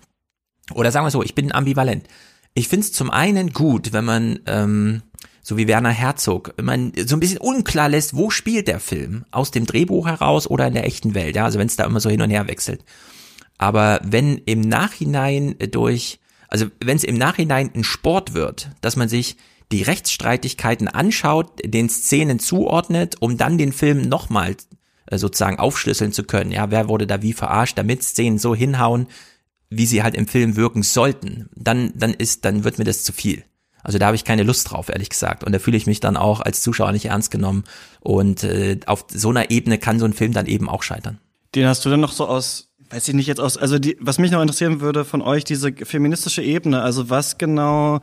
oder 0.74 0.92
sagen 0.92 1.06
wir 1.06 1.12
so, 1.12 1.24
ich 1.24 1.36
bin 1.36 1.52
ambivalent. 1.52 2.08
Ich 2.54 2.68
finde 2.68 2.86
es 2.86 2.92
zum 2.92 3.10
einen 3.10 3.54
gut, 3.54 3.94
wenn 3.94 4.06
man 4.06 4.40
ähm, 4.46 5.02
so 5.42 5.58
wie 5.58 5.68
Werner 5.68 5.92
Herzog, 5.92 6.54
man 6.62 6.92
so 7.06 7.16
ein 7.16 7.20
bisschen 7.20 7.40
unklar 7.40 7.90
lässt, 7.90 8.16
wo 8.16 8.30
spielt 8.30 8.68
der 8.68 8.80
Film? 8.80 9.26
Aus 9.32 9.52
dem 9.52 9.66
Drehbuch 9.66 10.08
heraus 10.08 10.48
oder 10.48 10.68
in 10.68 10.74
der 10.74 10.86
echten 10.86 11.16
Welt? 11.16 11.36
Ja, 11.36 11.46
also 11.46 11.60
wenn 11.60 11.68
es 11.68 11.76
da 11.76 11.86
immer 11.86 12.00
so 12.00 12.10
hin 12.10 12.22
und 12.22 12.30
her 12.30 12.48
wechselt. 12.48 12.84
Aber 13.58 14.00
wenn 14.04 14.38
im 14.40 14.62
Nachhinein 14.62 15.56
durch, 15.72 16.20
also 16.48 16.68
wenn 16.80 16.98
es 16.98 17.04
im 17.04 17.18
Nachhinein 17.18 17.72
ein 17.76 17.84
Sport 17.84 18.34
wird, 18.34 18.70
dass 18.82 18.96
man 18.96 19.10
sich 19.10 19.38
die 19.72 19.84
Rechtsstreitigkeiten 19.84 20.88
anschaut, 20.88 21.60
den 21.64 21.90
Szenen 21.90 22.40
zuordnet, 22.40 23.18
um 23.20 23.38
dann 23.38 23.58
den 23.58 23.74
Film 23.74 24.02
nochmal 24.02 24.56
äh, 25.08 25.18
sozusagen 25.18 25.60
aufschlüsseln 25.60 26.12
zu 26.12 26.24
können. 26.24 26.52
Ja, 26.52 26.72
wer 26.72 26.90
wurde 26.90 27.06
da 27.06 27.22
wie 27.22 27.34
verarscht, 27.34 27.78
damit 27.78 28.04
Szenen 28.04 28.40
so 28.40 28.56
hinhauen, 28.56 29.08
wie 29.70 29.86
sie 29.86 30.02
halt 30.02 30.16
im 30.16 30.28
Film 30.28 30.56
wirken 30.56 30.84
sollten. 30.84 31.50
Dann, 31.56 31.92
dann 31.96 32.14
ist, 32.14 32.46
dann 32.46 32.64
wird 32.64 32.80
mir 32.80 32.86
das 32.86 33.04
zu 33.04 33.14
viel. 33.14 33.44
Also 33.84 33.98
da 33.98 34.08
habe 34.08 34.16
ich 34.16 34.26
keine 34.26 34.44
Lust 34.44 34.70
drauf, 34.72 34.90
ehrlich 34.90 35.10
gesagt. 35.10 35.44
Und 35.44 35.54
da 35.54 35.60
fühle 35.60 35.78
ich 35.78 35.88
mich 35.88 36.00
dann 36.00 36.18
auch 36.18 36.42
als 36.42 36.62
Zuschauer 36.62 36.92
nicht 36.92 37.06
ernst 37.06 37.32
genommen. 37.32 37.64
Und 38.00 38.44
äh, 38.44 38.80
auf 38.86 39.06
so 39.10 39.30
einer 39.30 39.52
Ebene 39.52 39.78
kann 39.78 40.00
so 40.00 40.06
ein 40.06 40.14
Film 40.14 40.34
dann 40.34 40.46
eben 40.46 40.70
auch 40.70 40.84
scheitern. 40.84 41.20
Den 41.56 41.68
hast 41.68 41.86
du 41.86 41.90
dann 41.90 42.00
noch 42.00 42.12
so 42.12 42.28
aus, 42.28 42.70
weiß 42.90 43.08
ich 43.08 43.16
nicht 43.16 43.28
jetzt 43.28 43.40
aus, 43.40 43.58
also 43.58 43.80
die, 43.80 43.98
was 44.00 44.20
mich 44.20 44.32
noch 44.32 44.42
interessieren 44.42 44.82
würde 44.82 45.06
von 45.06 45.22
euch, 45.22 45.44
diese 45.44 45.74
feministische 45.74 46.44
Ebene, 46.44 46.82
also 46.82 47.10
was 47.10 47.38
genau, 47.38 48.02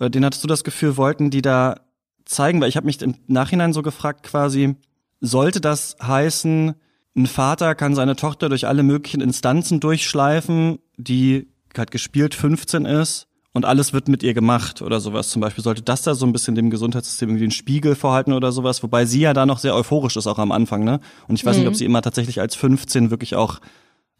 äh, 0.00 0.10
den 0.10 0.24
hattest 0.24 0.42
du 0.42 0.48
das 0.48 0.64
Gefühl, 0.64 0.96
wollten 0.96 1.30
die 1.30 1.42
da 1.42 1.80
zeigen? 2.24 2.60
Weil 2.60 2.68
ich 2.68 2.76
habe 2.76 2.86
mich 2.86 3.00
im 3.02 3.14
Nachhinein 3.26 3.72
so 3.72 3.82
gefragt 3.82 4.24
quasi, 4.24 4.76
sollte 5.20 5.60
das 5.60 5.96
heißen, 6.02 6.74
ein 7.16 7.26
Vater 7.26 7.74
kann 7.74 7.94
seine 7.94 8.16
Tochter 8.16 8.48
durch 8.48 8.66
alle 8.66 8.82
möglichen 8.82 9.20
Instanzen 9.20 9.80
durchschleifen, 9.80 10.78
die 10.96 11.48
halt 11.76 11.90
gespielt 11.90 12.34
15 12.34 12.84
ist 12.84 13.28
und 13.52 13.64
alles 13.64 13.92
wird 13.92 14.08
mit 14.08 14.22
ihr 14.22 14.34
gemacht 14.34 14.82
oder 14.82 15.00
sowas. 15.00 15.30
Zum 15.30 15.40
Beispiel 15.40 15.64
sollte 15.64 15.82
das 15.82 16.02
da 16.02 16.14
so 16.14 16.26
ein 16.26 16.32
bisschen 16.32 16.54
dem 16.54 16.70
Gesundheitssystem 16.70 17.30
irgendwie 17.30 17.44
einen 17.44 17.50
Spiegel 17.50 17.94
vorhalten 17.94 18.32
oder 18.32 18.52
sowas, 18.52 18.82
wobei 18.82 19.04
sie 19.04 19.20
ja 19.20 19.32
da 19.32 19.46
noch 19.46 19.58
sehr 19.58 19.74
euphorisch 19.74 20.16
ist, 20.16 20.26
auch 20.26 20.38
am 20.38 20.52
Anfang, 20.52 20.84
ne? 20.84 21.00
Und 21.26 21.36
ich 21.36 21.44
weiß 21.44 21.56
mhm. 21.56 21.60
nicht, 21.60 21.68
ob 21.68 21.74
mhm. 21.74 21.78
sie 21.78 21.84
immer 21.84 22.02
tatsächlich 22.02 22.40
als 22.40 22.54
15 22.54 23.10
wirklich 23.10 23.34
auch 23.34 23.60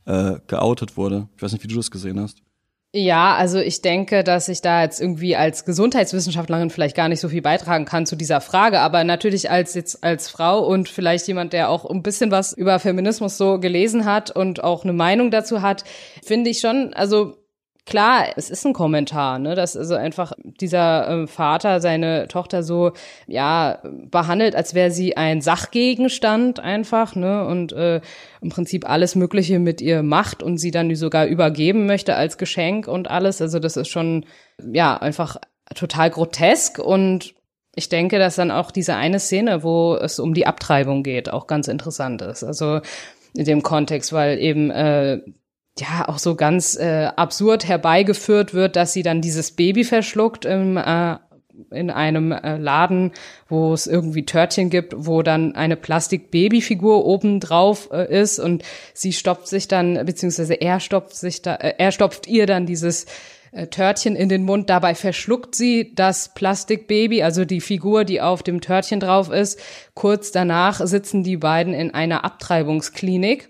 äh, 0.07 0.37
geoutet 0.47 0.97
wurde. 0.97 1.29
Ich 1.37 1.43
weiß 1.43 1.53
nicht, 1.53 1.63
wie 1.63 1.69
du 1.69 1.77
das 1.77 1.91
gesehen 1.91 2.19
hast. 2.19 2.43
Ja, 2.95 3.37
also 3.37 3.59
ich 3.59 3.83
denke, 3.83 4.25
dass 4.25 4.49
ich 4.49 4.63
da 4.63 4.83
jetzt 4.83 4.99
irgendwie 4.99 5.37
als 5.37 5.67
Gesundheitswissenschaftlerin 5.67 6.71
vielleicht 6.71 6.97
gar 6.97 7.11
nicht 7.11 7.21
so 7.21 7.29
viel 7.29 7.43
beitragen 7.43 7.85
kann 7.85 8.07
zu 8.07 8.17
dieser 8.17 8.41
Frage, 8.41 8.81
aber 8.81 9.05
natürlich 9.05 9.51
als 9.51 9.75
jetzt 9.75 10.03
als 10.03 10.31
Frau 10.31 10.67
und 10.67 10.89
vielleicht 10.89 11.29
jemand, 11.29 11.53
der 11.53 11.69
auch 11.69 11.85
ein 11.85 12.03
bisschen 12.03 12.31
was 12.31 12.55
über 12.55 12.79
Feminismus 12.79 13.37
so 13.37 13.61
gelesen 13.61 14.07
hat 14.07 14.31
und 14.31 14.65
auch 14.65 14.85
eine 14.85 14.95
Meinung 14.95 15.31
dazu 15.31 15.61
hat, 15.61 15.85
finde 16.25 16.49
ich 16.49 16.61
schon, 16.61 16.95
also 16.95 17.37
klar, 17.89 18.27
es 18.37 18.51
ist 18.51 18.67
ein 18.67 18.75
Kommentar, 18.75 19.39
ne, 19.39 19.55
dass 19.55 19.77
also 19.77 19.95
einfach 19.95 20.33
dieser 20.61 21.23
äh, 21.23 21.27
Vater 21.27 21.81
seine 21.81 22.29
Tochter 22.29 22.63
so 22.63 22.93
ja 23.27 23.79
behandelt, 24.11 24.55
als 24.55 24.75
wäre 24.75 24.91
sie 24.91 25.17
ein 25.17 25.41
Sachgegenstand 25.41 26.61
einfach, 26.61 27.17
ne, 27.17 27.47
und 27.47 27.73
äh, 27.73 28.01
im 28.41 28.51
Prinzip 28.51 28.89
alles 28.89 29.15
Mögliche 29.15 29.59
mit 29.59 29.81
ihr 29.81 30.03
macht 30.03 30.43
und 30.43 30.59
sie 30.59 30.71
dann 30.71 30.95
sogar 30.95 31.27
übergeben 31.27 31.87
möchte 31.87 32.15
als 32.15 32.39
Geschenk 32.39 32.87
und 32.87 33.11
alles. 33.11 33.41
Also 33.41 33.59
das 33.59 33.77
ist 33.77 33.89
schon 33.89 34.27
ja 34.73 34.97
einfach 34.97 35.39
total 35.75 36.11
grotesk 36.11 36.79
und 36.79 37.35
ich 37.75 37.89
denke, 37.89 38.19
dass 38.19 38.37
dann 38.37 38.51
auch 38.51 38.71
diese 38.71 38.97
eine 38.97 39.19
Szene, 39.19 39.63
wo 39.63 39.95
es 39.95 40.19
um 40.19 40.35
die 40.35 40.47
Abtreibung 40.47 41.03
geht, 41.03 41.31
auch 41.31 41.47
ganz 41.47 41.69
interessant 41.69 42.21
ist. 42.23 42.45
Also 42.45 42.81
in 43.35 43.45
dem 43.45 43.63
Kontext, 43.63 44.13
weil 44.13 44.39
eben 44.39 44.71
äh, 44.71 45.21
ja 45.81 46.09
auch 46.09 46.19
so 46.19 46.35
ganz 46.35 46.77
äh, 46.77 47.11
absurd 47.17 47.67
herbeigeführt 47.67 48.55
wird, 48.55 48.77
dass 48.77 48.93
sie 48.93 49.03
dann 49.03 49.21
dieses 49.21 49.53
Baby 49.53 49.85
verschluckt 49.85 50.45
im 50.45 50.77
äh, 50.77 51.17
in 51.71 51.91
einem 51.91 52.33
äh, 52.33 52.57
Laden, 52.57 53.13
wo 53.49 53.73
es 53.73 53.87
irgendwie 53.87 54.25
Törtchen 54.25 54.71
gibt, 54.71 54.95
wo 54.97 55.23
dann 55.23 55.55
eine 55.55 55.77
Plastik-Babyfigur 55.77 57.05
oben 57.05 57.41
drauf 57.41 57.89
äh, 57.93 58.21
ist 58.21 58.39
und 58.39 58.63
sie 58.95 59.13
stopft 59.13 59.49
sich 59.49 59.69
dann, 59.69 60.07
beziehungsweise 60.07 60.55
er 60.55 60.81
stopft 60.81 61.17
sich 61.17 61.43
da, 61.43 61.57
äh, 61.57 61.75
er 61.79 61.93
stopft 61.93 62.27
ihr 62.27 62.47
dann 62.47 62.67
dieses 62.67 63.07
äh, 63.53 63.67
Törtchen 63.67 64.15
in 64.15 64.29
den 64.29 64.45
Mund. 64.45 64.71
Dabei 64.71 64.95
verschluckt 64.95 65.55
sie 65.55 65.93
das 65.95 66.33
Plastikbaby, 66.35 67.23
also 67.23 67.45
die 67.45 67.61
Figur, 67.61 68.05
die 68.05 68.21
auf 68.21 68.43
dem 68.43 68.61
Törtchen 68.61 69.01
drauf 69.01 69.31
ist. 69.31 69.59
Kurz 69.95 70.31
danach 70.31 70.81
sitzen 70.87 71.25
die 71.25 71.37
beiden 71.37 71.75
in 71.75 71.93
einer 71.93 72.25
Abtreibungsklinik 72.25 73.49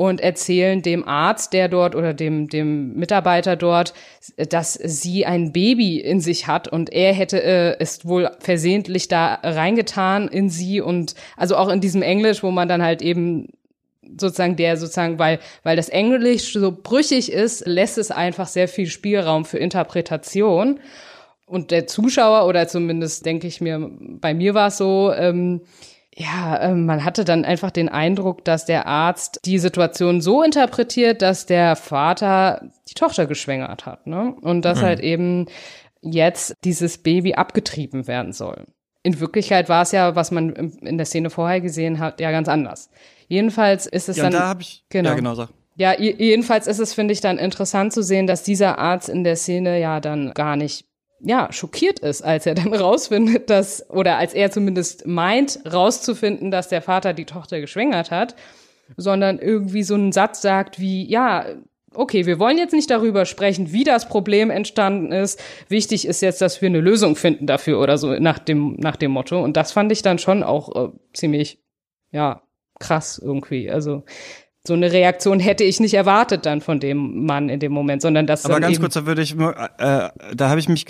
und 0.00 0.22
erzählen 0.22 0.80
dem 0.80 1.06
Arzt, 1.06 1.52
der 1.52 1.68
dort 1.68 1.94
oder 1.94 2.14
dem, 2.14 2.48
dem 2.48 2.94
Mitarbeiter 2.94 3.54
dort, 3.54 3.92
dass 4.48 4.72
sie 4.72 5.26
ein 5.26 5.52
Baby 5.52 6.00
in 6.00 6.22
sich 6.22 6.46
hat 6.46 6.68
und 6.68 6.90
er 6.90 7.12
hätte 7.12 7.42
äh, 7.42 7.76
es 7.78 8.06
wohl 8.06 8.30
versehentlich 8.38 9.08
da 9.08 9.34
reingetan 9.42 10.26
in 10.26 10.48
sie 10.48 10.80
und 10.80 11.14
also 11.36 11.54
auch 11.54 11.68
in 11.68 11.82
diesem 11.82 12.00
Englisch, 12.00 12.42
wo 12.42 12.50
man 12.50 12.66
dann 12.66 12.80
halt 12.82 13.02
eben 13.02 13.48
sozusagen 14.18 14.56
der 14.56 14.78
sozusagen, 14.78 15.18
weil, 15.18 15.38
weil 15.64 15.76
das 15.76 15.90
Englisch 15.90 16.54
so 16.54 16.72
brüchig 16.72 17.30
ist, 17.30 17.66
lässt 17.66 17.98
es 17.98 18.10
einfach 18.10 18.46
sehr 18.46 18.68
viel 18.68 18.86
Spielraum 18.86 19.44
für 19.44 19.58
Interpretation. 19.58 20.80
Und 21.44 21.70
der 21.70 21.86
Zuschauer, 21.86 22.46
oder 22.48 22.66
zumindest 22.68 23.26
denke 23.26 23.46
ich 23.46 23.60
mir, 23.60 23.90
bei 24.00 24.32
mir 24.32 24.54
war 24.54 24.68
es 24.68 24.78
so, 24.78 25.12
ähm, 25.12 25.60
ja, 26.20 26.60
ähm, 26.60 26.84
man 26.84 27.02
hatte 27.02 27.24
dann 27.24 27.46
einfach 27.46 27.70
den 27.70 27.88
Eindruck, 27.88 28.44
dass 28.44 28.66
der 28.66 28.86
Arzt 28.86 29.40
die 29.46 29.58
Situation 29.58 30.20
so 30.20 30.42
interpretiert, 30.42 31.22
dass 31.22 31.46
der 31.46 31.76
Vater 31.76 32.70
die 32.90 32.94
Tochter 32.94 33.24
geschwängert 33.24 33.86
hat, 33.86 34.06
ne? 34.06 34.34
Und 34.42 34.66
dass 34.66 34.80
mhm. 34.80 34.84
halt 34.84 35.00
eben 35.00 35.46
jetzt 36.02 36.54
dieses 36.62 36.98
Baby 36.98 37.34
abgetrieben 37.34 38.06
werden 38.06 38.34
soll. 38.34 38.66
In 39.02 39.18
Wirklichkeit 39.18 39.70
war 39.70 39.80
es 39.80 39.92
ja, 39.92 40.14
was 40.14 40.30
man 40.30 40.50
in 40.50 40.98
der 40.98 41.06
Szene 41.06 41.30
vorher 41.30 41.62
gesehen 41.62 41.98
hat, 41.98 42.20
ja 42.20 42.30
ganz 42.32 42.48
anders. 42.48 42.90
Jedenfalls 43.28 43.86
ist 43.86 44.10
es 44.10 44.18
ja, 44.18 44.24
dann. 44.24 44.32
Da 44.32 44.48
hab 44.48 44.60
ich, 44.60 44.84
genau. 44.90 45.10
Ja, 45.10 45.14
genau, 45.14 45.34
sag. 45.34 45.48
Ja, 45.76 45.98
jedenfalls 45.98 46.66
ist 46.66 46.80
es, 46.80 46.92
finde 46.92 47.12
ich, 47.12 47.22
dann 47.22 47.38
interessant 47.38 47.94
zu 47.94 48.02
sehen, 48.02 48.26
dass 48.26 48.42
dieser 48.42 48.78
Arzt 48.78 49.08
in 49.08 49.24
der 49.24 49.36
Szene 49.36 49.80
ja 49.80 50.00
dann 50.00 50.32
gar 50.34 50.56
nicht 50.56 50.84
ja, 51.22 51.52
schockiert 51.52 51.98
ist, 52.00 52.22
als 52.22 52.46
er 52.46 52.54
dann 52.54 52.74
rausfindet, 52.74 53.50
dass, 53.50 53.88
oder 53.90 54.16
als 54.16 54.34
er 54.34 54.50
zumindest 54.50 55.06
meint, 55.06 55.60
rauszufinden, 55.70 56.50
dass 56.50 56.68
der 56.68 56.82
Vater 56.82 57.12
die 57.12 57.26
Tochter 57.26 57.60
geschwängert 57.60 58.10
hat, 58.10 58.36
sondern 58.96 59.38
irgendwie 59.38 59.82
so 59.82 59.94
einen 59.94 60.12
Satz 60.12 60.42
sagt 60.42 60.80
wie, 60.80 61.08
ja, 61.08 61.46
okay, 61.94 62.26
wir 62.26 62.38
wollen 62.38 62.58
jetzt 62.58 62.72
nicht 62.72 62.90
darüber 62.90 63.24
sprechen, 63.24 63.72
wie 63.72 63.84
das 63.84 64.08
Problem 64.08 64.50
entstanden 64.50 65.12
ist. 65.12 65.40
Wichtig 65.68 66.06
ist 66.06 66.22
jetzt, 66.22 66.40
dass 66.40 66.60
wir 66.62 66.68
eine 66.68 66.80
Lösung 66.80 67.16
finden 67.16 67.46
dafür 67.46 67.80
oder 67.80 67.98
so 67.98 68.12
nach 68.14 68.38
dem, 68.38 68.76
nach 68.78 68.96
dem 68.96 69.10
Motto. 69.10 69.42
Und 69.42 69.56
das 69.56 69.72
fand 69.72 69.90
ich 69.92 70.02
dann 70.02 70.18
schon 70.18 70.42
auch 70.42 70.74
äh, 70.74 70.92
ziemlich, 71.12 71.58
ja, 72.12 72.42
krass 72.78 73.20
irgendwie. 73.22 73.70
Also, 73.70 74.04
so 74.66 74.74
eine 74.74 74.92
Reaktion 74.92 75.40
hätte 75.40 75.64
ich 75.64 75.80
nicht 75.80 75.94
erwartet 75.94 76.44
dann 76.44 76.60
von 76.60 76.80
dem 76.80 77.24
Mann 77.24 77.48
in 77.48 77.60
dem 77.60 77.72
Moment, 77.72 78.02
sondern 78.02 78.26
das. 78.26 78.44
Aber 78.44 78.60
ganz 78.60 78.78
kurz, 78.78 78.94
da 78.94 79.06
würde 79.06 79.22
ich, 79.22 79.32
äh, 79.32 80.08
da 80.34 80.48
habe 80.48 80.60
ich 80.60 80.68
mich 80.68 80.86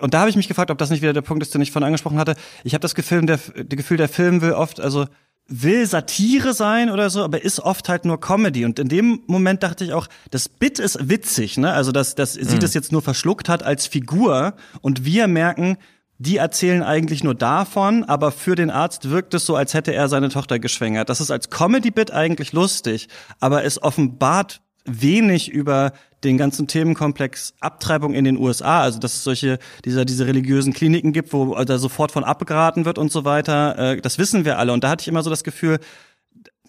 und 0.00 0.14
da 0.14 0.20
habe 0.20 0.30
ich 0.30 0.36
mich 0.36 0.48
gefragt, 0.48 0.70
ob 0.70 0.78
das 0.78 0.90
nicht 0.90 1.00
wieder 1.00 1.12
der 1.12 1.22
Punkt 1.22 1.42
ist, 1.42 1.54
den 1.54 1.60
ich 1.60 1.70
von 1.70 1.84
angesprochen 1.84 2.18
hatte. 2.18 2.34
Ich 2.64 2.74
habe 2.74 2.82
das 2.82 2.94
Gefühl, 2.94 3.24
der, 3.24 3.38
das 3.38 3.68
Gefühl, 3.68 3.98
der 3.98 4.08
Film 4.08 4.40
will 4.42 4.52
oft, 4.52 4.80
also 4.80 5.06
will 5.46 5.86
Satire 5.86 6.54
sein 6.54 6.90
oder 6.90 7.10
so, 7.10 7.22
aber 7.22 7.42
ist 7.42 7.60
oft 7.60 7.88
halt 7.88 8.04
nur 8.04 8.18
Comedy. 8.18 8.64
Und 8.64 8.78
in 8.78 8.88
dem 8.88 9.20
Moment 9.26 9.62
dachte 9.62 9.84
ich 9.84 9.92
auch, 9.92 10.08
das 10.30 10.48
Bit 10.48 10.78
ist 10.78 11.08
witzig, 11.08 11.58
ne? 11.58 11.72
Also, 11.72 11.92
dass, 11.92 12.14
dass 12.14 12.32
sie 12.32 12.56
mhm. 12.56 12.60
das 12.60 12.74
jetzt 12.74 12.92
nur 12.92 13.02
verschluckt 13.02 13.48
hat 13.48 13.62
als 13.62 13.86
Figur 13.86 14.54
und 14.80 15.04
wir 15.04 15.28
merken, 15.28 15.76
die 16.18 16.36
erzählen 16.36 16.82
eigentlich 16.82 17.24
nur 17.24 17.34
davon, 17.34 18.04
aber 18.04 18.30
für 18.30 18.54
den 18.54 18.70
Arzt 18.70 19.10
wirkt 19.10 19.34
es 19.34 19.46
so, 19.46 19.56
als 19.56 19.74
hätte 19.74 19.92
er 19.92 20.08
seine 20.08 20.28
Tochter 20.28 20.58
geschwängert. 20.58 21.08
Das 21.08 21.20
ist 21.20 21.30
als 21.30 21.50
Comedy-Bit 21.50 22.12
eigentlich 22.12 22.52
lustig, 22.52 23.08
aber 23.40 23.64
es 23.64 23.82
offenbart 23.82 24.60
wenig 24.84 25.50
über 25.50 25.92
den 26.24 26.38
ganzen 26.38 26.66
Themenkomplex 26.66 27.54
Abtreibung 27.60 28.14
in 28.14 28.24
den 28.24 28.38
USA, 28.38 28.82
also 28.82 28.98
dass 28.98 29.14
es 29.14 29.24
solche 29.24 29.58
dieser 29.84 30.04
diese 30.04 30.26
religiösen 30.26 30.72
Kliniken 30.72 31.12
gibt, 31.12 31.32
wo 31.32 31.54
da 31.64 31.78
sofort 31.78 32.12
von 32.12 32.24
abgeraten 32.24 32.84
wird 32.84 32.98
und 32.98 33.12
so 33.12 33.24
weiter. 33.24 33.78
Äh, 33.78 34.00
das 34.00 34.18
wissen 34.18 34.44
wir 34.44 34.58
alle 34.58 34.72
und 34.72 34.84
da 34.84 34.90
hatte 34.90 35.02
ich 35.02 35.08
immer 35.08 35.22
so 35.22 35.30
das 35.30 35.44
Gefühl, 35.44 35.78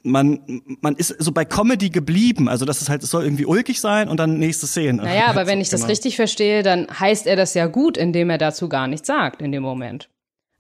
man, 0.06 0.62
man 0.82 0.96
ist 0.96 1.16
so 1.20 1.32
bei 1.32 1.46
Comedy 1.46 1.90
geblieben. 1.90 2.48
Also 2.48 2.66
das 2.66 2.82
ist 2.82 2.90
halt, 2.90 3.04
es 3.04 3.10
soll 3.10 3.24
irgendwie 3.24 3.46
ulkig 3.46 3.82
sein 3.82 4.08
und 4.08 4.18
dann 4.18 4.38
nächste 4.38 4.68
Szene. 4.68 5.04
Naja, 5.04 5.28
aber 5.28 5.48
wenn 5.48 5.60
ich 5.60 5.70
das 5.70 5.82
genau. 5.82 5.90
richtig 5.90 6.16
verstehe, 6.16 6.64
dann 6.64 6.88
heißt 6.88 7.28
er 7.28 7.36
das 7.36 7.54
ja 7.54 7.66
gut, 7.66 7.98
indem 7.98 8.30
er 8.30 8.38
dazu 8.38 8.70
gar 8.70 8.88
nichts 8.88 9.08
sagt 9.08 9.42
in 9.42 9.52
dem 9.52 9.64
Moment. 9.64 10.10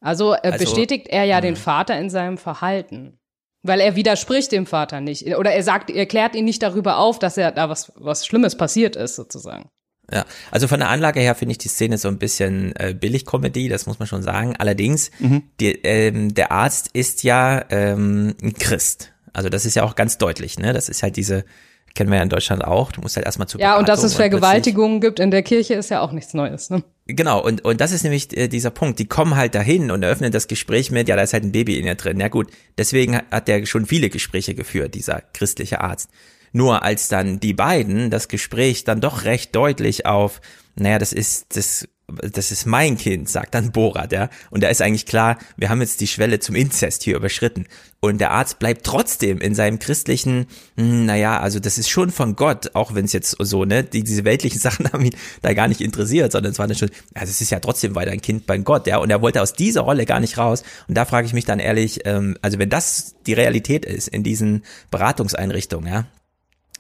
Also, 0.02 0.34
äh, 0.34 0.40
also 0.44 0.66
bestätigt 0.66 1.08
er 1.08 1.24
ja 1.24 1.38
mh. 1.38 1.42
den 1.42 1.56
hm. 1.56 1.62
Vater 1.62 2.00
in 2.00 2.10
seinem 2.10 2.38
Verhalten. 2.38 3.20
Weil 3.64 3.80
er 3.80 3.96
widerspricht 3.96 4.52
dem 4.52 4.68
Vater 4.68 5.02
nicht. 5.02 5.26
Oder 5.38 5.52
er 5.52 5.64
sagt, 5.64 5.90
er 5.90 6.06
klärt 6.06 6.36
ihn 6.36 6.46
nicht 6.46 6.62
darüber 6.62 6.98
auf, 6.98 7.18
dass 7.18 7.36
er 7.36 7.52
da 7.52 7.68
was, 7.68 7.92
was 7.96 8.28
Schlimmes 8.28 8.56
passiert 8.56 8.96
ist, 8.96 9.16
sozusagen. 9.16 9.70
Ja, 10.12 10.24
also 10.52 10.68
von 10.68 10.80
der 10.80 10.90
Anlage 10.90 11.20
her 11.20 11.34
finde 11.34 11.54
ich 11.54 11.58
die 11.58 11.68
Szene 11.68 11.98
so 11.98 12.08
ein 12.08 12.20
bisschen 12.20 12.76
äh, 12.76 12.94
Billig-Comedy, 12.94 13.70
das 13.70 13.88
muss 13.88 13.98
man 13.98 14.08
schon 14.08 14.22
sagen. 14.22 14.56
Allerdings, 14.58 15.10
mhm. 15.18 15.44
die, 15.60 15.72
ähm, 15.84 16.36
der 16.36 16.52
Arzt 16.52 16.92
ist 16.94 17.24
ja 17.24 17.66
ähm, 17.72 18.36
ein 18.42 18.54
Christ. 18.54 19.15
Also 19.36 19.50
das 19.50 19.66
ist 19.66 19.76
ja 19.76 19.84
auch 19.84 19.96
ganz 19.96 20.18
deutlich, 20.18 20.58
ne? 20.60 20.74
Das 20.74 20.90
ist 20.90 21.04
halt 21.04 21.18
diese, 21.18 21.46
kennen 21.94 22.10
wir 22.10 22.18
ja 22.18 22.24
in 22.24 22.30
Deutschland 22.30 22.64
auch, 22.64 22.92
du 22.92 23.02
musst 23.02 23.16
halt 23.16 23.26
erstmal 23.26 23.48
zu 23.48 23.60
Ja, 23.60 23.78
und 23.78 23.90
dass 23.90 24.04
es 24.04 24.16
Vergewaltigungen 24.16 25.02
gibt 25.02 25.20
in 25.20 25.32
der 25.32 25.44
Kirche 25.44 25.74
ist 25.74 25.90
ja 25.90 26.02
auch 26.02 26.12
nichts 26.12 26.34
Neues, 26.34 26.70
ne? 26.70 26.84
Genau, 27.08 27.44
und, 27.44 27.64
und 27.64 27.82
das 27.82 27.92
ist 27.92 28.04
nämlich 28.04 28.36
äh, 28.36 28.48
dieser 28.48 28.72
Punkt. 28.72 28.98
Die 29.00 29.08
kommen 29.08 29.36
halt 29.36 29.54
dahin 29.54 29.92
und 29.92 30.04
eröffnen 30.04 30.32
das 30.32 30.48
Gespräch 30.48 30.90
mit, 30.90 31.08
ja, 31.08 31.16
da 31.16 31.22
ist 31.22 31.34
halt 31.34 31.44
ein 31.44 31.52
Baby 31.52 31.78
in 31.78 31.86
ihr 31.86 31.96
drin. 31.96 32.20
Ja 32.20 32.30
gut, 32.30 32.50
deswegen 32.78 33.18
hat 33.32 33.48
der 33.48 33.66
schon 33.66 33.86
viele 33.86 34.10
Gespräche 34.10 34.56
geführt, 34.56 34.96
dieser 34.96 35.22
christliche 35.34 35.82
Arzt. 35.82 36.10
Nur 36.52 36.84
als 36.84 37.10
dann 37.10 37.40
die 37.40 37.54
beiden 37.54 38.10
das 38.10 38.28
Gespräch 38.28 38.86
dann 38.86 39.02
doch 39.02 39.26
recht 39.26 39.56
deutlich 39.56 40.06
auf, 40.06 40.42
naja, 40.76 40.98
das 40.98 41.14
ist, 41.14 41.58
das 41.58 41.88
das 42.08 42.52
ist 42.52 42.66
mein 42.66 42.98
Kind, 42.98 43.30
sagt 43.30 43.56
dann 43.56 43.72
Borat, 43.72 44.12
ja. 44.12 44.30
Und 44.52 44.64
da 44.64 44.70
ist 44.70 44.82
eigentlich 44.82 45.06
klar, 45.06 45.38
wir 45.58 45.70
haben 45.70 45.82
jetzt 45.82 46.02
die 46.02 46.08
Schwelle 46.08 46.40
zum 46.40 46.56
Inzest 46.56 47.04
hier 47.04 47.16
überschritten. 47.16 47.66
Und 48.00 48.20
der 48.20 48.32
Arzt 48.32 48.60
bleibt 48.60 48.86
trotzdem 48.86 49.40
in 49.40 49.56
seinem 49.56 49.80
christlichen, 49.80 50.46
hm, 50.78 51.06
naja, 51.06 51.40
also 51.40 51.60
das 51.60 51.80
ist 51.80 51.90
schon 51.90 52.12
von 52.12 52.36
Gott, 52.36 52.76
auch 52.76 52.94
wenn 52.94 53.06
es 53.06 53.14
jetzt 53.14 53.36
so, 53.40 53.66
ne, 53.66 53.84
die, 53.84 54.04
diese 54.04 54.24
weltlichen 54.24 54.60
Sachen 54.62 54.92
haben 54.92 55.04
ihn 55.04 55.16
da 55.42 55.54
gar 55.54 55.68
nicht 55.68 55.82
interessiert, 55.82 56.32
sondern 56.32 56.52
es 56.52 56.60
war 56.60 56.68
dann 56.68 56.78
schon, 56.78 56.92
ja, 57.16 57.22
das 57.22 57.42
ist 57.42 57.50
ja 57.50 57.60
trotzdem 57.60 57.96
weiter 57.96 58.12
ein 58.12 58.22
Kind 58.22 58.46
bei 58.46 58.58
Gott, 58.60 58.86
ja. 58.86 58.98
Und 58.98 59.10
er 59.10 59.22
wollte 59.22 59.42
aus 59.42 59.54
dieser 59.54 59.82
Rolle 59.82 60.06
gar 60.06 60.20
nicht 60.20 60.38
raus. 60.38 60.64
Und 60.88 60.96
da 60.96 61.06
frage 61.06 61.26
ich 61.26 61.34
mich 61.34 61.46
dann 61.46 61.60
ehrlich, 61.60 62.02
ähm, 62.06 62.38
also 62.42 62.60
wenn 62.60 62.70
das 62.70 63.16
die 63.26 63.34
Realität 63.34 63.86
ist 63.86 64.08
in 64.08 64.22
diesen 64.22 64.64
Beratungseinrichtungen, 64.92 65.92
ja, 65.92 66.06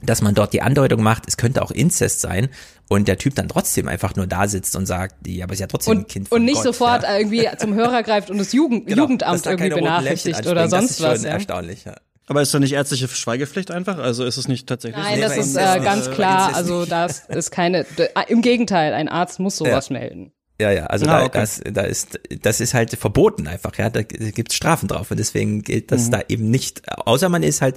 dass 0.01 0.21
man 0.21 0.35
dort 0.35 0.53
die 0.53 0.61
Andeutung 0.61 1.01
macht, 1.01 1.23
es 1.27 1.37
könnte 1.37 1.61
auch 1.61 1.71
Inzest 1.71 2.21
sein 2.21 2.49
und 2.89 3.07
der 3.07 3.17
Typ 3.17 3.35
dann 3.35 3.47
trotzdem 3.47 3.87
einfach 3.87 4.15
nur 4.15 4.27
da 4.27 4.47
sitzt 4.47 4.75
und 4.75 4.85
sagt, 4.85 5.27
ja, 5.27 5.45
aber 5.45 5.53
ist 5.53 5.59
ja 5.59 5.67
trotzdem 5.67 5.91
und, 5.91 5.97
ein 5.99 6.07
Kind 6.07 6.27
von 6.29 6.39
Und 6.39 6.45
nicht 6.45 6.55
Gott, 6.55 6.63
sofort 6.63 7.03
ja. 7.03 7.17
irgendwie 7.17 7.47
zum 7.57 7.73
Hörer 7.73 8.03
greift 8.03 8.29
und 8.29 8.37
das 8.37 8.51
Jugend, 8.53 8.87
genau, 8.87 9.03
Jugendamt 9.03 9.45
irgendwie 9.45 9.69
benachrichtigt 9.69 10.45
oder 10.47 10.69
sonst 10.69 11.01
was. 11.01 11.23
Ja. 11.23 11.31
Erstaunlich, 11.31 11.85
ja. 11.85 11.95
Aber 12.27 12.41
ist 12.41 12.53
da 12.53 12.59
nicht 12.59 12.73
ärztliche 12.73 13.07
Schweigepflicht 13.07 13.69
einfach? 13.69 13.99
Also 13.99 14.25
ist 14.25 14.37
es 14.37 14.47
nicht 14.47 14.67
tatsächlich 14.67 15.03
Nein, 15.03 15.21
das 15.21 15.37
ist 15.37 15.55
äh, 15.55 15.79
ganz 15.83 16.09
klar. 16.09 16.55
Also 16.55 16.85
das 16.85 17.25
ist 17.29 17.51
keine. 17.51 17.85
Im 18.27 18.41
Gegenteil, 18.41 18.93
ein 18.93 19.09
Arzt 19.09 19.39
muss 19.39 19.57
sowas 19.57 19.89
ja. 19.89 19.99
melden. 19.99 20.31
Ja, 20.59 20.71
ja, 20.71 20.85
also 20.85 21.05
ah, 21.07 21.19
da, 21.19 21.25
okay. 21.25 21.39
das, 21.39 21.61
da 21.69 21.81
ist, 21.81 22.17
das 22.41 22.61
ist 22.61 22.73
halt 22.73 22.91
verboten 22.91 23.45
einfach, 23.45 23.77
ja, 23.77 23.89
da 23.89 24.03
gibt's 24.03 24.55
Strafen 24.55 24.87
drauf 24.87 25.11
und 25.11 25.17
deswegen 25.17 25.63
gilt 25.63 25.91
das 25.91 26.07
mhm. 26.07 26.11
da 26.11 26.21
eben 26.29 26.49
nicht, 26.49 26.81
außer 26.89 27.27
man 27.27 27.43
ist 27.43 27.61
halt 27.61 27.75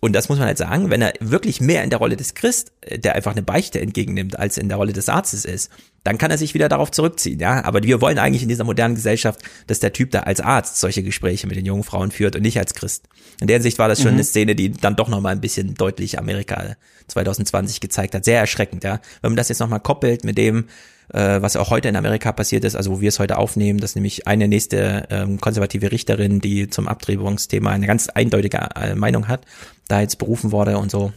und 0.00 0.12
das 0.12 0.28
muss 0.28 0.38
man 0.38 0.46
halt 0.46 0.58
sagen, 0.58 0.90
wenn 0.90 1.02
er 1.02 1.12
wirklich 1.20 1.60
mehr 1.60 1.82
in 1.82 1.90
der 1.90 1.98
Rolle 1.98 2.16
des 2.16 2.34
Christ, 2.34 2.72
äh, 2.82 2.98
der 2.98 3.14
einfach 3.14 3.32
eine 3.32 3.42
Beichte 3.42 3.80
entgegennimmt, 3.80 4.38
als 4.38 4.58
in 4.58 4.68
der 4.68 4.78
Rolle 4.78 4.92
des 4.92 5.08
Arztes 5.08 5.44
ist, 5.44 5.70
dann 6.04 6.18
kann 6.18 6.30
er 6.30 6.38
sich 6.38 6.54
wieder 6.54 6.68
darauf 6.68 6.90
zurückziehen, 6.90 7.40
ja. 7.40 7.64
Aber 7.64 7.82
wir 7.82 8.00
wollen 8.00 8.18
eigentlich 8.18 8.42
in 8.42 8.48
dieser 8.48 8.64
modernen 8.64 8.94
Gesellschaft, 8.94 9.40
dass 9.66 9.80
der 9.80 9.92
Typ 9.92 10.10
da 10.10 10.20
als 10.20 10.40
Arzt 10.40 10.78
solche 10.78 11.02
Gespräche 11.02 11.46
mit 11.46 11.56
den 11.56 11.66
jungen 11.66 11.84
Frauen 11.84 12.10
führt 12.10 12.36
und 12.36 12.42
nicht 12.42 12.58
als 12.58 12.74
Christ. 12.74 13.04
In 13.40 13.46
der 13.46 13.56
Hinsicht 13.56 13.78
war 13.78 13.88
das 13.88 13.98
schon 13.98 14.12
mhm. 14.12 14.18
eine 14.18 14.24
Szene, 14.24 14.54
die 14.54 14.72
dann 14.72 14.96
doch 14.96 15.08
nochmal 15.08 15.32
ein 15.32 15.40
bisschen 15.40 15.74
deutlich 15.74 16.18
Amerika 16.18 16.76
2020 17.08 17.80
gezeigt 17.80 18.14
hat. 18.14 18.24
Sehr 18.24 18.40
erschreckend, 18.40 18.84
ja. 18.84 19.00
Wenn 19.20 19.32
man 19.32 19.36
das 19.36 19.48
jetzt 19.48 19.58
nochmal 19.58 19.80
koppelt 19.80 20.24
mit 20.24 20.38
dem, 20.38 20.66
äh, 21.12 21.40
was 21.40 21.56
auch 21.56 21.70
heute 21.70 21.88
in 21.88 21.96
Amerika 21.96 22.32
passiert 22.32 22.64
ist, 22.64 22.76
also 22.76 22.92
wo 22.92 23.00
wir 23.00 23.08
es 23.08 23.18
heute 23.18 23.38
aufnehmen, 23.38 23.80
dass 23.80 23.94
nämlich 23.94 24.26
eine 24.26 24.48
nächste 24.48 25.06
ähm, 25.10 25.40
konservative 25.40 25.90
Richterin, 25.92 26.40
die 26.40 26.68
zum 26.68 26.88
Abtreibungsthema 26.88 27.70
eine 27.70 27.86
ganz 27.86 28.08
eindeutige 28.08 28.58
äh, 28.76 28.94
Meinung 28.94 29.28
hat, 29.28 29.44
da 29.88 30.00
jetzt 30.00 30.16
berufen 30.16 30.52
wurde 30.52 30.78
und 30.78 30.90
so. 30.90 31.12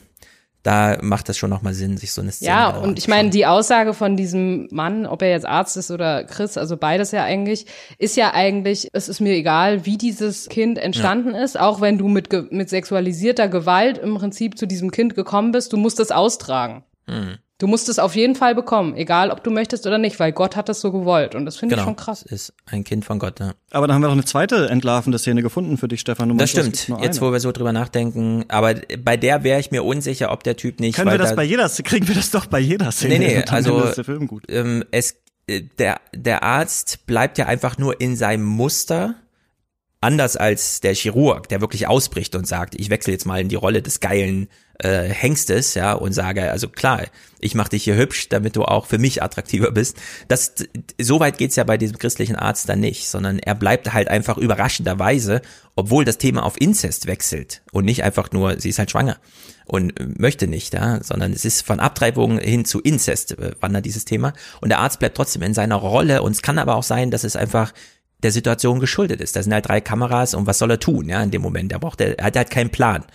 Da 0.63 0.99
macht 1.01 1.27
das 1.27 1.39
schon 1.39 1.49
nochmal 1.49 1.73
Sinn, 1.73 1.97
sich 1.97 2.11
so 2.11 2.21
eine 2.21 2.31
Szene 2.31 2.51
Ja, 2.51 2.69
und 2.69 2.99
ich 2.99 3.07
meine, 3.07 3.31
die 3.31 3.47
Aussage 3.47 3.95
von 3.95 4.15
diesem 4.15 4.67
Mann, 4.69 5.07
ob 5.07 5.23
er 5.23 5.31
jetzt 5.31 5.47
Arzt 5.47 5.75
ist 5.75 5.89
oder 5.89 6.23
Chris, 6.23 6.55
also 6.55 6.77
beides 6.77 7.11
ja 7.11 7.23
eigentlich, 7.23 7.65
ist 7.97 8.15
ja 8.15 8.35
eigentlich, 8.35 8.87
es 8.93 9.09
ist 9.09 9.21
mir 9.21 9.33
egal, 9.33 9.87
wie 9.87 9.97
dieses 9.97 10.49
Kind 10.49 10.77
entstanden 10.77 11.33
ja. 11.33 11.43
ist, 11.43 11.59
auch 11.59 11.81
wenn 11.81 11.97
du 11.97 12.07
mit, 12.07 12.31
mit 12.51 12.69
sexualisierter 12.69 13.47
Gewalt 13.47 13.97
im 13.97 14.13
Prinzip 14.13 14.55
zu 14.55 14.67
diesem 14.67 14.91
Kind 14.91 15.15
gekommen 15.15 15.51
bist, 15.51 15.73
du 15.73 15.77
musst 15.77 15.99
es 15.99 16.11
austragen. 16.11 16.83
Mhm. 17.07 17.39
Du 17.61 17.67
musst 17.67 17.89
es 17.89 17.99
auf 17.99 18.15
jeden 18.15 18.33
Fall 18.33 18.55
bekommen, 18.55 18.95
egal 18.95 19.29
ob 19.29 19.43
du 19.43 19.51
möchtest 19.51 19.85
oder 19.85 19.99
nicht, 19.99 20.19
weil 20.19 20.31
Gott 20.31 20.55
hat 20.55 20.67
das 20.67 20.81
so 20.81 20.91
gewollt 20.91 21.35
und 21.35 21.45
das 21.45 21.57
finde 21.57 21.75
genau, 21.75 21.83
ich 21.83 21.85
schon 21.89 21.95
krass. 21.95 22.25
Es 22.25 22.31
ist 22.31 22.53
ein 22.65 22.83
Kind 22.83 23.05
von 23.05 23.19
Gott, 23.19 23.39
ja. 23.39 23.53
Aber 23.69 23.85
da 23.85 23.93
haben 23.93 24.01
wir 24.01 24.07
doch 24.07 24.13
eine 24.13 24.25
zweite 24.25 24.67
entlarvende 24.67 25.19
Szene 25.19 25.43
gefunden 25.43 25.77
für 25.77 25.87
dich, 25.87 25.99
Stefan. 25.99 26.29
Du 26.29 26.35
das 26.37 26.49
stimmt. 26.49 26.91
Jetzt, 27.03 27.21
wo 27.21 27.31
wir 27.31 27.39
so 27.39 27.51
drüber 27.51 27.71
nachdenken, 27.71 28.45
aber 28.47 28.73
bei 29.03 29.15
der 29.15 29.43
wäre 29.43 29.59
ich 29.59 29.69
mir 29.69 29.83
unsicher, 29.83 30.31
ob 30.31 30.43
der 30.43 30.57
Typ 30.57 30.79
nicht. 30.79 30.95
Können 30.95 31.11
wir 31.11 31.19
das 31.19 31.35
bei 31.35 31.43
jeder, 31.43 31.69
kriegen 31.69 32.07
wir 32.07 32.15
das 32.15 32.31
doch 32.31 32.47
bei 32.47 32.57
jeder 32.57 32.91
Szene? 32.91 33.19
Nee, 33.19 33.35
nee, 33.35 33.43
also 33.47 33.83
ähm, 34.47 34.83
es, 34.89 35.17
äh, 35.45 35.61
der, 35.77 36.01
der 36.15 36.41
Arzt 36.41 37.05
bleibt 37.05 37.37
ja 37.37 37.45
einfach 37.45 37.77
nur 37.77 38.01
in 38.01 38.15
seinem 38.15 38.43
Muster 38.43 39.17
anders 40.01 40.35
als 40.35 40.79
der 40.79 40.95
Chirurg, 40.95 41.47
der 41.47 41.61
wirklich 41.61 41.87
ausbricht 41.87 42.33
und 42.35 42.47
sagt, 42.47 42.73
ich 42.73 42.89
wechsle 42.89 43.13
jetzt 43.13 43.27
mal 43.27 43.39
in 43.39 43.49
die 43.49 43.55
Rolle 43.55 43.83
des 43.83 43.99
geilen 43.99 44.47
äh, 44.83 45.09
Hengstes, 45.09 45.73
ja, 45.73 45.93
und 45.93 46.13
sage, 46.13 46.51
also 46.51 46.67
klar, 46.69 47.03
ich 47.39 47.55
mache 47.55 47.69
dich 47.69 47.83
hier 47.83 47.95
hübsch, 47.95 48.29
damit 48.29 48.55
du 48.55 48.63
auch 48.63 48.85
für 48.85 48.97
mich 48.97 49.23
attraktiver 49.23 49.71
bist. 49.71 49.97
Das, 50.27 50.53
so 50.99 51.19
weit 51.19 51.37
geht's 51.37 51.55
ja 51.55 51.63
bei 51.63 51.77
diesem 51.77 51.97
christlichen 51.97 52.35
Arzt 52.35 52.69
dann 52.69 52.79
nicht, 52.79 53.09
sondern 53.09 53.39
er 53.39 53.55
bleibt 53.55 53.93
halt 53.93 54.07
einfach 54.07 54.37
überraschenderweise, 54.37 55.41
obwohl 55.75 56.05
das 56.05 56.17
Thema 56.17 56.43
auf 56.43 56.59
Inzest 56.59 57.07
wechselt 57.07 57.61
und 57.71 57.85
nicht 57.85 58.03
einfach 58.03 58.31
nur, 58.31 58.59
sie 58.59 58.69
ist 58.69 58.79
halt 58.79 58.91
schwanger 58.91 59.17
und 59.65 60.19
möchte 60.19 60.47
nicht, 60.47 60.73
ja, 60.73 61.01
sondern 61.03 61.31
es 61.31 61.45
ist 61.45 61.65
von 61.65 61.79
Abtreibung 61.79 62.39
hin 62.39 62.65
zu 62.65 62.81
Inzest 62.81 63.37
äh, 63.39 63.53
wandert 63.59 63.85
dieses 63.85 64.05
Thema 64.05 64.33
und 64.59 64.69
der 64.69 64.79
Arzt 64.79 64.99
bleibt 64.99 65.15
trotzdem 65.15 65.43
in 65.43 65.53
seiner 65.53 65.75
Rolle 65.75 66.21
und 66.21 66.33
es 66.33 66.41
kann 66.41 66.59
aber 66.59 66.75
auch 66.75 66.83
sein, 66.83 67.11
dass 67.11 67.23
es 67.23 67.35
einfach 67.35 67.73
der 68.23 68.31
Situation 68.31 68.79
geschuldet 68.79 69.21
ist. 69.21 69.35
Da 69.35 69.43
sind 69.43 69.53
halt 69.53 69.67
drei 69.67 69.81
Kameras 69.81 70.33
und 70.33 70.45
was 70.45 70.59
soll 70.59 70.71
er 70.71 70.79
tun, 70.79 71.09
ja, 71.09 71.21
in 71.23 71.31
dem 71.31 71.41
Moment? 71.41 71.71
Er 71.71 71.79
braucht, 71.79 72.01
er 72.01 72.23
hat 72.23 72.35
halt 72.35 72.51
keinen 72.51 72.69
Plan. 72.69 73.05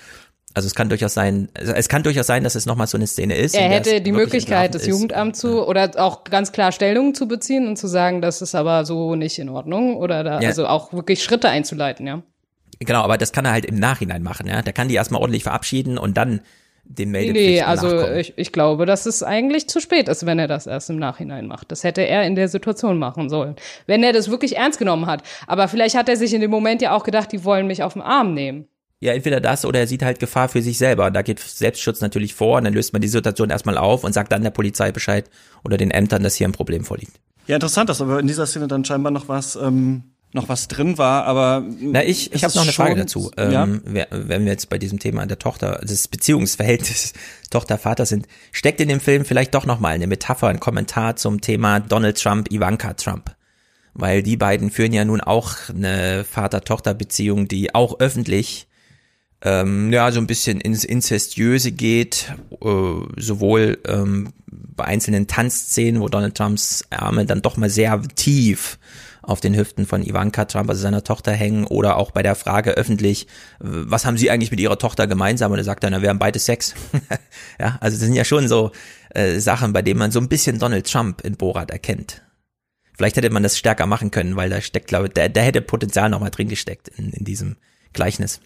Also 0.56 0.68
es 0.68 0.74
kann 0.74 0.88
durchaus 0.88 1.12
sein, 1.12 1.50
es 1.52 1.86
kann 1.90 2.02
durchaus 2.02 2.26
sein, 2.26 2.42
dass 2.42 2.54
es 2.54 2.64
nochmal 2.64 2.86
so 2.86 2.96
eine 2.96 3.06
Szene 3.06 3.36
ist. 3.36 3.54
Er 3.54 3.68
hätte 3.68 4.00
die 4.00 4.10
Möglichkeit, 4.10 4.74
das 4.74 4.86
Jugendamt 4.86 5.36
zu 5.36 5.62
oder 5.66 5.90
auch 6.02 6.24
ganz 6.24 6.50
klar 6.50 6.72
Stellung 6.72 7.12
zu 7.12 7.28
beziehen 7.28 7.68
und 7.68 7.76
zu 7.76 7.86
sagen, 7.88 8.22
das 8.22 8.40
ist 8.40 8.54
aber 8.54 8.86
so 8.86 9.16
nicht 9.16 9.38
in 9.38 9.50
Ordnung 9.50 9.98
oder 9.98 10.24
da, 10.24 10.40
ja. 10.40 10.48
also 10.48 10.66
auch 10.66 10.94
wirklich 10.94 11.22
Schritte 11.22 11.50
einzuleiten, 11.50 12.06
ja. 12.06 12.22
Genau, 12.78 13.02
aber 13.02 13.18
das 13.18 13.32
kann 13.32 13.44
er 13.44 13.52
halt 13.52 13.66
im 13.66 13.78
Nachhinein 13.78 14.22
machen, 14.22 14.48
ja. 14.48 14.62
Der 14.62 14.72
kann 14.72 14.88
die 14.88 14.94
erstmal 14.94 15.20
ordentlich 15.20 15.42
verabschieden 15.42 15.98
und 15.98 16.16
dann 16.16 16.40
dem 16.84 17.10
Meldepflicht 17.10 17.50
Nee, 17.50 17.60
also 17.60 18.08
ich, 18.12 18.32
ich 18.38 18.50
glaube, 18.50 18.86
dass 18.86 19.04
es 19.04 19.22
eigentlich 19.22 19.68
zu 19.68 19.78
spät 19.78 20.08
ist, 20.08 20.24
wenn 20.24 20.38
er 20.38 20.48
das 20.48 20.66
erst 20.66 20.88
im 20.88 20.96
Nachhinein 20.96 21.48
macht. 21.48 21.70
Das 21.70 21.84
hätte 21.84 22.00
er 22.00 22.22
in 22.22 22.34
der 22.34 22.48
Situation 22.48 22.98
machen 22.98 23.28
sollen. 23.28 23.56
Wenn 23.86 24.02
er 24.02 24.14
das 24.14 24.30
wirklich 24.30 24.56
ernst 24.56 24.78
genommen 24.78 25.04
hat. 25.04 25.22
Aber 25.46 25.68
vielleicht 25.68 25.96
hat 25.96 26.08
er 26.08 26.16
sich 26.16 26.32
in 26.32 26.40
dem 26.40 26.50
Moment 26.50 26.80
ja 26.80 26.96
auch 26.96 27.04
gedacht, 27.04 27.30
die 27.30 27.44
wollen 27.44 27.66
mich 27.66 27.82
auf 27.82 27.92
den 27.92 28.00
Arm 28.00 28.32
nehmen. 28.32 28.68
Ja, 29.00 29.12
entweder 29.12 29.40
das 29.40 29.64
oder 29.64 29.80
er 29.80 29.86
sieht 29.86 30.02
halt 30.02 30.18
Gefahr 30.18 30.48
für 30.48 30.62
sich 30.62 30.78
selber. 30.78 31.10
Da 31.10 31.22
geht 31.22 31.38
Selbstschutz 31.38 32.00
natürlich 32.00 32.34
vor 32.34 32.56
und 32.56 32.64
dann 32.64 32.72
löst 32.72 32.92
man 32.92 33.02
die 33.02 33.08
Situation 33.08 33.50
erstmal 33.50 33.76
auf 33.76 34.04
und 34.04 34.14
sagt 34.14 34.32
dann 34.32 34.42
der 34.42 34.50
Polizei 34.50 34.90
Bescheid 34.90 35.28
oder 35.64 35.76
den 35.76 35.90
Ämtern, 35.90 36.22
dass 36.22 36.34
hier 36.34 36.48
ein 36.48 36.52
Problem 36.52 36.84
vorliegt. 36.84 37.20
Ja, 37.46 37.56
interessant, 37.56 37.90
dass 37.90 38.00
aber 38.00 38.18
in 38.18 38.26
dieser 38.26 38.46
Szene 38.46 38.68
dann 38.68 38.84
scheinbar 38.84 39.12
noch 39.12 39.28
was 39.28 39.54
ähm, 39.56 40.04
noch 40.32 40.48
was 40.48 40.68
drin 40.68 40.98
war, 40.98 41.24
aber 41.24 41.64
na 41.80 42.04
ich 42.04 42.32
ich 42.32 42.44
habe 42.44 42.54
noch 42.54 42.62
eine 42.62 42.72
Frage 42.72 42.94
dazu. 42.96 43.30
Ja? 43.36 43.64
Ähm, 43.64 43.82
wenn 43.84 44.44
wir 44.44 44.52
jetzt 44.52 44.68
bei 44.68 44.78
diesem 44.78 44.98
Thema 44.98 45.26
der 45.26 45.38
Tochter, 45.38 45.80
das 45.82 46.08
Beziehungsverhältnis 46.08 47.12
Tochter 47.50 47.78
Vater 47.78 48.06
sind, 48.06 48.26
steckt 48.52 48.80
in 48.80 48.88
dem 48.88 49.00
Film 49.00 49.24
vielleicht 49.24 49.54
doch 49.54 49.66
noch 49.66 49.80
mal 49.80 49.90
eine 49.90 50.06
Metapher, 50.06 50.48
ein 50.48 50.60
Kommentar 50.60 51.16
zum 51.16 51.40
Thema 51.40 51.80
Donald 51.80 52.20
Trump, 52.20 52.50
Ivanka 52.52 52.94
Trump, 52.94 53.34
weil 53.94 54.22
die 54.22 54.36
beiden 54.36 54.70
führen 54.70 54.92
ja 54.92 55.04
nun 55.04 55.20
auch 55.20 55.54
eine 55.68 56.24
Vater-Tochter-Beziehung, 56.24 57.48
die 57.48 57.74
auch 57.74 57.98
öffentlich 58.00 58.68
ähm, 59.42 59.92
ja 59.92 60.10
so 60.12 60.20
ein 60.20 60.26
bisschen 60.26 60.60
ins 60.60 60.84
Inzestiöse 60.84 61.72
geht, 61.72 62.32
äh, 62.62 62.66
sowohl 63.16 63.78
ähm, 63.86 64.32
bei 64.46 64.84
einzelnen 64.84 65.26
Tanzszenen, 65.26 66.00
wo 66.00 66.08
Donald 66.08 66.34
Trumps 66.34 66.84
Arme 66.90 67.26
dann 67.26 67.42
doch 67.42 67.56
mal 67.56 67.70
sehr 67.70 68.00
tief 68.14 68.78
auf 69.22 69.40
den 69.40 69.56
Hüften 69.56 69.86
von 69.86 70.02
Ivanka 70.02 70.44
Trump, 70.44 70.70
also 70.70 70.80
seiner 70.80 71.02
Tochter, 71.02 71.32
hängen 71.32 71.64
oder 71.64 71.96
auch 71.96 72.12
bei 72.12 72.22
der 72.22 72.36
Frage 72.36 72.72
öffentlich, 72.72 73.26
was 73.58 74.06
haben 74.06 74.16
Sie 74.16 74.30
eigentlich 74.30 74.52
mit 74.52 74.60
Ihrer 74.60 74.78
Tochter 74.78 75.08
gemeinsam? 75.08 75.50
Und 75.50 75.58
er 75.58 75.64
sagt 75.64 75.82
dann, 75.82 76.00
wir 76.00 76.08
haben 76.08 76.20
beide 76.20 76.38
Sex. 76.38 76.74
ja, 77.60 77.76
also 77.80 77.96
das 77.98 78.06
sind 78.06 78.14
ja 78.14 78.24
schon 78.24 78.46
so 78.46 78.70
äh, 79.10 79.40
Sachen, 79.40 79.72
bei 79.72 79.82
denen 79.82 79.98
man 79.98 80.12
so 80.12 80.20
ein 80.20 80.28
bisschen 80.28 80.60
Donald 80.60 80.90
Trump 80.90 81.22
in 81.22 81.36
Borat 81.36 81.72
erkennt. 81.72 82.22
Vielleicht 82.96 83.16
hätte 83.16 83.30
man 83.30 83.42
das 83.42 83.58
stärker 83.58 83.86
machen 83.86 84.10
können, 84.10 84.36
weil 84.36 84.48
da 84.48 84.60
steckt, 84.60 84.86
glaube 84.86 85.08
ich, 85.08 85.12
da 85.12 85.40
hätte 85.40 85.60
Potenzial 85.60 86.08
nochmal 86.08 86.30
drin 86.30 86.48
gesteckt 86.48 86.88
in, 86.88 87.10
in 87.10 87.24
diesem 87.24 87.56
Gleichnis. 87.92 88.40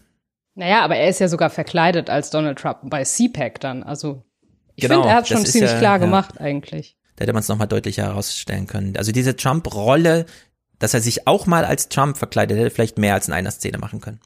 Naja, 0.55 0.82
aber 0.82 0.96
er 0.96 1.09
ist 1.09 1.20
ja 1.20 1.28
sogar 1.28 1.51
verkleidet 1.51 2.11
als 2.11 2.30
Donald 2.30 2.59
Trump 2.59 2.78
bei 2.84 3.05
CPAC 3.05 3.61
dann. 3.61 3.82
Also 3.82 4.22
ich 4.74 4.82
genau, 4.82 4.96
finde, 4.96 5.09
er 5.09 5.16
hat 5.16 5.28
schon 5.28 5.44
ziemlich 5.44 5.70
ja, 5.72 5.78
klar 5.78 5.98
gemacht 5.98 6.34
ja. 6.36 6.40
eigentlich. 6.42 6.96
Da 7.16 7.22
hätte 7.22 7.32
man 7.32 7.40
es 7.40 7.48
nochmal 7.48 7.68
deutlicher 7.68 8.05
herausstellen 8.05 8.66
können. 8.66 8.96
Also 8.96 9.12
diese 9.12 9.36
Trump-Rolle, 9.36 10.26
dass 10.78 10.94
er 10.94 11.01
sich 11.01 11.26
auch 11.26 11.46
mal 11.46 11.64
als 11.64 11.88
Trump 11.88 12.16
verkleidet 12.16 12.59
hätte, 12.59 12.70
vielleicht 12.70 12.98
mehr 12.98 13.14
als 13.14 13.28
in 13.28 13.34
einer 13.34 13.51
Szene 13.51 13.78
machen 13.78 14.01
können. 14.01 14.20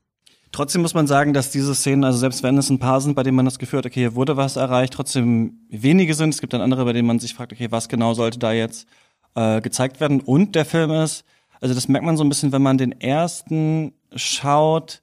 Trotzdem 0.53 0.83
muss 0.83 0.95
man 0.95 1.09
sagen, 1.09 1.35
dass 1.35 1.51
diese 1.51 1.75
Szenen, 1.75 2.05
also 2.05 2.17
selbst 2.17 2.45
wenn 2.45 2.57
es 2.57 2.71
ein 2.71 2.79
paar 2.79 3.01
sind, 3.01 3.17
bei 3.17 3.25
denen 3.25 3.35
man 3.35 3.45
das 3.45 3.59
Gefühl 3.59 3.79
hat, 3.79 3.87
okay, 3.87 4.01
hier 4.01 4.15
wurde 4.15 4.37
was 4.37 4.55
erreicht, 4.55 4.93
trotzdem 4.93 5.67
wenige 5.69 6.15
sind. 6.15 6.33
Es 6.33 6.41
gibt 6.41 6.53
dann 6.53 6.61
andere, 6.61 6.85
bei 6.85 6.93
denen 6.93 7.09
man 7.09 7.19
sich 7.19 7.35
fragt, 7.35 7.53
okay, 7.53 7.73
was 7.73 7.89
genau 7.89 8.15
sollte 8.15 8.39
da 8.39 8.53
jetzt 8.53 8.87
äh, 9.35 9.61
gezeigt 9.61 9.99
werden? 9.99 10.21
Und 10.21 10.55
der 10.55 10.65
Film 10.65 10.93
ist, 10.93 11.25
also 11.61 11.75
das 11.75 11.89
merkt 11.89 12.07
man 12.07 12.17
so 12.17 12.23
ein 12.23 12.29
bisschen, 12.29 12.53
wenn 12.53 12.63
man 12.63 12.79
den 12.79 12.93
ersten 13.01 13.95
schaut, 14.15 15.03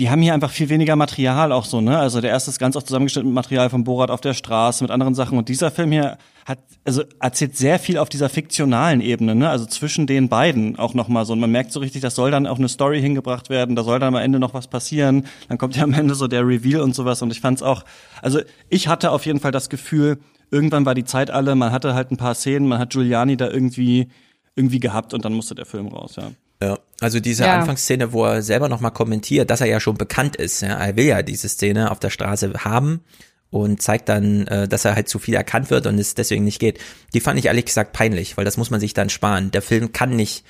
die 0.00 0.10
haben 0.10 0.22
hier 0.22 0.34
einfach 0.34 0.50
viel 0.50 0.68
weniger 0.70 0.96
Material 0.96 1.52
auch 1.52 1.64
so, 1.64 1.80
ne? 1.80 1.96
Also 1.96 2.20
der 2.20 2.30
erste 2.30 2.50
ist 2.50 2.58
ganz 2.58 2.74
oft 2.74 2.88
zusammengeschnitten 2.88 3.30
mit 3.30 3.34
Material 3.34 3.70
von 3.70 3.84
Borat 3.84 4.10
auf 4.10 4.20
der 4.20 4.34
Straße, 4.34 4.82
mit 4.82 4.90
anderen 4.90 5.14
Sachen. 5.14 5.38
Und 5.38 5.48
dieser 5.48 5.70
Film 5.70 5.92
hier 5.92 6.18
hat, 6.44 6.58
also 6.84 7.04
erzählt 7.20 7.56
sehr 7.56 7.78
viel 7.78 7.98
auf 7.98 8.08
dieser 8.08 8.28
fiktionalen 8.28 9.00
Ebene, 9.00 9.36
ne? 9.36 9.48
Also 9.48 9.66
zwischen 9.66 10.08
den 10.08 10.28
beiden 10.28 10.76
auch 10.80 10.94
nochmal 10.94 11.24
so. 11.26 11.32
Und 11.32 11.38
man 11.38 11.52
merkt 11.52 11.70
so 11.70 11.78
richtig, 11.78 12.02
das 12.02 12.16
soll 12.16 12.32
dann 12.32 12.48
auch 12.48 12.58
eine 12.58 12.68
Story 12.68 13.00
hingebracht 13.00 13.50
werden, 13.50 13.76
da 13.76 13.84
soll 13.84 14.00
dann 14.00 14.16
am 14.16 14.20
Ende 14.20 14.40
noch 14.40 14.52
was 14.52 14.66
passieren. 14.66 15.26
Dann 15.48 15.58
kommt 15.58 15.76
ja 15.76 15.84
am 15.84 15.92
Ende 15.92 16.16
so 16.16 16.26
der 16.26 16.44
Reveal 16.44 16.80
und 16.80 16.96
sowas. 16.96 17.22
Und 17.22 17.30
ich 17.30 17.40
fand's 17.40 17.62
auch, 17.62 17.84
also 18.20 18.40
ich 18.68 18.88
hatte 18.88 19.12
auf 19.12 19.26
jeden 19.26 19.38
Fall 19.38 19.52
das 19.52 19.68
Gefühl, 19.68 20.18
irgendwann 20.50 20.86
war 20.86 20.96
die 20.96 21.04
Zeit 21.04 21.30
alle, 21.30 21.54
man 21.54 21.70
hatte 21.70 21.94
halt 21.94 22.10
ein 22.10 22.16
paar 22.16 22.34
Szenen, 22.34 22.66
man 22.66 22.80
hat 22.80 22.90
Giuliani 22.90 23.36
da 23.36 23.48
irgendwie, 23.48 24.08
irgendwie 24.56 24.80
gehabt 24.80 25.14
und 25.14 25.24
dann 25.24 25.34
musste 25.34 25.54
der 25.54 25.66
Film 25.66 25.86
raus, 25.86 26.16
ja. 26.16 26.32
Ja, 26.64 26.78
also 27.00 27.20
diese 27.20 27.44
ja. 27.44 27.58
Anfangsszene, 27.58 28.12
wo 28.12 28.24
er 28.24 28.42
selber 28.42 28.68
nochmal 28.68 28.92
kommentiert, 28.92 29.50
dass 29.50 29.60
er 29.60 29.66
ja 29.66 29.80
schon 29.80 29.96
bekannt 29.96 30.36
ist. 30.36 30.62
Ja, 30.62 30.68
er 30.68 30.96
will 30.96 31.04
ja 31.04 31.22
diese 31.22 31.48
Szene 31.48 31.90
auf 31.90 32.00
der 32.00 32.10
Straße 32.10 32.52
haben 32.64 33.04
und 33.50 33.82
zeigt 33.82 34.08
dann, 34.08 34.46
äh, 34.46 34.66
dass 34.66 34.84
er 34.84 34.94
halt 34.94 35.08
zu 35.08 35.18
viel 35.18 35.34
erkannt 35.34 35.70
wird 35.70 35.86
und 35.86 35.98
es 35.98 36.14
deswegen 36.14 36.44
nicht 36.44 36.60
geht. 36.60 36.78
Die 37.12 37.20
fand 37.20 37.38
ich 37.38 37.46
ehrlich 37.46 37.66
gesagt 37.66 37.92
peinlich, 37.92 38.36
weil 38.36 38.44
das 38.44 38.56
muss 38.56 38.70
man 38.70 38.80
sich 38.80 38.94
dann 38.94 39.10
sparen. 39.10 39.50
Der 39.50 39.62
Film 39.62 39.92
kann 39.92 40.16
nicht 40.16 40.44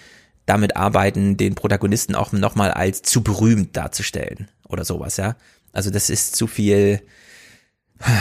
damit 0.47 0.77
arbeiten, 0.77 1.37
den 1.37 1.55
Protagonisten 1.55 2.15
auch 2.15 2.33
nochmal 2.33 2.71
als 2.71 3.03
zu 3.03 3.23
berühmt 3.23 3.77
darzustellen 3.77 4.49
oder 4.69 4.85
sowas, 4.85 5.17
ja. 5.17 5.37
Also 5.73 5.91
das 5.91 6.11
ist 6.11 6.37
zu 6.37 6.47
viel 6.47 7.01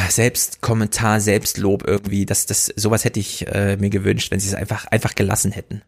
Selbstkommentar, 0.10 1.20
Selbstlob 1.20 1.86
irgendwie. 1.86 2.26
Das, 2.26 2.46
das, 2.46 2.66
sowas 2.76 3.06
hätte 3.06 3.20
ich 3.20 3.48
äh, 3.48 3.78
mir 3.78 3.90
gewünscht, 3.90 4.32
wenn 4.32 4.40
sie 4.40 4.48
es 4.48 4.56
einfach, 4.56 4.86
einfach 4.86 5.14
gelassen 5.14 5.52
hätten. 5.52 5.84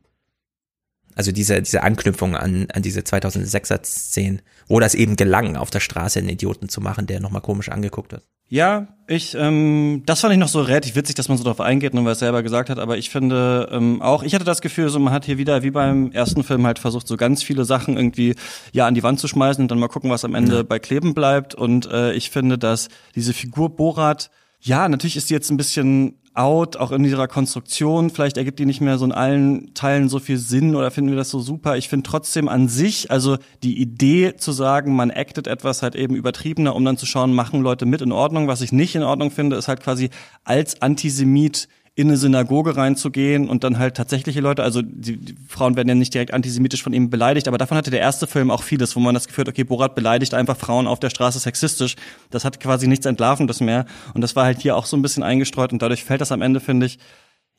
Also 1.16 1.32
diese, 1.32 1.62
diese 1.62 1.84
Anknüpfung 1.84 2.36
an, 2.36 2.68
an 2.74 2.82
diese 2.82 3.00
2006er 3.00 3.84
Szenen, 3.84 4.42
wo 4.68 4.80
das 4.80 4.94
eben 4.96 5.16
gelang, 5.16 5.56
auf 5.56 5.70
der 5.70 5.80
Straße 5.80 6.20
einen 6.20 6.30
Idioten 6.30 6.70
zu 6.70 6.82
machen, 6.82 7.08
der 7.08 7.20
nochmal 7.22 7.42
komisch 7.42 7.70
angeguckt 7.70 8.12
wird. 8.12 8.24
Ja, 8.48 8.90
ich, 9.08 9.36
ähm, 9.36 10.04
das 10.06 10.22
fand 10.22 10.34
ich 10.34 10.40
noch 10.40 10.50
so 10.50 10.62
relativ 10.62 10.96
witzig, 10.96 11.16
dass 11.16 11.30
man 11.30 11.38
so 11.38 11.44
darauf 11.44 11.62
eingeht, 11.62 11.96
nur 11.96 12.06
weil 12.06 12.12
es 12.12 12.20
selber 12.20 12.44
gesagt 12.44 12.70
hat, 12.70 12.78
aber 12.78 12.98
ich 12.98 13.10
finde 13.10 13.70
ähm, 13.72 14.04
auch, 14.04 14.22
ich 14.22 14.36
hatte 14.36 14.46
das 14.46 14.62
Gefühl, 14.62 14.90
so 14.90 15.00
man 15.00 15.14
hat 15.14 15.26
hier 15.26 15.40
wieder, 15.40 15.64
wie 15.64 15.72
beim 15.72 16.12
ersten 16.12 16.44
Film, 16.44 16.66
halt 16.66 16.78
versucht, 16.78 17.08
so 17.08 17.18
ganz 17.18 17.42
viele 17.42 17.66
Sachen 17.66 17.98
irgendwie 17.98 18.36
ja 18.72 18.86
an 18.86 18.94
die 18.94 19.02
Wand 19.02 19.20
zu 19.20 19.28
schmeißen 19.28 19.64
und 19.64 19.72
dann 19.72 19.80
mal 19.80 19.88
gucken, 19.88 20.12
was 20.12 20.26
am 20.26 20.36
Ende 20.36 20.58
ja. 20.58 20.64
bei 20.64 20.78
kleben 20.78 21.16
bleibt. 21.16 21.56
Und 21.56 21.88
äh, 21.92 22.14
ich 22.14 22.30
finde, 22.30 22.60
dass 22.60 22.90
diese 23.16 23.34
Figur 23.34 23.76
Borat, 23.76 24.30
ja, 24.60 24.88
natürlich 24.90 25.18
ist 25.18 25.32
die 25.32 25.34
jetzt 25.34 25.50
ein 25.50 25.58
bisschen 25.58 26.20
out, 26.36 26.78
auch 26.78 26.92
in 26.92 27.04
ihrer 27.04 27.28
Konstruktion. 27.28 28.10
Vielleicht 28.10 28.38
ergibt 28.38 28.60
die 28.60 28.66
nicht 28.66 28.82
mehr 28.82 28.98
so 28.98 29.06
in 29.06 29.12
allen 29.12 29.74
Teilen 29.74 30.10
so 30.10 30.20
viel 30.20 30.38
Sinn 30.38 30.76
oder 30.76 30.92
finden 30.92 31.12
wir 31.12 31.18
das 31.18 31.30
so 31.30 31.40
super. 31.40 31.78
Ich 31.78 31.90
finde 31.90 32.10
trotzdem 32.10 32.50
an 32.50 32.68
sich, 32.68 33.10
also 33.10 33.38
die 33.64 33.80
Idee 33.82 34.36
zu 34.36 34.52
sagen, 34.52 34.96
man 34.96 35.12
actet 35.12 35.48
etwas 35.48 35.82
halt 35.82 35.96
eben 35.96 36.16
übertriebener, 36.16 36.76
um 36.76 36.84
dann 36.86 36.98
zu 36.98 37.06
schauen, 37.06 37.34
machen 37.34 37.62
Leute 37.62 37.86
mit 37.86 38.02
in 38.02 38.12
Ordnung. 38.12 38.48
Was 38.48 38.62
ich 38.62 38.72
nicht 38.72 38.96
in 38.96 39.04
Ordnung 39.04 39.32
finde, 39.32 39.56
ist 39.56 39.68
halt 39.68 39.82
quasi 39.82 40.10
als 40.44 40.82
Antisemit 40.82 41.68
in 41.98 42.10
eine 42.10 42.18
Synagoge 42.18 42.76
reinzugehen 42.76 43.48
und 43.48 43.64
dann 43.64 43.80
halt 43.80 43.96
tatsächliche 43.96 44.42
Leute, 44.42 44.64
also 44.64 44.82
die, 44.82 45.16
die, 45.16 45.36
Frauen 45.48 45.78
werden 45.78 45.88
ja 45.88 45.96
nicht 45.96 46.14
direkt 46.14 46.34
antisemitisch 46.34 46.84
von 46.84 46.92
ihm 46.92 47.10
beleidigt, 47.10 47.48
aber 47.48 47.58
davon 47.58 47.78
hatte 47.78 47.90
der 47.90 48.02
erste 48.02 48.28
Film 48.28 48.52
auch 48.52 48.64
vieles, 48.64 48.98
wo 48.98 49.00
man 49.00 49.14
das 49.14 49.28
Gefühl 49.28 49.44
hat, 49.44 49.50
okay, 49.50 49.64
Borat 49.64 49.96
beleidigt 49.96 50.34
einfach 50.34 50.58
Frauen 50.58 50.88
auf 50.88 51.00
der 51.00 51.10
Straße 51.10 51.40
sexistisch. 51.40 51.96
Das 52.32 52.44
hat 52.44 52.60
quasi 52.60 52.88
nichts 52.88 53.06
Entlarvendes 53.06 53.62
mehr 53.62 53.86
und 54.14 54.20
das 54.20 54.36
war 54.36 54.44
halt 54.44 54.62
hier 54.62 54.76
auch 54.76 54.86
so 54.86 54.98
ein 54.98 55.02
bisschen 55.02 55.24
eingestreut 55.24 55.72
und 55.72 55.82
dadurch 55.82 56.04
fällt 56.04 56.20
das 56.20 56.34
am 56.34 56.42
Ende, 56.42 56.60
finde 56.60 56.86
ich, 56.86 57.00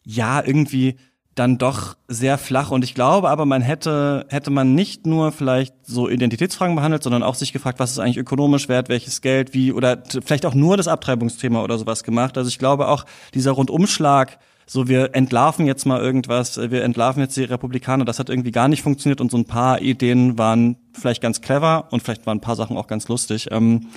ja, 0.05 0.45
irgendwie 0.45 0.97
dann 1.37 1.59
doch 1.59 1.97
sehr 2.09 2.39
flach. 2.39 2.71
Und 2.71 2.83
ich 2.83 2.95
glaube 2.95 3.29
aber, 3.29 3.47
man 3.47 3.63
hätte, 3.63 4.27
hätte 4.29 4.51
man 4.51 4.75
nicht 4.75 5.07
nur 5.07 5.31
vielleicht 5.33 5.75
so 5.87 6.09
Identitätsfragen 6.09 6.75
behandelt, 6.75 7.03
sondern 7.03 7.23
auch 7.23 7.35
sich 7.35 7.53
gefragt, 7.53 7.79
was 7.79 7.93
ist 7.93 7.99
eigentlich 7.99 8.17
ökonomisch 8.17 8.69
wert, 8.69 8.89
welches 8.89 9.21
Geld, 9.21 9.55
wie, 9.55 9.73
oder 9.73 10.03
vielleicht 10.25 10.47
auch 10.47 10.55
nur 10.55 10.77
das 10.77 10.89
Abtreibungsthema 10.89 11.63
oder 11.63 11.79
sowas 11.79 12.03
gemacht. 12.03 12.37
Also 12.39 12.49
ich 12.49 12.59
glaube 12.59 12.89
auch, 12.89 13.05
dieser 13.35 13.53
Rundumschlag, 13.53 14.39
so 14.67 14.89
wir 14.89 15.15
entlarven 15.15 15.67
jetzt 15.67 15.85
mal 15.85 16.01
irgendwas, 16.01 16.59
wir 16.59 16.83
entlarven 16.83 17.23
jetzt 17.23 17.37
die 17.37 17.45
Republikaner, 17.45 18.05
das 18.05 18.19
hat 18.19 18.31
irgendwie 18.31 18.51
gar 18.51 18.69
nicht 18.69 18.83
funktioniert 18.83 19.21
und 19.21 19.31
so 19.31 19.37
ein 19.37 19.45
paar 19.45 19.81
Ideen 19.81 20.39
waren 20.39 20.77
vielleicht 20.93 21.23
ganz 21.23 21.41
clever 21.41 21.87
und 21.91 22.03
vielleicht 22.03 22.27
waren 22.27 22.39
ein 22.39 22.43
paar 22.43 22.57
Sachen 22.57 22.77
auch 22.77 22.87
ganz 22.87 23.09
lustig. 23.09 23.49
Ähm, 23.51 23.89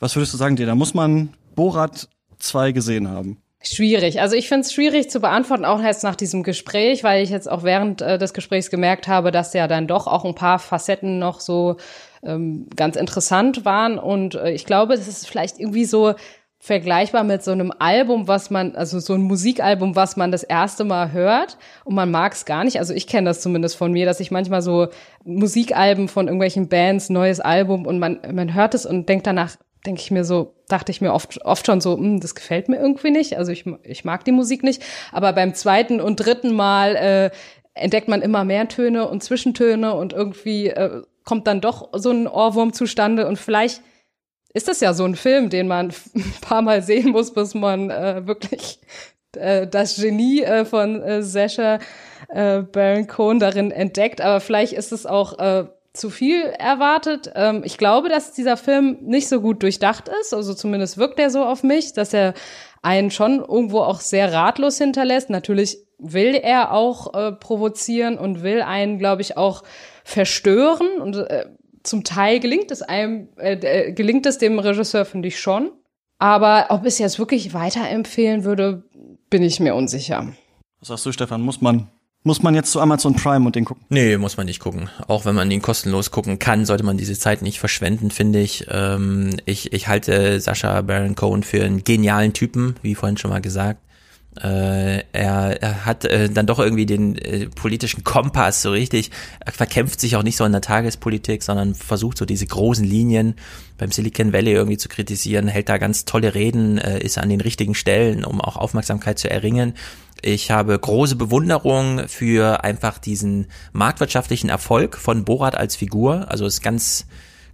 was 0.00 0.16
würdest 0.16 0.34
du 0.34 0.38
sagen, 0.38 0.56
dir? 0.56 0.66
Da 0.66 0.74
muss 0.74 0.92
man 0.92 1.30
Borat 1.54 2.08
2 2.38 2.72
gesehen 2.72 3.08
haben. 3.08 3.38
Schwierig. 3.66 4.20
Also 4.20 4.36
ich 4.36 4.48
finde 4.48 4.62
es 4.62 4.72
schwierig 4.72 5.08
zu 5.10 5.20
beantworten, 5.20 5.64
auch 5.64 5.80
jetzt 5.80 6.02
nach 6.02 6.16
diesem 6.16 6.42
Gespräch, 6.42 7.02
weil 7.02 7.22
ich 7.22 7.30
jetzt 7.30 7.50
auch 7.50 7.62
während 7.62 8.02
äh, 8.02 8.18
des 8.18 8.34
Gesprächs 8.34 8.68
gemerkt 8.68 9.08
habe, 9.08 9.30
dass 9.30 9.54
ja 9.54 9.66
dann 9.66 9.86
doch 9.86 10.06
auch 10.06 10.24
ein 10.24 10.34
paar 10.34 10.58
Facetten 10.58 11.18
noch 11.18 11.40
so 11.40 11.76
ähm, 12.22 12.66
ganz 12.76 12.96
interessant 12.96 13.64
waren. 13.64 13.98
Und 13.98 14.34
äh, 14.34 14.52
ich 14.52 14.66
glaube, 14.66 14.92
es 14.92 15.08
ist 15.08 15.26
vielleicht 15.26 15.58
irgendwie 15.58 15.86
so 15.86 16.14
vergleichbar 16.58 17.24
mit 17.24 17.42
so 17.42 17.52
einem 17.52 17.72
Album, 17.78 18.26
was 18.26 18.50
man, 18.50 18.74
also 18.74 18.98
so 18.98 19.12
ein 19.12 19.20
Musikalbum, 19.20 19.96
was 19.96 20.16
man 20.16 20.32
das 20.32 20.42
erste 20.42 20.84
Mal 20.84 21.12
hört 21.12 21.58
und 21.84 21.94
man 21.94 22.10
mag 22.10 22.32
es 22.32 22.46
gar 22.46 22.64
nicht. 22.64 22.78
Also 22.78 22.94
ich 22.94 23.06
kenne 23.06 23.28
das 23.28 23.42
zumindest 23.42 23.76
von 23.76 23.92
mir, 23.92 24.06
dass 24.06 24.18
ich 24.18 24.30
manchmal 24.30 24.62
so 24.62 24.88
Musikalben 25.24 26.08
von 26.08 26.26
irgendwelchen 26.26 26.68
Bands, 26.68 27.10
neues 27.10 27.40
Album 27.40 27.86
und 27.86 27.98
man, 27.98 28.18
man 28.32 28.54
hört 28.54 28.74
es 28.74 28.86
und 28.86 29.10
denkt 29.10 29.26
danach, 29.26 29.56
denke 29.86 30.00
ich 30.00 30.10
mir 30.10 30.24
so, 30.24 30.54
dachte 30.68 30.92
ich 30.92 31.00
mir 31.00 31.12
oft, 31.12 31.44
oft 31.44 31.66
schon 31.66 31.80
so, 31.80 31.96
hm, 31.96 32.20
das 32.20 32.34
gefällt 32.34 32.68
mir 32.68 32.78
irgendwie 32.78 33.10
nicht. 33.10 33.36
Also 33.36 33.52
ich, 33.52 33.64
ich 33.82 34.04
mag 34.04 34.24
die 34.24 34.32
Musik 34.32 34.62
nicht. 34.62 34.82
Aber 35.12 35.32
beim 35.32 35.54
zweiten 35.54 36.00
und 36.00 36.16
dritten 36.16 36.54
Mal 36.54 36.96
äh, 36.96 37.30
entdeckt 37.74 38.08
man 38.08 38.22
immer 38.22 38.44
mehr 38.44 38.68
Töne 38.68 39.08
und 39.08 39.22
Zwischentöne 39.22 39.94
und 39.94 40.12
irgendwie 40.12 40.68
äh, 40.68 41.02
kommt 41.24 41.46
dann 41.46 41.60
doch 41.60 41.90
so 41.92 42.10
ein 42.10 42.28
Ohrwurm 42.28 42.72
zustande 42.72 43.26
und 43.26 43.38
vielleicht 43.38 43.82
ist 44.52 44.68
das 44.68 44.80
ja 44.80 44.94
so 44.94 45.04
ein 45.04 45.16
Film, 45.16 45.50
den 45.50 45.66
man 45.66 45.92
ein 46.14 46.34
paar 46.40 46.62
Mal 46.62 46.82
sehen 46.82 47.10
muss, 47.10 47.32
bis 47.34 47.54
man 47.54 47.90
äh, 47.90 48.26
wirklich 48.26 48.78
äh, 49.36 49.66
das 49.66 49.96
Genie 49.96 50.42
äh, 50.42 50.64
von 50.64 51.02
äh, 51.02 51.22
Sasha 51.22 51.80
äh, 52.28 52.60
Baron 52.60 53.06
Cohen 53.06 53.40
darin 53.40 53.70
entdeckt. 53.70 54.20
Aber 54.20 54.40
vielleicht 54.40 54.72
ist 54.72 54.92
es 54.92 55.06
auch 55.06 55.38
äh, 55.38 55.66
zu 55.94 56.10
viel 56.10 56.42
erwartet. 56.42 57.30
Ähm, 57.34 57.62
ich 57.64 57.78
glaube, 57.78 58.08
dass 58.08 58.32
dieser 58.32 58.56
Film 58.56 58.98
nicht 59.02 59.28
so 59.28 59.40
gut 59.40 59.62
durchdacht 59.62 60.10
ist. 60.20 60.34
Also 60.34 60.52
zumindest 60.52 60.98
wirkt 60.98 61.18
er 61.18 61.30
so 61.30 61.44
auf 61.44 61.62
mich, 61.62 61.92
dass 61.92 62.12
er 62.12 62.34
einen 62.82 63.10
schon 63.10 63.38
irgendwo 63.38 63.80
auch 63.80 64.00
sehr 64.00 64.32
ratlos 64.32 64.76
hinterlässt. 64.76 65.30
Natürlich 65.30 65.78
will 65.98 66.34
er 66.34 66.72
auch 66.72 67.14
äh, 67.14 67.32
provozieren 67.32 68.18
und 68.18 68.42
will 68.42 68.60
einen, 68.60 68.98
glaube 68.98 69.22
ich, 69.22 69.36
auch 69.36 69.62
verstören. 70.02 71.00
Und 71.00 71.16
äh, 71.16 71.46
zum 71.84 72.02
Teil 72.02 72.40
gelingt 72.40 72.72
es 72.72 72.82
einem, 72.82 73.28
äh, 73.36 73.54
äh 73.54 73.92
gelingt 73.92 74.26
es 74.26 74.38
dem 74.38 74.58
Regisseur, 74.58 75.04
finde 75.04 75.28
ich 75.28 75.40
schon. 75.40 75.70
Aber 76.18 76.66
ob 76.70 76.84
es 76.84 76.98
jetzt 76.98 77.18
wirklich 77.18 77.54
weiterempfehlen 77.54 78.44
würde, 78.44 78.82
bin 79.30 79.42
ich 79.42 79.60
mir 79.60 79.74
unsicher. 79.74 80.32
Was 80.80 80.88
sagst 80.88 81.06
du, 81.06 81.12
Stefan? 81.12 81.40
Muss 81.40 81.60
man 81.60 81.88
muss 82.24 82.42
man 82.42 82.54
jetzt 82.54 82.72
zu 82.72 82.80
Amazon 82.80 83.14
Prime 83.14 83.46
und 83.46 83.54
den 83.54 83.66
gucken? 83.66 83.84
Nee, 83.90 84.16
muss 84.16 84.36
man 84.36 84.46
nicht 84.46 84.58
gucken. 84.58 84.88
Auch 85.06 85.26
wenn 85.26 85.34
man 85.34 85.50
ihn 85.50 85.62
kostenlos 85.62 86.10
gucken 86.10 86.38
kann, 86.38 86.64
sollte 86.64 86.82
man 86.82 86.96
diese 86.96 87.18
Zeit 87.18 87.42
nicht 87.42 87.60
verschwenden, 87.60 88.10
finde 88.10 88.40
ich. 88.40 88.66
Ähm, 88.70 89.36
ich. 89.44 89.72
Ich 89.72 89.88
halte 89.88 90.40
Sascha 90.40 90.80
Baron 90.80 91.14
Cohen 91.14 91.42
für 91.42 91.62
einen 91.62 91.84
genialen 91.84 92.32
Typen, 92.32 92.76
wie 92.82 92.94
vorhin 92.94 93.18
schon 93.18 93.30
mal 93.30 93.42
gesagt. 93.42 93.80
Äh, 94.42 95.04
er, 95.12 95.62
er 95.62 95.86
hat 95.86 96.04
äh, 96.04 96.28
dann 96.28 96.46
doch 96.46 96.58
irgendwie 96.58 96.86
den 96.86 97.16
äh, 97.16 97.46
politischen 97.46 98.02
Kompass 98.02 98.62
so 98.62 98.70
richtig, 98.70 99.12
er 99.40 99.52
verkämpft 99.52 100.00
sich 100.00 100.16
auch 100.16 100.24
nicht 100.24 100.36
so 100.36 100.44
in 100.44 100.50
der 100.50 100.60
Tagespolitik, 100.60 101.42
sondern 101.42 101.74
versucht 101.74 102.18
so 102.18 102.24
diese 102.24 102.46
großen 102.46 102.84
Linien 102.84 103.36
beim 103.78 103.92
Silicon 103.92 104.32
Valley 104.32 104.52
irgendwie 104.52 104.76
zu 104.76 104.88
kritisieren, 104.88 105.46
hält 105.46 105.68
da 105.68 105.78
ganz 105.78 106.04
tolle 106.04 106.34
Reden, 106.34 106.78
äh, 106.78 106.98
ist 106.98 107.18
an 107.18 107.28
den 107.28 107.40
richtigen 107.40 107.74
Stellen, 107.74 108.24
um 108.24 108.40
auch 108.40 108.56
Aufmerksamkeit 108.56 109.18
zu 109.18 109.30
erringen. 109.30 109.74
Ich 110.20 110.50
habe 110.50 110.78
große 110.78 111.16
Bewunderung 111.16 112.08
für 112.08 112.64
einfach 112.64 112.98
diesen 112.98 113.46
marktwirtschaftlichen 113.72 114.48
Erfolg 114.48 114.96
von 114.96 115.24
Borat 115.24 115.56
als 115.56 115.76
Figur. 115.76 116.30
Also 116.30 116.46
ist 116.46 116.62
ganz 116.62 117.06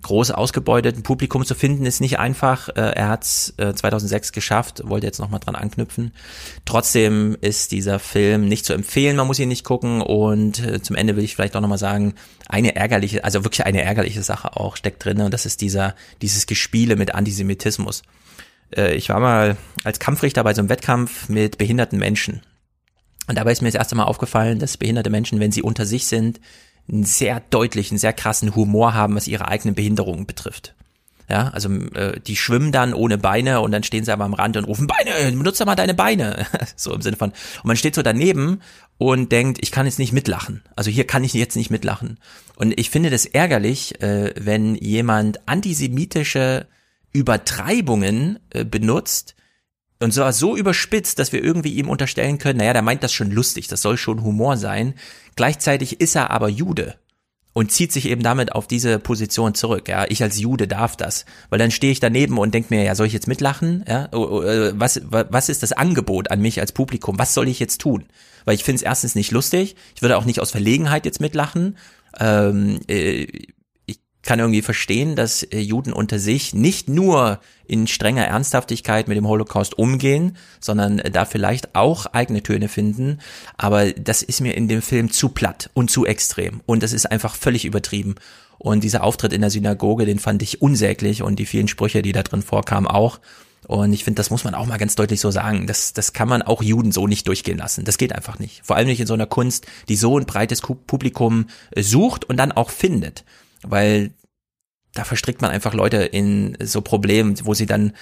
groß 0.03 0.31
ausgebeuteten 0.31 1.03
Publikum 1.03 1.45
zu 1.45 1.55
finden, 1.55 1.87
ist 1.87 2.01
nicht 2.01 2.19
einfach. 2.19 2.69
Äh, 2.71 2.93
er 2.93 3.09
hat 3.09 3.25
es 3.25 3.55
2006 3.57 4.33
geschafft, 4.33 4.83
wollte 4.85 5.07
jetzt 5.07 5.19
nochmal 5.19 5.41
dran 5.41 5.55
anknüpfen. 5.55 6.13
Trotzdem 6.65 7.37
ist 7.41 7.73
dieser 7.73 7.99
Film 7.99 8.49
nicht 8.49 8.65
zu 8.65 8.73
empfehlen, 8.73 9.17
man 9.17 9.27
muss 9.27 9.39
ihn 9.39 9.49
nicht 9.49 9.65
gucken 9.65 10.01
und 10.01 10.65
äh, 10.65 10.83
zum 10.83 10.97
Ende 10.97 11.17
will 11.17 11.25
ich 11.25 11.35
vielleicht 11.35 11.57
auch 11.57 11.61
nochmal 11.61 11.79
sagen, 11.79 12.15
eine 12.49 12.77
ärgerliche, 12.77 13.25
also 13.25 13.45
wirklich 13.45 13.65
eine 13.67 13.83
ärgerliche 13.83 14.23
Sache 14.23 14.57
auch 14.57 14.77
steckt 14.77 15.05
drin 15.05 15.21
und 15.21 15.33
das 15.33 15.47
ist 15.47 15.61
dieser, 15.61 15.95
dieses 16.23 16.47
Gespiele 16.47 16.97
mit 16.97 17.15
Antisemitismus. 17.15 18.03
Äh, 18.75 18.95
ich 18.95 19.09
war 19.09 19.21
mal 19.21 19.57
als 19.85 19.99
Kampfrichter 19.99 20.45
bei 20.45 20.55
so 20.55 20.61
einem 20.61 20.69
Wettkampf 20.69 21.29
mit 21.29 21.59
behinderten 21.59 21.99
Menschen. 21.99 22.43
Und 23.27 23.39
dabei 23.39 23.53
ist 23.53 23.63
mir 23.63 23.69
das 23.69 23.77
erste 23.77 23.95
Mal 23.95 24.05
aufgefallen, 24.05 24.59
dass 24.59 24.77
behinderte 24.77 25.11
Menschen, 25.11 25.39
wenn 25.39 25.53
sie 25.53 25.63
unter 25.63 25.87
sich 25.87 26.07
sind, 26.07 26.41
einen 26.91 27.05
sehr 27.05 27.41
deutlichen, 27.51 27.99
sehr 27.99 28.13
krassen 28.13 28.55
Humor 28.55 28.95
haben, 28.95 29.15
was 29.15 29.29
ihre 29.29 29.49
eigenen 29.49 29.75
Behinderungen 29.75 30.27
betrifft. 30.27 30.75
Ja, 31.29 31.49
also 31.51 31.71
äh, 31.95 32.19
die 32.19 32.35
schwimmen 32.35 32.73
dann 32.73 32.93
ohne 32.93 33.17
Beine 33.17 33.61
und 33.61 33.71
dann 33.71 33.85
stehen 33.85 34.05
sie 34.05 34.13
aber 34.13 34.25
am 34.25 34.35
Rand 34.35 34.57
und 34.57 34.65
rufen 34.65 34.89
Beine, 34.89 35.31
benutze 35.31 35.65
mal 35.65 35.77
deine 35.77 35.95
Beine. 35.95 36.45
so 36.77 36.93
im 36.93 37.03
Sinne 37.03 37.17
von, 37.17 37.31
und 37.31 37.65
man 37.65 37.77
steht 37.77 37.95
so 37.95 38.03
daneben 38.03 38.61
und 38.99 39.31
denkt, 39.31 39.59
ich 39.63 39.71
kann 39.71 39.87
jetzt 39.87 40.01
nicht 40.01 40.13
mitlachen. 40.13 40.63
Also 40.75 40.91
hier 40.91 41.07
kann 41.07 41.23
ich 41.23 41.33
jetzt 41.33 41.55
nicht 41.55 41.71
mitlachen. 41.71 42.19
Und 42.57 42.79
ich 42.79 42.91
finde 42.91 43.11
das 43.11 43.27
ärgerlich, 43.27 44.03
äh, 44.03 44.35
wenn 44.37 44.75
jemand 44.75 45.49
antisemitische 45.49 46.67
Übertreibungen 47.13 48.41
äh, 48.51 48.65
benutzt, 48.65 49.37
und 50.03 50.13
zwar 50.13 50.33
so 50.33 50.57
überspitzt, 50.57 51.19
dass 51.19 51.33
wir 51.33 51.45
irgendwie 51.45 51.75
ihm 51.75 51.89
unterstellen 51.89 52.39
können, 52.39 52.59
naja, 52.59 52.73
der 52.73 52.83
meint 52.83 53.03
das 53.03 53.13
schon 53.13 53.31
lustig, 53.31 53.69
das 53.69 53.83
soll 53.83 53.97
schon 53.97 54.23
Humor 54.23 54.57
sein. 54.57 54.95
Gleichzeitig 55.37 56.01
ist 56.01 56.17
er 56.17 56.31
aber 56.31 56.49
Jude 56.49 56.97
und 57.53 57.73
zieht 57.73 57.93
sich 57.93 58.09
eben 58.09 58.23
damit 58.23 58.53
auf 58.53 58.67
diese 58.67 58.99
Position 58.99 59.55
zurück. 59.55 59.89
Ja, 59.89 60.07
ich 60.09 60.23
als 60.23 60.39
Jude 60.39 60.69
darf 60.69 60.97
das, 60.97 61.27
weil 61.51 61.59
dann 61.59 61.71
stehe 61.71 61.93
ich 61.93 62.01
daneben 62.01 62.39
und 62.39 62.55
denke 62.55 62.75
mir, 62.75 62.83
ja, 62.83 62.95
soll 62.95 63.07
ich 63.07 63.13
jetzt 63.13 63.29
mitlachen? 63.29 63.85
Ja, 63.89 64.09
oh, 64.13 64.43
äh, 64.43 64.73
was 64.75 65.03
was 65.11 65.49
ist 65.49 65.63
das 65.63 65.73
Angebot 65.73 66.31
an 66.31 66.41
mich 66.41 66.61
als 66.61 66.73
Publikum? 66.73 67.19
Was 67.19 67.35
soll 67.35 67.49
ich 67.49 67.59
jetzt 67.59 67.81
tun? 67.81 68.07
Weil 68.45 68.55
ich 68.55 68.65
finde 68.65 68.77
es 68.77 68.83
erstens 68.83 69.15
nicht 69.15 69.33
lustig. 69.33 69.77
Ich 69.95 70.03
würde 70.03 70.17
auch 70.17 70.25
nicht 70.25 70.41
aus 70.41 70.51
Verlegenheit 70.51 71.05
jetzt 71.05 71.21
mitlachen. 71.21 71.77
Ähm, 72.19 72.81
äh, 72.89 73.27
kann 74.23 74.39
irgendwie 74.39 74.63
verstehen, 74.63 75.17
dass 75.17 75.43
äh, 75.43 75.61
Juden 75.61 75.93
unter 75.93 76.19
sich 76.19 76.53
nicht 76.55 76.89
nur 76.89 77.41
in 77.67 77.87
strenger 77.87 78.25
Ernsthaftigkeit 78.25 79.09
mit 79.09 79.17
dem 79.17 79.27
Holocaust 79.27 79.79
umgehen, 79.79 80.37
sondern 80.61 80.99
äh, 80.99 81.11
da 81.11 81.25
vielleicht 81.25 81.75
auch 81.75 82.07
eigene 82.07 82.43
Töne 82.43 82.69
finden. 82.69 83.19
Aber 83.57 83.93
das 83.93 84.23
ist 84.23 84.41
mir 84.41 84.57
in 84.57 84.69
dem 84.69 84.83
Film 84.83 85.11
zu 85.11 85.31
platt 85.31 85.71
und 85.73 85.91
zu 85.91 86.05
extrem. 86.05 86.61
Und 86.67 86.83
das 86.83 86.93
ist 86.93 87.07
einfach 87.07 87.35
völlig 87.35 87.65
übertrieben. 87.65 88.17
Und 88.59 88.85
dieser 88.85 89.05
Auftritt 89.05 89.33
in 89.33 89.41
der 89.41 89.51
Synagoge, 89.51 90.05
den 90.05 90.19
fand 90.19 90.43
ich 90.43 90.61
unsäglich 90.61 91.23
und 91.23 91.39
die 91.39 91.47
vielen 91.47 91.69
Sprüche, 91.69 92.03
die 92.03 92.13
da 92.13 92.23
drin 92.23 92.43
vorkamen, 92.43 92.87
auch. 92.87 93.21
Und 93.67 93.93
ich 93.95 94.05
finde, 94.05 94.17
das 94.17 94.31
muss 94.31 94.45
man 94.45 94.55
auch 94.55 94.67
mal 94.67 94.79
ganz 94.79 94.97
deutlich 94.97 95.21
so 95.21 95.31
sagen. 95.31 95.67
Das, 95.67 95.95
das 95.95 96.13
kann 96.13 96.29
man 96.29 96.43
auch 96.43 96.63
Juden 96.63 96.93
so 96.93 97.07
nicht 97.07 97.27
durchgehen 97.27 97.57
lassen. 97.57 97.85
Das 97.87 97.97
geht 97.97 98.15
einfach 98.15 98.39
nicht. 98.39 98.61
Vor 98.65 98.77
allem 98.77 98.89
nicht 98.89 99.01
in 99.01 99.07
so 99.07 99.15
einer 99.15 99.27
Kunst, 99.27 99.67
die 99.89 99.97
so 99.97 100.19
ein 100.19 100.27
breites 100.27 100.61
Publikum 100.61 101.47
äh, 101.71 101.83
sucht 101.83 102.27
und 102.27 102.37
dann 102.37 102.53
auch 102.53 102.69
findet 102.69 103.25
weil 103.63 104.13
da 104.95 105.05
verstrickt 105.05 105.43
man 105.43 105.51
einfach 105.51 105.75
Leute 105.75 105.99
in 105.99 106.57
so 106.61 106.81
Problemen, 106.81 107.35
wo 107.45 107.55
sie 107.55 107.67
dann 107.67 107.93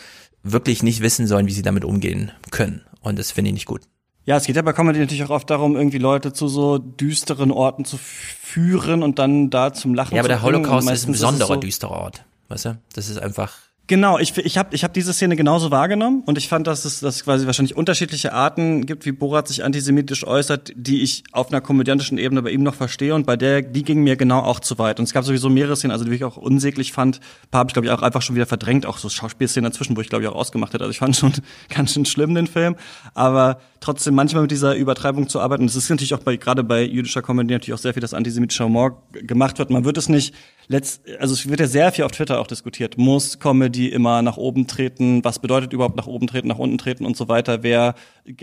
wirklich 0.42 0.82
nicht 0.82 1.00
wissen 1.00 1.26
sollen, 1.26 1.46
wie 1.46 1.52
sie 1.52 1.62
damit 1.62 1.84
umgehen 1.84 2.32
können. 2.50 2.82
Und 3.00 3.18
das 3.18 3.32
finde 3.32 3.50
ich 3.50 3.54
nicht 3.54 3.66
gut. 3.66 3.82
Ja, 4.24 4.36
es 4.36 4.44
geht 4.44 4.56
ja 4.56 4.62
bei 4.62 4.72
Comedy 4.74 4.98
natürlich 4.98 5.24
auch 5.24 5.30
oft 5.30 5.48
darum, 5.48 5.74
irgendwie 5.74 5.98
Leute 5.98 6.32
zu 6.32 6.48
so 6.48 6.76
düsteren 6.76 7.50
Orten 7.50 7.84
zu 7.84 7.96
führen 7.96 9.02
und 9.02 9.18
dann 9.18 9.48
da 9.48 9.72
zum 9.72 9.94
Lachen 9.94 10.10
zu 10.10 10.16
Ja, 10.16 10.20
aber 10.20 10.28
der 10.28 10.42
Holocaust 10.42 10.90
ist 10.90 11.08
ein 11.08 11.12
besonderer 11.12 11.54
so 11.54 11.56
düsterer 11.56 11.92
Ort. 11.92 12.24
Weißt 12.48 12.66
du? 12.66 12.78
Das 12.92 13.08
ist 13.08 13.18
einfach 13.18 13.56
Genau, 13.88 14.18
ich, 14.18 14.36
ich 14.36 14.58
habe 14.58 14.74
ich 14.74 14.84
hab 14.84 14.92
diese 14.92 15.14
Szene 15.14 15.34
genauso 15.34 15.70
wahrgenommen 15.70 16.22
und 16.26 16.36
ich 16.36 16.46
fand, 16.46 16.66
dass 16.66 16.84
es, 16.84 17.00
dass 17.00 17.16
es 17.16 17.24
quasi 17.24 17.46
wahrscheinlich 17.46 17.74
unterschiedliche 17.74 18.34
Arten 18.34 18.84
gibt, 18.84 19.06
wie 19.06 19.12
Borat 19.12 19.48
sich 19.48 19.64
antisemitisch 19.64 20.26
äußert, 20.26 20.72
die 20.76 21.02
ich 21.02 21.24
auf 21.32 21.48
einer 21.50 21.62
komödiantischen 21.62 22.18
Ebene 22.18 22.42
bei 22.42 22.50
ihm 22.50 22.62
noch 22.62 22.74
verstehe 22.74 23.14
und 23.14 23.24
bei 23.24 23.38
der, 23.38 23.62
die 23.62 23.82
ging 23.84 24.02
mir 24.02 24.16
genau 24.16 24.40
auch 24.40 24.60
zu 24.60 24.78
weit. 24.78 24.98
Und 24.98 25.04
es 25.04 25.14
gab 25.14 25.24
sowieso 25.24 25.48
mehrere 25.48 25.74
Szenen, 25.74 25.92
also 25.92 26.04
die 26.04 26.12
ich 26.12 26.24
auch 26.24 26.36
unsäglich 26.36 26.92
fand. 26.92 27.16
Ein 27.16 27.50
paar 27.50 27.60
habe 27.60 27.70
ich, 27.70 27.72
glaube 27.72 27.86
ich, 27.86 27.92
auch 27.92 28.02
einfach 28.02 28.20
schon 28.20 28.36
wieder 28.36 28.44
verdrängt, 28.44 28.84
auch 28.84 28.98
so 28.98 29.08
Schauspielszenen 29.08 29.70
dazwischen, 29.70 29.96
wo 29.96 30.02
ich, 30.02 30.10
glaube 30.10 30.22
ich, 30.22 30.28
auch 30.28 30.36
ausgemacht 30.36 30.74
hätte. 30.74 30.84
Also 30.84 30.90
ich 30.90 30.98
fand 30.98 31.16
schon 31.16 31.32
ganz 31.74 31.94
schön 31.94 32.04
schlimm 32.04 32.34
den 32.34 32.46
Film. 32.46 32.76
Aber 33.14 33.58
trotzdem 33.80 34.14
manchmal 34.14 34.42
mit 34.42 34.50
dieser 34.50 34.74
Übertreibung 34.74 35.28
zu 35.28 35.40
arbeiten, 35.40 35.66
das 35.66 35.76
ist 35.76 35.88
natürlich 35.90 36.14
auch 36.14 36.20
bei, 36.20 36.36
gerade 36.36 36.64
bei 36.64 36.82
jüdischer 36.82 37.22
Comedy 37.22 37.52
natürlich 37.52 37.74
auch 37.74 37.82
sehr 37.82 37.94
viel, 37.94 38.00
dass 38.00 38.14
antisemitischer 38.14 38.64
Humor 38.64 39.02
gemacht 39.12 39.58
wird. 39.58 39.70
Man 39.70 39.84
wird 39.84 39.98
es 39.98 40.08
nicht 40.08 40.34
letzt, 40.68 41.02
also 41.18 41.34
es 41.34 41.48
wird 41.48 41.60
ja 41.60 41.66
sehr 41.66 41.92
viel 41.92 42.04
auf 42.04 42.12
Twitter 42.12 42.40
auch 42.40 42.46
diskutiert. 42.46 42.98
Muss 42.98 43.38
Comedy 43.38 43.88
immer 43.88 44.22
nach 44.22 44.36
oben 44.36 44.66
treten? 44.66 45.24
Was 45.24 45.38
bedeutet 45.38 45.72
überhaupt 45.72 45.96
nach 45.96 46.06
oben 46.06 46.26
treten, 46.26 46.48
nach 46.48 46.58
unten 46.58 46.78
treten 46.78 47.04
und 47.04 47.16
so 47.16 47.28
weiter? 47.28 47.62
Wer 47.62 47.94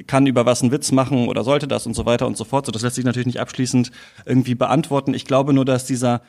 kann 0.08 0.28
über 0.28 0.46
was 0.46 0.62
einen 0.62 0.72
Witz 0.72 0.92
machen 0.92 1.28
oder 1.28 1.44
sollte 1.44 1.68
das 1.68 1.86
und 1.86 1.94
so 1.94 2.06
weiter 2.06 2.28
und 2.28 2.38
so 2.38 2.44
fort? 2.44 2.66
So, 2.66 2.72
das 2.72 2.82
lässt 2.82 2.96
sich 2.96 3.06
natürlich 3.06 3.28
nicht 3.28 3.40
abschließend 3.40 3.92
irgendwie 4.26 4.56
beantworten. 4.56 5.14
Ich 5.14 5.26
glaube 5.26 5.54
nur, 5.54 5.66
dass 5.66 5.86
dieser 5.86 6.22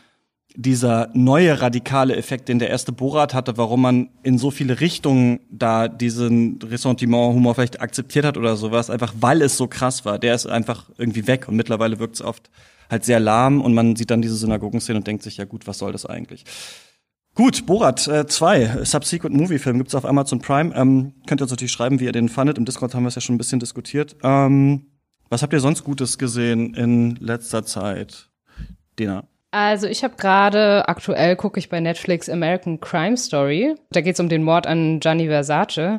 dieser 0.56 1.10
neue 1.12 1.60
radikale 1.60 2.16
Effekt, 2.16 2.48
den 2.48 2.58
der 2.58 2.70
erste 2.70 2.90
Borat 2.90 3.34
hatte, 3.34 3.56
warum 3.56 3.82
man 3.82 4.08
in 4.22 4.38
so 4.38 4.50
viele 4.50 4.80
Richtungen 4.80 5.40
da 5.50 5.86
diesen 5.86 6.58
Ressentiment-Humor 6.62 7.54
vielleicht 7.54 7.80
akzeptiert 7.80 8.24
hat 8.24 8.36
oder 8.36 8.56
sowas, 8.56 8.90
einfach 8.90 9.14
weil 9.20 9.42
es 9.42 9.56
so 9.56 9.68
krass 9.68 10.04
war, 10.04 10.18
der 10.18 10.34
ist 10.34 10.46
einfach 10.46 10.90
irgendwie 10.96 11.26
weg 11.26 11.46
und 11.48 11.56
mittlerweile 11.56 11.98
wirkt 11.98 12.16
es 12.16 12.22
oft 12.22 12.50
halt 12.90 13.04
sehr 13.04 13.20
lahm 13.20 13.60
und 13.60 13.74
man 13.74 13.96
sieht 13.96 14.10
dann 14.10 14.22
diese 14.22 14.36
Synagogenszene 14.36 14.98
und 14.98 15.06
denkt 15.06 15.22
sich, 15.22 15.36
ja 15.36 15.44
gut, 15.44 15.66
was 15.66 15.78
soll 15.78 15.92
das 15.92 16.06
eigentlich? 16.06 16.44
Gut, 17.34 17.66
Borat 17.66 18.00
2, 18.00 18.60
äh, 18.62 18.84
Subsequent 18.86 19.36
Movie 19.36 19.58
Film, 19.58 19.76
gibt's 19.76 19.94
auf 19.94 20.06
Amazon 20.06 20.38
Prime. 20.38 20.74
Ähm, 20.74 21.12
könnt 21.26 21.42
ihr 21.42 21.44
uns 21.44 21.50
natürlich 21.50 21.72
schreiben, 21.72 22.00
wie 22.00 22.04
ihr 22.04 22.12
den 22.12 22.30
fandet. 22.30 22.56
Im 22.56 22.64
Discord 22.64 22.94
haben 22.94 23.02
wir 23.02 23.08
es 23.08 23.14
ja 23.14 23.20
schon 23.20 23.34
ein 23.34 23.38
bisschen 23.38 23.60
diskutiert. 23.60 24.16
Ähm, 24.22 24.86
was 25.28 25.42
habt 25.42 25.52
ihr 25.52 25.60
sonst 25.60 25.84
Gutes 25.84 26.16
gesehen 26.16 26.72
in 26.72 27.16
letzter 27.16 27.62
Zeit? 27.66 28.30
Dina? 28.98 29.28
Also 29.58 29.86
ich 29.86 30.04
habe 30.04 30.16
gerade, 30.16 30.86
aktuell 30.86 31.34
gucke 31.34 31.58
ich 31.58 31.70
bei 31.70 31.80
Netflix 31.80 32.28
American 32.28 32.78
Crime 32.78 33.16
Story. 33.16 33.74
Da 33.90 34.02
geht's 34.02 34.20
um 34.20 34.28
den 34.28 34.42
Mord 34.42 34.66
an 34.66 35.00
Gianni 35.00 35.28
Versace. 35.28 35.98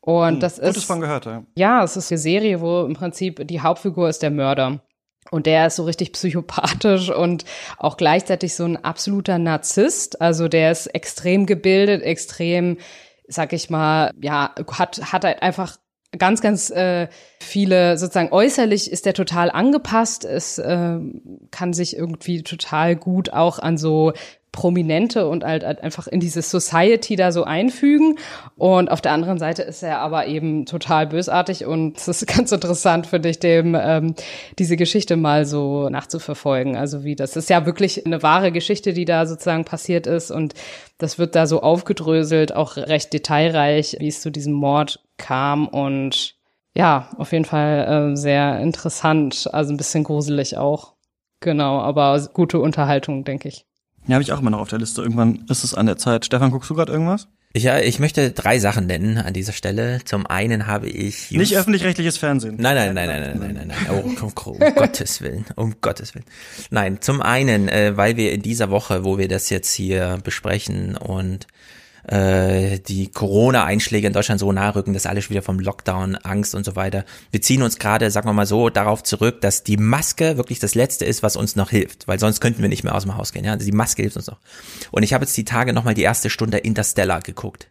Und 0.00 0.32
hm, 0.32 0.40
das 0.40 0.58
ist. 0.58 0.66
Gutes 0.66 0.84
von 0.84 1.00
gehört, 1.00 1.26
ja. 1.26 1.44
Ja, 1.54 1.84
es 1.84 1.96
ist 1.96 2.10
eine 2.10 2.18
Serie, 2.18 2.60
wo 2.60 2.84
im 2.84 2.94
Prinzip 2.94 3.46
die 3.46 3.60
Hauptfigur 3.60 4.08
ist 4.08 4.20
der 4.24 4.32
Mörder. 4.32 4.80
Und 5.30 5.46
der 5.46 5.68
ist 5.68 5.76
so 5.76 5.84
richtig 5.84 6.12
psychopathisch 6.14 7.08
und 7.08 7.44
auch 7.76 7.98
gleichzeitig 7.98 8.56
so 8.56 8.64
ein 8.64 8.82
absoluter 8.82 9.38
Narzisst. 9.38 10.20
Also 10.20 10.48
der 10.48 10.72
ist 10.72 10.88
extrem 10.88 11.46
gebildet, 11.46 12.02
extrem, 12.02 12.78
sag 13.28 13.52
ich 13.52 13.70
mal, 13.70 14.12
ja, 14.20 14.56
hat, 14.72 15.12
hat 15.12 15.24
halt 15.24 15.40
einfach 15.40 15.76
ganz, 16.16 16.40
ganz 16.40 16.70
äh, 16.70 17.08
viele, 17.40 17.98
sozusagen 17.98 18.32
äußerlich 18.32 18.90
ist 18.90 19.04
der 19.04 19.14
total 19.14 19.50
angepasst. 19.50 20.24
Es 20.24 20.58
äh, 20.58 20.98
kann 21.50 21.72
sich 21.72 21.96
irgendwie 21.96 22.42
total 22.42 22.96
gut 22.96 23.32
auch 23.32 23.58
an 23.58 23.76
so 23.76 24.12
Prominente 24.52 25.28
und 25.28 25.44
halt, 25.44 25.64
halt 25.64 25.82
einfach 25.82 26.06
in 26.06 26.20
diese 26.20 26.42
Society 26.42 27.16
da 27.16 27.32
so 27.32 27.44
einfügen. 27.44 28.18
Und 28.56 28.90
auf 28.90 29.00
der 29.00 29.12
anderen 29.12 29.38
Seite 29.38 29.62
ist 29.62 29.82
er 29.82 30.00
aber 30.00 30.26
eben 30.26 30.66
total 30.66 31.06
bösartig 31.06 31.66
und 31.66 31.98
es 31.98 32.08
ist 32.08 32.26
ganz 32.34 32.52
interessant, 32.52 33.06
finde 33.06 33.28
ich, 33.28 33.38
dem 33.38 33.76
ähm, 33.78 34.14
diese 34.58 34.76
Geschichte 34.76 35.16
mal 35.16 35.44
so 35.44 35.88
nachzuverfolgen. 35.88 36.76
Also 36.76 37.04
wie 37.04 37.16
das 37.16 37.36
ist 37.36 37.50
ja 37.50 37.66
wirklich 37.66 38.04
eine 38.06 38.22
wahre 38.22 38.52
Geschichte, 38.52 38.92
die 38.92 39.04
da 39.04 39.26
sozusagen 39.26 39.64
passiert 39.64 40.06
ist 40.06 40.30
und 40.30 40.54
das 40.98 41.18
wird 41.18 41.34
da 41.34 41.46
so 41.46 41.62
aufgedröselt, 41.62 42.54
auch 42.54 42.76
recht 42.76 43.12
detailreich, 43.12 43.96
wie 44.00 44.08
es 44.08 44.20
zu 44.20 44.30
diesem 44.30 44.54
Mord 44.54 45.00
kam 45.16 45.68
und 45.68 46.38
ja, 46.74 47.10
auf 47.16 47.32
jeden 47.32 47.44
Fall 47.44 48.12
äh, 48.12 48.16
sehr 48.16 48.60
interessant, 48.60 49.48
also 49.52 49.72
ein 49.72 49.76
bisschen 49.76 50.04
gruselig 50.04 50.56
auch. 50.56 50.94
Genau, 51.40 51.80
aber 51.80 52.28
gute 52.32 52.60
Unterhaltung, 52.60 53.24
denke 53.24 53.48
ich. 53.48 53.67
Ja, 54.08 54.14
habe 54.14 54.22
ich 54.22 54.32
auch 54.32 54.40
immer 54.40 54.50
noch 54.50 54.60
auf 54.60 54.68
der 54.68 54.78
Liste. 54.78 55.02
Irgendwann 55.02 55.44
ist 55.48 55.64
es 55.64 55.74
an 55.74 55.86
der 55.86 55.98
Zeit. 55.98 56.24
Stefan, 56.24 56.50
guckst 56.50 56.70
du 56.70 56.74
gerade 56.74 56.90
irgendwas? 56.90 57.28
Ja, 57.54 57.78
ich 57.78 57.98
möchte 57.98 58.30
drei 58.30 58.58
Sachen 58.58 58.86
nennen 58.86 59.18
an 59.18 59.32
dieser 59.32 59.52
Stelle. 59.52 60.00
Zum 60.04 60.26
einen 60.26 60.66
habe 60.66 60.88
ich 60.88 61.30
nicht 61.30 61.56
öffentlich-rechtliches 61.56 62.16
Fernsehen. 62.18 62.56
Nein, 62.58 62.74
nein, 62.74 62.94
nein, 62.94 63.08
nein, 63.08 63.20
nein, 63.20 63.38
nein, 63.38 63.54
nein, 63.54 63.68
nein. 63.68 63.86
Oh, 63.90 64.06
um, 64.06 64.16
um, 64.16 64.52
um 64.62 64.74
Gottes 64.74 65.20
willen, 65.20 65.44
um 65.56 65.74
Gottes 65.80 66.14
willen. 66.14 66.26
Nein, 66.70 67.00
zum 67.00 67.22
einen, 67.22 67.68
äh, 67.68 67.96
weil 67.96 68.16
wir 68.16 68.32
in 68.32 68.42
dieser 68.42 68.70
Woche, 68.70 69.04
wo 69.04 69.18
wir 69.18 69.28
das 69.28 69.50
jetzt 69.50 69.72
hier 69.72 70.18
besprechen 70.22 70.96
und 70.96 71.46
äh, 72.08 72.80
die 72.80 73.10
Corona-Einschläge 73.10 74.06
in 74.06 74.12
Deutschland 74.12 74.40
so 74.40 74.50
nahe 74.50 74.74
rücken, 74.74 74.94
dass 74.94 75.06
alle 75.06 75.22
schon 75.22 75.30
wieder 75.30 75.42
vom 75.42 75.60
Lockdown, 75.60 76.16
Angst 76.16 76.54
und 76.54 76.64
so 76.64 76.74
weiter. 76.74 77.04
Wir 77.30 77.42
ziehen 77.42 77.62
uns 77.62 77.78
gerade, 77.78 78.10
sagen 78.10 78.28
wir 78.28 78.32
mal 78.32 78.46
so, 78.46 78.70
darauf 78.70 79.02
zurück, 79.02 79.40
dass 79.40 79.62
die 79.62 79.76
Maske 79.76 80.36
wirklich 80.36 80.58
das 80.58 80.74
Letzte 80.74 81.04
ist, 81.04 81.22
was 81.22 81.36
uns 81.36 81.54
noch 81.54 81.70
hilft, 81.70 82.08
weil 82.08 82.18
sonst 82.18 82.40
könnten 82.40 82.62
wir 82.62 82.68
nicht 82.68 82.84
mehr 82.84 82.94
aus 82.94 83.02
dem 83.02 83.16
Haus 83.16 83.32
gehen. 83.32 83.44
Ja, 83.44 83.52
also 83.52 83.66
die 83.66 83.72
Maske 83.72 84.02
hilft 84.02 84.16
uns 84.16 84.26
noch. 84.26 84.38
Und 84.90 85.02
ich 85.02 85.12
habe 85.12 85.24
jetzt 85.24 85.36
die 85.36 85.44
Tage 85.44 85.72
nochmal 85.72 85.94
die 85.94 86.02
erste 86.02 86.30
Stunde 86.30 86.58
Interstellar 86.58 87.20
geguckt. 87.20 87.68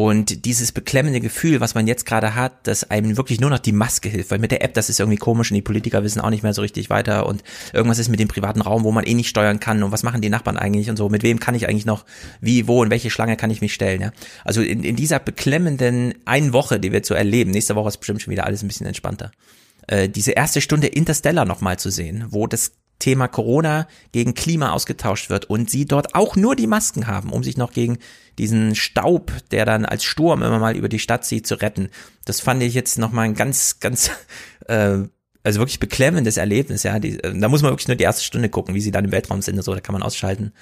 Und 0.00 0.44
dieses 0.44 0.70
beklemmende 0.70 1.18
Gefühl, 1.18 1.58
was 1.60 1.74
man 1.74 1.88
jetzt 1.88 2.06
gerade 2.06 2.36
hat, 2.36 2.68
dass 2.68 2.88
einem 2.88 3.16
wirklich 3.16 3.40
nur 3.40 3.50
noch 3.50 3.58
die 3.58 3.72
Maske 3.72 4.08
hilft, 4.08 4.30
weil 4.30 4.38
mit 4.38 4.52
der 4.52 4.62
App, 4.62 4.74
das 4.74 4.88
ist 4.88 5.00
irgendwie 5.00 5.18
komisch 5.18 5.50
und 5.50 5.56
die 5.56 5.62
Politiker 5.62 6.04
wissen 6.04 6.20
auch 6.20 6.30
nicht 6.30 6.44
mehr 6.44 6.54
so 6.54 6.62
richtig 6.62 6.88
weiter 6.88 7.26
und 7.26 7.42
irgendwas 7.72 7.98
ist 7.98 8.08
mit 8.08 8.20
dem 8.20 8.28
privaten 8.28 8.60
Raum, 8.60 8.84
wo 8.84 8.92
man 8.92 9.02
eh 9.02 9.14
nicht 9.14 9.28
steuern 9.28 9.58
kann 9.58 9.82
und 9.82 9.90
was 9.90 10.04
machen 10.04 10.20
die 10.20 10.28
Nachbarn 10.30 10.56
eigentlich 10.56 10.88
und 10.88 10.96
so, 10.96 11.08
mit 11.08 11.24
wem 11.24 11.40
kann 11.40 11.56
ich 11.56 11.68
eigentlich 11.68 11.84
noch, 11.84 12.04
wie, 12.40 12.68
wo, 12.68 12.84
in 12.84 12.90
welche 12.90 13.10
Schlange 13.10 13.36
kann 13.36 13.50
ich 13.50 13.60
mich 13.60 13.74
stellen, 13.74 14.00
ja. 14.00 14.12
Also 14.44 14.62
in, 14.62 14.84
in 14.84 14.94
dieser 14.94 15.18
beklemmenden 15.18 16.14
einen 16.26 16.52
Woche, 16.52 16.78
die 16.78 16.92
wir 16.92 17.02
zu 17.02 17.14
erleben, 17.14 17.50
nächste 17.50 17.74
Woche 17.74 17.88
ist 17.88 17.96
bestimmt 17.96 18.22
schon 18.22 18.30
wieder 18.30 18.46
alles 18.46 18.62
ein 18.62 18.68
bisschen 18.68 18.86
entspannter, 18.86 19.32
äh, 19.88 20.08
diese 20.08 20.30
erste 20.30 20.60
Stunde 20.60 20.86
Interstellar 20.86 21.44
nochmal 21.44 21.76
zu 21.76 21.90
sehen, 21.90 22.26
wo 22.28 22.46
das 22.46 22.70
Thema 22.98 23.28
Corona 23.28 23.86
gegen 24.12 24.34
Klima 24.34 24.72
ausgetauscht 24.72 25.30
wird 25.30 25.46
und 25.46 25.70
sie 25.70 25.86
dort 25.86 26.14
auch 26.14 26.36
nur 26.36 26.56
die 26.56 26.66
Masken 26.66 27.06
haben, 27.06 27.32
um 27.32 27.44
sich 27.44 27.56
noch 27.56 27.72
gegen 27.72 27.98
diesen 28.38 28.74
Staub, 28.74 29.32
der 29.50 29.64
dann 29.64 29.84
als 29.84 30.04
Sturm 30.04 30.42
immer 30.42 30.58
mal 30.58 30.76
über 30.76 30.88
die 30.88 30.98
Stadt 30.98 31.24
zieht, 31.24 31.46
zu 31.46 31.56
retten. 31.56 31.90
Das 32.24 32.40
fand 32.40 32.62
ich 32.62 32.74
jetzt 32.74 32.98
nochmal 32.98 33.26
ein 33.26 33.34
ganz, 33.34 33.80
ganz 33.80 34.10
äh, 34.66 34.98
also 35.44 35.60
wirklich 35.60 35.80
beklemmendes 35.80 36.36
Erlebnis, 36.36 36.82
ja. 36.82 36.98
Die, 36.98 37.18
äh, 37.22 37.38
da 37.38 37.48
muss 37.48 37.62
man 37.62 37.72
wirklich 37.72 37.88
nur 37.88 37.96
die 37.96 38.04
erste 38.04 38.24
Stunde 38.24 38.48
gucken, 38.48 38.74
wie 38.74 38.80
sie 38.80 38.90
dann 38.90 39.06
im 39.06 39.12
Weltraum 39.12 39.40
sind 39.40 39.56
und 39.56 39.62
so, 39.62 39.74
da 39.74 39.80
kann 39.80 39.94
man 39.94 40.02
ausschalten. 40.02 40.52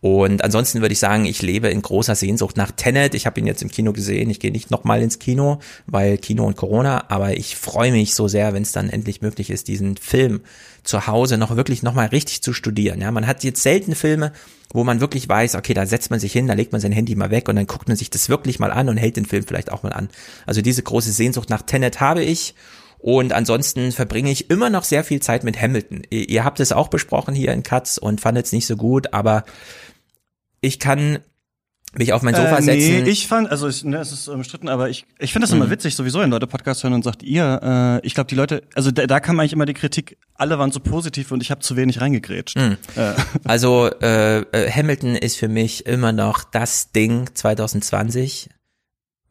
Und 0.00 0.44
ansonsten 0.44 0.80
würde 0.80 0.92
ich 0.92 0.98
sagen, 0.98 1.24
ich 1.24 1.42
lebe 1.42 1.68
in 1.68 1.82
großer 1.82 2.14
Sehnsucht 2.14 2.56
nach 2.56 2.70
Tenet. 2.70 3.14
Ich 3.14 3.26
habe 3.26 3.40
ihn 3.40 3.46
jetzt 3.46 3.62
im 3.62 3.70
Kino 3.70 3.92
gesehen. 3.92 4.30
Ich 4.30 4.38
gehe 4.38 4.52
nicht 4.52 4.70
nochmal 4.70 5.02
ins 5.02 5.18
Kino, 5.18 5.58
weil 5.86 6.18
Kino 6.18 6.46
und 6.46 6.56
Corona, 6.56 7.06
aber 7.08 7.36
ich 7.36 7.56
freue 7.56 7.90
mich 7.90 8.14
so 8.14 8.28
sehr, 8.28 8.52
wenn 8.52 8.62
es 8.62 8.72
dann 8.72 8.90
endlich 8.90 9.22
möglich 9.22 9.50
ist, 9.50 9.66
diesen 9.66 9.96
Film 9.96 10.42
zu 10.88 11.06
Hause 11.06 11.36
noch 11.36 11.54
wirklich 11.54 11.82
nochmal 11.82 12.06
richtig 12.06 12.42
zu 12.42 12.54
studieren. 12.54 13.02
Ja, 13.02 13.10
man 13.10 13.26
hat 13.26 13.44
jetzt 13.44 13.62
selten 13.62 13.94
Filme, 13.94 14.32
wo 14.72 14.84
man 14.84 15.00
wirklich 15.00 15.28
weiß, 15.28 15.54
okay, 15.54 15.74
da 15.74 15.84
setzt 15.84 16.10
man 16.10 16.18
sich 16.18 16.32
hin, 16.32 16.46
da 16.46 16.54
legt 16.54 16.72
man 16.72 16.80
sein 16.80 16.92
Handy 16.92 17.14
mal 17.14 17.30
weg 17.30 17.46
und 17.50 17.56
dann 17.56 17.66
guckt 17.66 17.88
man 17.88 17.96
sich 17.98 18.08
das 18.08 18.30
wirklich 18.30 18.58
mal 18.58 18.70
an 18.70 18.88
und 18.88 18.96
hält 18.96 19.18
den 19.18 19.26
Film 19.26 19.44
vielleicht 19.46 19.70
auch 19.70 19.82
mal 19.82 19.92
an. 19.92 20.08
Also 20.46 20.62
diese 20.62 20.82
große 20.82 21.12
Sehnsucht 21.12 21.50
nach 21.50 21.60
Tenet 21.60 22.00
habe 22.00 22.24
ich 22.24 22.54
und 22.96 23.34
ansonsten 23.34 23.92
verbringe 23.92 24.30
ich 24.30 24.48
immer 24.48 24.70
noch 24.70 24.82
sehr 24.82 25.04
viel 25.04 25.20
Zeit 25.20 25.44
mit 25.44 25.60
Hamilton. 25.60 26.04
Ihr, 26.08 26.42
habt 26.42 26.58
es 26.58 26.72
auch 26.72 26.88
besprochen 26.88 27.34
hier 27.34 27.52
in 27.52 27.62
Katz 27.62 27.98
und 27.98 28.22
fandet 28.22 28.46
es 28.46 28.52
nicht 28.52 28.66
so 28.66 28.76
gut, 28.76 29.12
aber 29.12 29.44
ich 30.62 30.78
kann 30.78 31.18
mich 31.96 32.12
auf 32.12 32.22
mein 32.22 32.34
Sofa 32.34 32.58
äh, 32.58 32.62
setzen. 32.62 33.02
Nee, 33.02 33.10
ich 33.10 33.26
fand, 33.26 33.50
also 33.50 33.68
ich, 33.68 33.84
ne, 33.84 33.98
es 33.98 34.12
ist 34.12 34.28
umstritten, 34.28 34.68
aber 34.68 34.90
ich, 34.90 35.06
ich 35.18 35.32
finde 35.32 35.46
das 35.46 35.54
immer 35.54 35.66
mhm. 35.66 35.70
witzig, 35.70 35.94
sowieso, 35.94 36.20
wenn 36.20 36.30
Leute 36.30 36.46
Podcast 36.46 36.82
hören 36.82 36.92
und 36.92 37.04
sagt, 37.04 37.22
ihr, 37.22 38.00
äh, 38.02 38.06
ich 38.06 38.14
glaube, 38.14 38.28
die 38.28 38.34
Leute, 38.34 38.62
also 38.74 38.90
da, 38.90 39.06
da 39.06 39.20
kam 39.20 39.40
eigentlich 39.40 39.52
immer 39.52 39.66
die 39.66 39.74
Kritik, 39.74 40.18
alle 40.34 40.58
waren 40.58 40.70
so 40.70 40.80
positiv 40.80 41.32
und 41.32 41.42
ich 41.42 41.50
habe 41.50 41.60
zu 41.60 41.76
wenig 41.76 42.00
reingegrätscht. 42.00 42.56
Mhm. 42.56 42.76
Äh. 42.96 43.12
Also 43.44 43.90
äh, 44.02 44.40
äh, 44.40 44.70
Hamilton 44.70 45.16
ist 45.16 45.36
für 45.36 45.48
mich 45.48 45.86
immer 45.86 46.12
noch 46.12 46.44
das 46.44 46.92
Ding 46.92 47.30
2020 47.32 48.50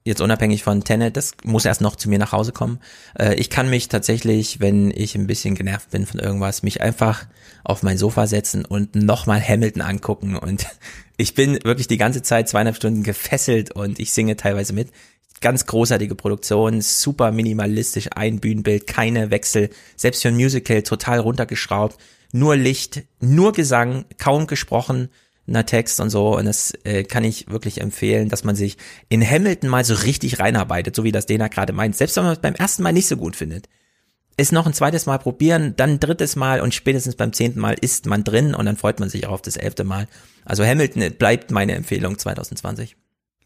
jetzt 0.08 0.22
unabhängig 0.22 0.64
von 0.64 0.84
Tenet, 0.84 1.18
das 1.18 1.34
muss 1.44 1.66
erst 1.66 1.82
noch 1.82 1.96
zu 1.96 2.10
mir 2.10 2.18
nach 2.18 2.32
Hause 2.32 2.54
kommen. 2.54 2.80
Äh, 3.20 3.36
ich 3.36 3.50
kann 3.50 3.70
mich 3.70 3.90
tatsächlich, 3.90 4.60
wenn 4.60 4.92
ich 4.92 5.16
ein 5.16 5.28
bisschen 5.28 5.54
genervt 5.54 5.92
bin 5.92 6.06
von 6.06 6.20
irgendwas, 6.20 6.64
mich 6.64 6.82
einfach 6.82 7.26
auf 7.64 7.84
mein 7.84 7.98
Sofa 7.98 8.26
setzen 8.26 8.66
und 8.66 8.96
nochmal 8.96 9.46
Hamilton 9.46 9.82
angucken 9.82 10.36
und 10.36 10.66
ich 11.18 11.36
bin 11.36 11.60
wirklich 11.64 11.88
die 11.88 11.98
ganze 11.98 12.22
Zeit 12.22 12.48
zweieinhalb 12.48 12.78
Stunden 12.78 13.04
gefesselt 13.04 13.72
und 13.72 14.00
ich 14.00 14.14
singe 14.14 14.36
teilweise 14.38 14.74
mit. 14.74 14.90
Ganz 15.40 15.68
großartige 15.68 16.16
Produktion, 16.16 16.82
super 16.82 17.32
minimalistisch, 17.32 18.10
ein 18.16 18.40
Bühnenbild, 18.40 18.88
keine 18.88 19.30
Wechsel, 19.30 19.70
selbst 19.96 20.24
für 20.24 20.30
ein 20.30 20.36
Musical 20.36 20.82
total 20.82 21.20
runtergeschraubt, 21.20 22.00
nur 22.32 22.56
Licht, 22.56 23.04
nur 23.20 23.54
Gesang, 23.54 24.06
kaum 24.18 24.48
gesprochen, 24.48 25.10
Text 25.66 26.00
und 26.00 26.10
so. 26.10 26.38
Und 26.38 26.46
das 26.46 26.74
äh, 26.84 27.04
kann 27.04 27.24
ich 27.24 27.50
wirklich 27.50 27.82
empfehlen, 27.82 28.30
dass 28.30 28.44
man 28.44 28.56
sich 28.56 28.78
in 29.10 29.28
Hamilton 29.28 29.70
mal 29.70 29.84
so 29.84 29.96
richtig 29.96 30.40
reinarbeitet, 30.40 30.96
so 30.96 31.04
wie 31.04 31.12
das 31.12 31.26
Dena 31.26 31.48
gerade 31.48 31.74
meint. 31.74 31.96
Selbst 31.96 32.18
wenn 32.18 32.24
man 32.24 32.34
es 32.34 32.40
beim 32.40 32.56
ersten 32.56 32.84
Mal 32.84 32.94
nicht 32.94 33.08
so 33.08 33.18
gut 33.18 33.36
findet. 33.36 33.68
Es 34.40 34.52
noch 34.52 34.68
ein 34.68 34.74
zweites 34.74 35.08
Mal 35.08 35.18
probieren, 35.18 35.74
dann 35.78 36.00
drittes 36.00 36.36
Mal 36.36 36.62
und 36.62 36.76
spätestens 36.76 37.16
beim 37.16 37.34
zehnten 37.34 37.60
Mal 37.60 37.76
ist 37.82 38.06
man 38.06 38.24
drin 38.24 38.54
und 38.54 38.68
dann 38.68 38.78
freut 38.78 39.00
man 39.00 39.10
sich 39.10 39.26
auch 39.26 39.32
auf 39.32 39.42
das 39.42 39.58
elfte 39.58 39.84
Mal. 39.84 40.08
Also 40.46 40.64
Hamilton 40.64 41.14
bleibt 41.18 41.50
meine 41.50 41.74
Empfehlung 41.74 42.20
2020. 42.20 42.98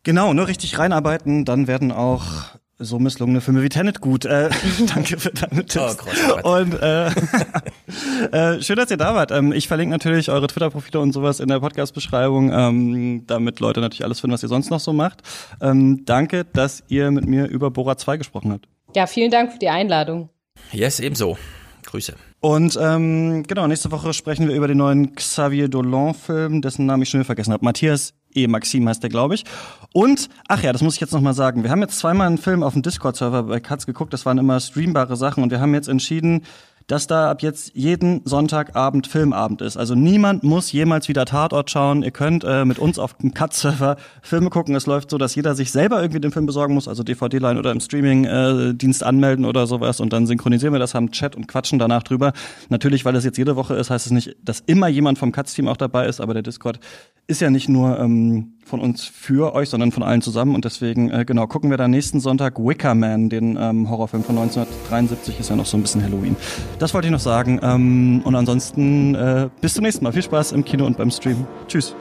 Genau, 0.04 0.34
nur 0.34 0.48
richtig 0.48 0.78
reinarbeiten, 0.80 1.46
dann 1.46 1.68
werden 1.68 1.94
auch 1.94 2.56
so 2.82 3.00
misslungene 3.00 3.42
Filme 3.42 3.64
wie 3.64 3.70
Tenet 3.70 4.02
gut. 4.02 4.26
Äh, 4.26 4.50
danke 4.94 5.20
für 5.20 5.32
deine 5.32 5.66
Tipps. 5.66 5.98
Oh, 6.44 6.58
und 6.58 6.74
äh, 6.82 7.08
äh, 8.32 8.62
schön, 8.62 8.76
dass 8.76 8.92
ihr 8.92 8.98
da 8.98 9.16
wart. 9.16 9.32
Ähm, 9.32 9.54
ich 9.54 9.68
verlinke 9.68 9.92
natürlich 9.92 10.30
eure 10.30 10.48
Twitter-Profile 10.48 11.00
und 11.00 11.14
sowas 11.14 11.40
in 11.40 11.48
der 11.48 11.60
Podcast-Beschreibung, 11.60 12.52
ähm, 12.52 13.24
damit 13.28 13.60
Leute 13.60 13.80
natürlich 13.80 14.04
alles 14.04 14.20
finden, 14.20 14.34
was 14.34 14.44
ihr 14.44 14.50
sonst 14.50 14.70
noch 14.70 14.80
so 14.80 14.94
macht. 14.94 15.22
Ähm, 15.62 16.04
danke, 16.06 16.46
dass 16.46 16.84
ihr 16.88 17.12
mit 17.12 17.26
mir 17.26 17.48
über 17.48 17.72
Bora 17.72 17.98
2 17.98 18.18
gesprochen 18.18 18.52
habt. 18.52 18.68
Ja, 18.96 19.08
vielen 19.08 19.32
Dank 19.32 19.54
für 19.54 19.60
die 19.60 19.70
Einladung. 19.70 20.30
Yes, 20.72 21.00
ebenso. 21.00 21.38
Grüße. 21.86 22.16
Und 22.40 22.78
ähm, 22.82 23.44
genau, 23.44 23.68
nächste 23.68 23.92
Woche 23.92 24.14
sprechen 24.14 24.48
wir 24.48 24.56
über 24.56 24.68
den 24.68 24.78
neuen 24.78 25.16
Xavier 25.16 25.68
Dolan-Film, 25.68 26.62
dessen 26.62 26.86
Namen 26.86 27.04
ich 27.04 27.10
schon 27.10 27.20
wieder 27.20 27.26
vergessen 27.26 27.54
habe. 27.54 27.64
Matthias 27.64 28.14
E. 28.36 28.48
Maxim 28.48 28.88
heißt 28.88 29.04
der, 29.04 29.10
glaube 29.10 29.36
ich. 29.36 29.46
Und, 29.94 30.30
ach 30.48 30.64
ja, 30.64 30.72
das 30.72 30.82
muss 30.82 30.96
ich 30.96 31.02
jetzt 31.02 31.14
nochmal 31.14 31.34
sagen. 31.34 31.64
Wir 31.64 31.72
haben 31.72 31.82
jetzt 31.82 32.00
zweimal 32.00 32.28
einen 32.28 32.38
Film 32.38 32.64
auf 32.64 32.74
dem 32.74 32.82
Discord-Server 32.82 33.44
bei 33.44 33.60
Katz 33.60 33.86
geguckt. 33.86 34.14
Das 34.14 34.26
waren 34.26 34.38
immer 34.38 34.60
streambare 34.60 35.16
Sachen. 35.18 35.44
Und 35.44 35.52
wir 35.52 35.60
haben 35.60 35.74
jetzt 35.74 35.90
entschieden, 35.90 36.44
dass 36.92 37.08
da 37.08 37.32
ab 37.32 37.42
jetzt 37.42 37.72
jeden 37.74 38.20
Sonntagabend 38.26 39.08
Filmabend 39.08 39.62
ist. 39.62 39.78
Also 39.78 39.96
niemand 39.96 40.44
muss 40.44 40.74
jemals 40.74 41.08
wieder 41.08 41.24
Tatort 41.24 41.72
schauen. 41.72 42.04
Ihr 42.04 42.12
könnt 42.12 42.44
äh, 42.44 42.66
mit 42.66 42.80
uns 42.80 43.00
auf 43.00 43.14
dem 43.14 43.34
Cut-Server 43.34 43.96
Filme 44.22 44.50
gucken. 44.50 44.76
Es 44.76 44.88
läuft 44.88 45.10
so, 45.10 45.18
dass 45.18 45.34
jeder 45.34 45.56
sich 45.56 45.72
selber 45.72 46.02
irgendwie 46.02 46.20
den 46.20 46.34
Film 46.34 46.46
besorgen 46.46 46.74
muss, 46.74 46.90
also 46.90 47.04
DVD-Line 47.04 47.58
oder 47.58 47.72
im 47.72 47.80
Streaming-Dienst 47.80 49.06
anmelden 49.06 49.46
oder 49.46 49.68
sowas. 49.68 50.02
Und 50.02 50.12
dann 50.12 50.28
synchronisieren 50.28 50.74
wir 50.74 50.80
das, 50.80 50.94
haben 50.94 51.12
Chat 51.12 51.38
und 51.38 51.48
quatschen 51.48 51.80
danach 51.80 52.04
drüber. 52.04 52.34
Natürlich, 52.68 53.06
weil 53.06 53.16
es 53.16 53.24
jetzt 53.24 53.38
jede 53.38 53.56
Woche 53.56 53.76
ist, 53.76 53.90
heißt 53.90 54.08
es 54.08 54.12
nicht, 54.12 54.36
dass 54.44 54.60
immer 54.60 54.90
jemand 54.90 55.18
vom 55.18 55.32
Cuts-Team 55.32 55.70
auch 55.70 55.78
dabei 55.78 56.08
ist, 56.08 56.20
aber 56.20 56.34
der 56.34 56.44
Discord 56.44 56.82
ist 57.28 57.40
ja 57.40 57.50
nicht 57.50 57.70
nur 57.70 57.98
ähm, 58.00 58.56
von 58.72 58.80
uns 58.80 59.04
für 59.04 59.54
euch, 59.54 59.70
sondern 59.70 59.92
von 59.92 60.02
allen 60.02 60.22
zusammen. 60.22 60.56
Und 60.56 60.66
deswegen, 60.66 61.12
äh, 61.12 61.26
genau, 61.26 61.46
gucken 61.46 61.70
wir 61.70 61.78
da 61.78 61.88
nächsten 61.88 62.20
Sonntag 62.20 62.58
Wicker 62.58 62.96
Man, 62.96 63.30
den 63.30 63.58
ähm, 63.60 63.90
Horrorfilm 63.90 64.24
von 64.24 64.38
1973, 64.38 65.40
ist 65.40 65.50
ja 65.50 65.56
noch 65.56 65.66
so 65.66 65.78
ein 65.78 65.82
bisschen 65.82 66.02
Halloween. 66.02 66.36
Das 66.80 66.94
wollte 66.94 67.08
ich 67.08 67.12
noch 67.12 67.20
sagen. 67.20 67.60
Ähm, 67.62 68.22
und 68.24 68.34
ansonsten 68.34 69.14
äh, 69.14 69.50
bis 69.60 69.76
zum 69.76 69.84
nächsten 69.84 70.06
Mal. 70.06 70.14
Viel 70.14 70.24
Spaß 70.24 70.54
im 70.54 70.66
Kino 70.66 70.86
und 70.86 70.98
beim 70.98 71.12
Stream. 71.12 71.46
Tschüss. 71.68 71.96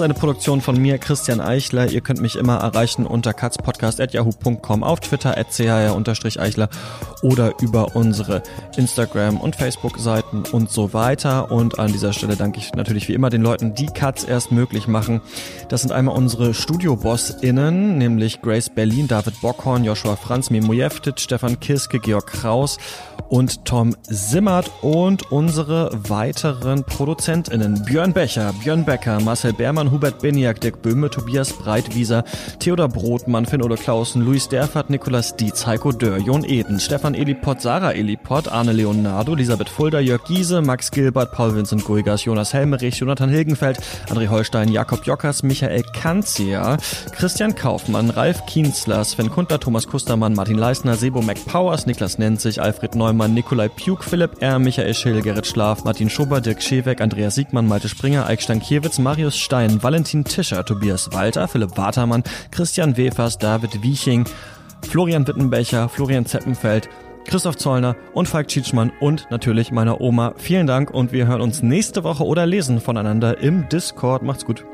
Ist 0.00 0.04
eine 0.04 0.14
Produktion 0.14 0.62
von 0.62 0.80
mir, 0.80 0.96
Christian 0.96 1.40
Eichler. 1.40 1.90
Ihr 1.90 2.00
könnt 2.00 2.22
mich 2.22 2.36
immer 2.36 2.56
erreichen 2.56 3.04
unter 3.04 3.34
katzpodcast.yahoo.com, 3.34 4.82
auf 4.82 5.00
Twitter 5.00 5.36
at 5.36 5.48
chr-eichler 5.50 6.70
oder 7.22 7.52
über 7.60 7.94
unsere 7.94 8.42
Instagram- 8.76 9.38
und 9.38 9.56
Facebook-Seiten 9.56 10.44
und 10.52 10.70
so 10.70 10.94
weiter. 10.94 11.50
Und 11.50 11.78
an 11.78 11.92
dieser 11.92 12.12
Stelle 12.12 12.36
danke 12.36 12.58
ich 12.58 12.72
natürlich 12.72 13.08
wie 13.08 13.14
immer 13.14 13.30
den 13.30 13.42
Leuten, 13.42 13.74
die 13.74 13.86
Katz 13.86 14.24
erst 14.26 14.52
möglich 14.52 14.86
machen. 14.86 15.20
Das 15.68 15.82
sind 15.82 15.92
einmal 15.92 16.16
unsere 16.16 16.54
Studio-BossInnen, 16.54 17.98
nämlich 17.98 18.40
Grace 18.40 18.70
Berlin, 18.70 19.06
David 19.06 19.40
Bockhorn, 19.42 19.84
Joshua 19.84 20.16
Franz, 20.16 20.50
Mimo 20.50 20.72
Jeftic, 20.72 21.20
Stefan 21.20 21.60
Kiske, 21.60 22.00
Georg 22.00 22.26
Kraus 22.26 22.78
und 23.28 23.64
Tom 23.64 23.94
Simmert 24.02 24.70
und 24.82 25.30
unsere 25.30 25.90
weiteren 26.08 26.84
ProduzentInnen 26.84 27.84
Björn 27.84 28.12
Becher, 28.12 28.52
Björn 28.62 28.84
Becker, 28.84 29.20
Marcel 29.20 29.52
Berg, 29.52 29.70
Hubert 29.90 30.20
Beniak, 30.20 30.60
Dirk 30.60 30.82
Böhme, 30.82 31.10
Tobias 31.10 31.52
Breitwieser, 31.52 32.24
Theodor 32.58 32.88
Brotmann, 32.88 33.46
Finn 33.46 33.62
oder 33.62 33.76
Klausen, 33.76 34.22
Luis 34.22 34.48
Derfert, 34.48 34.90
Nikolas 34.90 35.36
Dietz, 35.36 35.66
Heiko 35.66 35.92
Dörr, 35.92 36.18
Jon 36.18 36.44
Eden, 36.44 36.80
Stefan 36.80 37.14
Eliport, 37.14 37.60
Sarah 37.60 37.94
Eliport, 37.94 38.48
Arne 38.48 38.72
Leonardo, 38.72 39.34
Elisabeth 39.34 39.68
Fulda, 39.68 40.00
Jörg 40.00 40.24
Giese, 40.26 40.60
Max 40.62 40.90
Gilbert, 40.90 41.32
Paul 41.32 41.54
Vincent 41.54 41.84
Guigas, 41.84 42.24
Jonas 42.24 42.52
Helmerich, 42.52 42.96
Jonathan 42.96 43.30
Hilgenfeld, 43.30 43.78
André 44.08 44.28
Holstein, 44.28 44.68
Jakob 44.68 45.04
Jockers, 45.04 45.42
Michael 45.42 45.82
Kanzia, 45.94 46.76
Christian 47.16 47.54
Kaufmann, 47.54 48.10
Ralf 48.10 48.44
Kienzler, 48.46 49.04
Sven 49.04 49.30
Kunter, 49.30 49.60
Thomas 49.60 49.86
Kustermann, 49.86 50.34
Martin 50.34 50.58
Leisner, 50.58 50.96
Sebo 50.96 51.20
McPowers, 51.20 51.86
Niklas 51.86 52.18
Nenzig, 52.18 52.58
Alfred 52.58 52.94
Neumann, 52.94 53.34
Nikolai 53.34 53.68
Puk, 53.68 54.02
Philipp 54.02 54.42
R., 54.42 54.58
Michael 54.58 54.94
Schill, 54.94 55.22
Gerrit 55.22 55.46
Schlaf, 55.46 55.84
Martin 55.84 56.10
Schober, 56.10 56.40
Dirk 56.40 56.62
Scheweck, 56.62 57.00
Andreas 57.00 57.34
Siegmann, 57.36 57.68
Malte 57.68 57.88
Springer, 57.88 58.26
Eik 58.26 58.42
Stankiewicz, 58.42 58.98
Marius 58.98 59.36
Stein, 59.36 59.69
Valentin 59.78 60.24
Tischer, 60.24 60.64
Tobias 60.64 61.12
Walter, 61.12 61.46
Philipp 61.46 61.76
Watermann, 61.76 62.24
Christian 62.50 62.96
Wefers, 62.96 63.38
David 63.38 63.82
Wieching, 63.82 64.24
Florian 64.88 65.26
Wittenbecher, 65.26 65.88
Florian 65.88 66.26
Zeppenfeld, 66.26 66.88
Christoph 67.26 67.56
Zollner 67.56 67.96
und 68.14 68.26
Falk 68.26 68.48
Tschitschmann 68.48 68.92
und 69.00 69.26
natürlich 69.30 69.70
meiner 69.70 70.00
Oma. 70.00 70.34
Vielen 70.36 70.66
Dank 70.66 70.90
und 70.90 71.12
wir 71.12 71.26
hören 71.26 71.40
uns 71.40 71.62
nächste 71.62 72.02
Woche 72.02 72.24
oder 72.24 72.46
lesen 72.46 72.80
voneinander 72.80 73.38
im 73.38 73.68
Discord. 73.68 74.22
Macht's 74.22 74.44
gut. 74.44 74.64